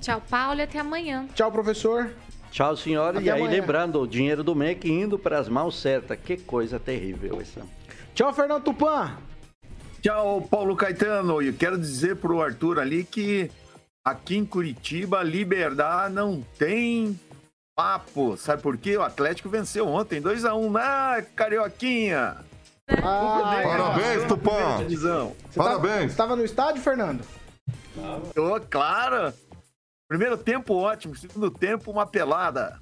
Tchau, 0.00 0.22
Paulo, 0.30 0.60
e 0.60 0.62
até 0.62 0.78
amanhã. 0.78 1.26
Tchau, 1.34 1.50
professor. 1.50 2.10
Tchau, 2.50 2.76
senhora. 2.76 3.18
Até 3.18 3.26
e 3.26 3.30
aí, 3.30 3.40
amanhã. 3.40 3.60
lembrando, 3.60 4.00
o 4.00 4.06
dinheiro 4.06 4.42
do 4.44 4.54
MEC 4.54 4.88
indo 4.90 5.18
para 5.18 5.38
as 5.38 5.48
mãos 5.48 5.80
certas. 5.80 6.18
Que 6.22 6.36
coisa 6.36 6.78
terrível 6.78 7.38
essa. 7.40 7.62
Tchau, 8.14 8.32
Fernando 8.32 8.62
Tupan. 8.64 9.16
Tchau, 10.06 10.40
Paulo 10.48 10.76
Caetano. 10.76 11.42
E 11.42 11.48
eu 11.48 11.52
quero 11.52 11.76
dizer 11.76 12.14
pro 12.14 12.40
Arthur 12.40 12.78
ali 12.78 13.02
que 13.02 13.50
aqui 14.04 14.36
em 14.36 14.46
Curitiba, 14.46 15.20
liberdade 15.24 16.14
não 16.14 16.42
tem 16.56 17.18
papo. 17.76 18.36
Sabe 18.36 18.62
por 18.62 18.76
quê? 18.78 18.96
O 18.96 19.02
Atlético 19.02 19.48
venceu 19.48 19.88
ontem, 19.88 20.22
2x1. 20.22 20.76
Ah, 20.80 21.20
Carioquinha! 21.34 22.36
Ah, 23.02 23.60
Parabéns, 23.64 24.22
Tupã. 24.28 24.76
Divisão. 24.78 25.34
Você 25.50 25.58
tava- 25.58 25.80
Parabéns. 25.80 26.12
Você 26.12 26.16
tava 26.16 26.36
no 26.36 26.44
estádio, 26.44 26.80
Fernando? 26.82 27.24
Ô, 28.36 28.60
claro! 28.70 29.34
Primeiro 30.08 30.36
tempo 30.38 30.72
ótimo, 30.74 31.16
segundo 31.16 31.50
tempo 31.50 31.90
uma 31.90 32.06
pelada. 32.06 32.78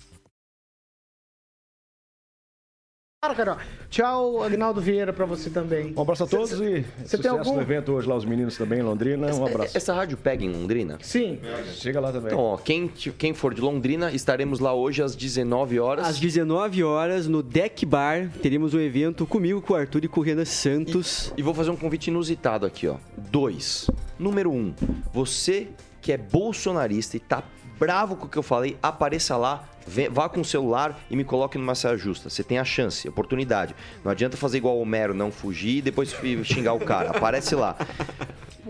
Claro, 3.24 3.34
Carol. 3.34 3.56
Tchau, 3.88 4.42
Agnaldo 4.42 4.82
Vieira, 4.82 5.10
pra 5.10 5.24
você 5.24 5.48
também. 5.48 5.94
Um 5.96 6.02
abraço 6.02 6.24
a 6.24 6.26
todos 6.26 6.50
Cê- 6.50 6.56
e 6.56 6.58
Você 7.06 7.16
tem 7.16 7.22
sucesso 7.22 7.28
algum? 7.38 7.54
no 7.54 7.62
evento 7.62 7.92
hoje 7.92 8.06
lá, 8.06 8.14
os 8.16 8.24
meninos 8.26 8.54
também 8.58 8.80
em 8.80 8.82
Londrina. 8.82 9.34
Um 9.34 9.46
abraço. 9.46 9.74
Essa 9.74 9.94
rádio 9.94 10.18
pega 10.18 10.44
em 10.44 10.50
Londrina? 10.52 10.98
Sim. 11.00 11.40
Chega 11.72 12.00
lá 12.00 12.12
também. 12.12 12.26
Então, 12.26 12.38
ó, 12.38 12.58
quem, 12.58 12.86
quem 12.88 13.32
for 13.32 13.54
de 13.54 13.62
Londrina, 13.62 14.12
estaremos 14.12 14.60
lá 14.60 14.74
hoje 14.74 15.02
às 15.02 15.16
19 15.16 15.80
horas. 15.80 16.06
Às 16.06 16.20
19 16.20 16.84
horas, 16.84 17.26
no 17.26 17.42
Deck 17.42 17.86
Bar, 17.86 18.28
teremos 18.42 18.74
um 18.74 18.80
evento 18.80 19.26
comigo, 19.26 19.62
com 19.62 19.72
o 19.72 19.76
Arthur 19.76 20.04
e 20.04 20.08
com 20.08 20.20
o 20.20 20.22
Renan 20.22 20.44
Santos. 20.44 21.32
E 21.34 21.40
vou 21.42 21.54
fazer 21.54 21.70
um 21.70 21.76
convite 21.76 22.08
inusitado 22.08 22.66
aqui, 22.66 22.86
ó. 22.86 22.96
Dois. 23.30 23.88
Número 24.18 24.50
um, 24.52 24.74
você 25.14 25.68
que 26.02 26.12
é 26.12 26.18
bolsonarista 26.18 27.16
e 27.16 27.20
tá 27.20 27.42
bravo 27.78 28.16
com 28.16 28.26
o 28.26 28.28
que 28.28 28.36
eu 28.36 28.42
falei, 28.42 28.76
apareça 28.82 29.36
lá, 29.36 29.68
vá 30.11 30.28
com 30.28 30.41
o 30.41 30.45
celular 30.45 30.99
e 31.11 31.16
me 31.16 31.24
coloque 31.24 31.59
numa 31.59 31.74
saia 31.74 31.97
justa. 31.97 32.30
Você 32.30 32.43
tem 32.43 32.59
a 32.59 32.64
chance, 32.64 33.07
a 33.07 33.11
oportunidade. 33.11 33.74
Não 34.05 34.11
adianta 34.11 34.37
fazer 34.37 34.59
igual 34.59 34.76
o 34.76 34.80
Homero, 34.80 35.14
não 35.14 35.30
fugir 35.30 35.78
e 35.78 35.82
depois 35.82 36.14
xingar 36.45 36.74
o 36.74 36.80
cara. 36.80 37.11
Aparece 37.11 37.55
lá. 37.55 37.76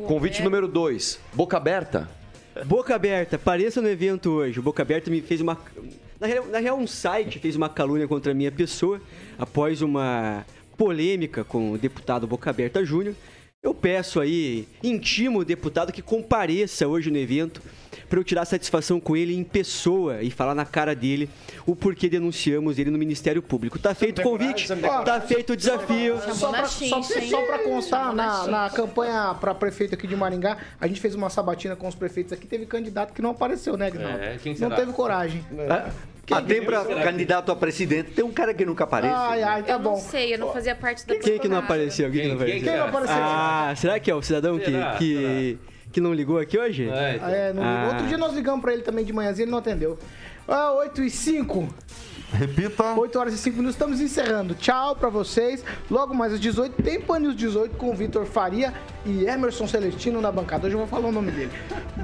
Convite 0.06 0.42
número 0.42 0.66
dois, 0.66 1.20
boca 1.32 1.56
aberta. 1.56 2.08
Boca 2.66 2.94
Aberta, 2.94 3.34
apareça 3.34 3.82
no 3.82 3.88
evento 3.88 4.30
hoje. 4.30 4.60
O 4.60 4.62
Boca 4.62 4.80
Aberta 4.80 5.10
me 5.10 5.20
fez 5.20 5.40
uma. 5.40 5.58
Na 6.20 6.26
real, 6.28 6.46
na 6.46 6.58
real, 6.58 6.78
um 6.78 6.86
site 6.86 7.40
fez 7.40 7.56
uma 7.56 7.68
calúnia 7.68 8.06
contra 8.06 8.30
a 8.30 8.34
minha 8.34 8.52
pessoa 8.52 9.00
após 9.36 9.82
uma 9.82 10.46
polêmica 10.76 11.42
com 11.42 11.72
o 11.72 11.78
deputado 11.78 12.28
Boca 12.28 12.48
Aberta 12.48 12.84
Júnior. 12.84 13.16
Eu 13.64 13.72
peço 13.72 14.20
aí, 14.20 14.68
intimo 14.82 15.38
o 15.38 15.44
deputado 15.44 15.90
que 15.90 16.02
compareça 16.02 16.86
hoje 16.86 17.10
no 17.10 17.16
evento 17.16 17.62
para 18.10 18.18
eu 18.18 18.22
tirar 18.22 18.44
satisfação 18.44 19.00
com 19.00 19.16
ele 19.16 19.34
em 19.34 19.42
pessoa 19.42 20.22
e 20.22 20.30
falar 20.30 20.54
na 20.54 20.66
cara 20.66 20.94
dele 20.94 21.30
o 21.66 21.74
porquê 21.74 22.10
denunciamos 22.10 22.78
ele 22.78 22.90
no 22.90 22.98
Ministério 22.98 23.40
Público. 23.40 23.78
Tá 23.78 23.94
feito 23.94 24.20
o 24.20 24.22
convite, 24.22 24.68
tá 25.06 25.18
feito 25.22 25.54
o 25.54 25.56
desafio. 25.56 26.20
Só 26.34 26.52
só 27.02 27.42
pra 27.46 27.60
constar, 27.60 28.14
na, 28.14 28.46
na 28.46 28.68
campanha 28.68 29.34
pra 29.40 29.54
prefeito 29.54 29.94
aqui 29.94 30.06
de 30.06 30.14
Maringá, 30.14 30.58
a 30.78 30.86
gente 30.86 31.00
fez 31.00 31.14
uma 31.14 31.30
sabatina 31.30 31.74
com 31.74 31.88
os 31.88 31.94
prefeitos 31.94 32.34
aqui, 32.34 32.46
teve 32.46 32.66
candidato 32.66 33.14
que 33.14 33.22
não 33.22 33.30
apareceu, 33.30 33.78
né, 33.78 33.86
Agnaldo? 33.86 34.18
É, 34.18 34.38
não 34.60 34.76
teve 34.76 34.92
coragem. 34.92 35.42
Até 36.30 36.60
para 36.60 36.84
candidato 37.02 37.52
a 37.52 37.56
presidente, 37.56 38.10
tem 38.12 38.24
um 38.24 38.32
cara 38.32 38.54
que 38.54 38.64
nunca 38.64 38.84
aparece. 38.84 39.14
Ai, 39.14 39.42
ai, 39.42 39.62
tá 39.62 39.72
eu 39.74 39.78
não 39.78 39.92
bom. 39.92 39.96
sei, 39.96 40.34
eu 40.34 40.38
não 40.38 40.52
fazia 40.52 40.74
parte 40.74 41.06
da 41.06 41.16
Quem 41.16 41.38
que 41.38 41.48
não 41.48 41.58
apareceu? 41.58 42.10
Quem, 42.10 42.22
que 42.22 42.28
não 42.28 42.34
apareceu? 42.36 42.62
Quem 42.62 42.76
não 42.78 42.86
apareceu? 42.88 43.16
Ah, 43.18 43.74
será 43.76 44.00
que 44.00 44.10
é 44.10 44.14
o 44.14 44.22
cidadão 44.22 44.58
que, 44.58 44.70
Será? 44.70 44.94
que, 44.96 45.58
que 45.92 46.00
não 46.00 46.14
ligou 46.14 46.38
aqui 46.38 46.58
hoje? 46.58 46.88
É, 46.88 47.18
Ah, 47.22 47.30
é, 47.30 47.52
não 47.52 47.62
ligou. 47.62 47.76
Ah. 47.78 47.88
Outro 47.92 48.06
dia 48.06 48.16
nós 48.18 48.32
ligamos 48.34 48.60
pra 48.60 48.72
ele 48.72 48.82
também 48.82 49.04
de 49.04 49.12
manhãzinha, 49.12 49.44
ele 49.44 49.50
não 49.50 49.58
atendeu. 49.58 49.98
Ah, 50.48 50.72
8 50.72 51.02
e 51.02 51.10
5. 51.10 51.68
Repita. 52.34 52.94
8 52.94 53.18
horas 53.18 53.34
e 53.34 53.38
5 53.38 53.56
minutos, 53.56 53.76
estamos 53.76 54.00
encerrando. 54.00 54.54
Tchau 54.54 54.96
pra 54.96 55.08
vocês. 55.08 55.64
Logo 55.88 56.12
mais 56.12 56.32
às 56.32 56.40
18, 56.40 56.82
tem 56.82 57.00
Pan 57.00 57.20
News 57.20 57.36
18 57.36 57.76
com 57.76 57.90
o 57.90 57.94
Vitor 57.94 58.26
Faria 58.26 58.74
e 59.06 59.24
Emerson 59.24 59.68
Celestino 59.68 60.20
na 60.20 60.32
bancada. 60.32 60.66
Hoje 60.66 60.74
eu 60.74 60.80
vou 60.80 60.88
falar 60.88 61.08
o 61.08 61.12
nome 61.12 61.30
dele. 61.30 61.52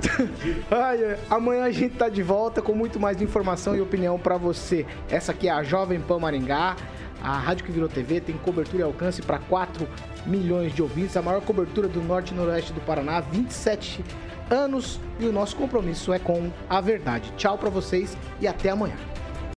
Ai, 0.70 1.18
amanhã 1.28 1.64
a 1.64 1.70
gente 1.72 1.96
tá 1.96 2.08
de 2.08 2.22
volta 2.22 2.62
com 2.62 2.72
muito 2.72 3.00
mais 3.00 3.20
informação 3.20 3.74
e 3.74 3.80
opinião 3.80 4.18
pra 4.18 4.36
você. 4.36 4.86
Essa 5.10 5.32
aqui 5.32 5.48
é 5.48 5.50
a 5.50 5.64
Jovem 5.64 6.00
Pan 6.00 6.20
Maringá. 6.20 6.76
A 7.22 7.36
rádio 7.36 7.66
que 7.66 7.72
virou 7.72 7.88
TV 7.88 8.20
tem 8.20 8.36
cobertura 8.38 8.82
e 8.82 8.86
alcance 8.86 9.20
para 9.20 9.38
4 9.38 9.86
milhões 10.24 10.74
de 10.74 10.80
ouvintes, 10.80 11.16
a 11.18 11.22
maior 11.22 11.42
cobertura 11.42 11.86
do 11.86 12.00
norte 12.00 12.32
e 12.32 12.36
noroeste 12.36 12.72
do 12.72 12.80
Paraná, 12.80 13.18
há 13.18 13.20
27 13.20 14.02
anos, 14.48 14.98
e 15.18 15.26
o 15.26 15.32
nosso 15.32 15.54
compromisso 15.54 16.14
é 16.14 16.18
com 16.18 16.50
a 16.68 16.80
verdade. 16.80 17.30
Tchau 17.36 17.58
pra 17.58 17.68
vocês 17.68 18.16
e 18.40 18.48
até 18.48 18.70
amanhã. 18.70 18.96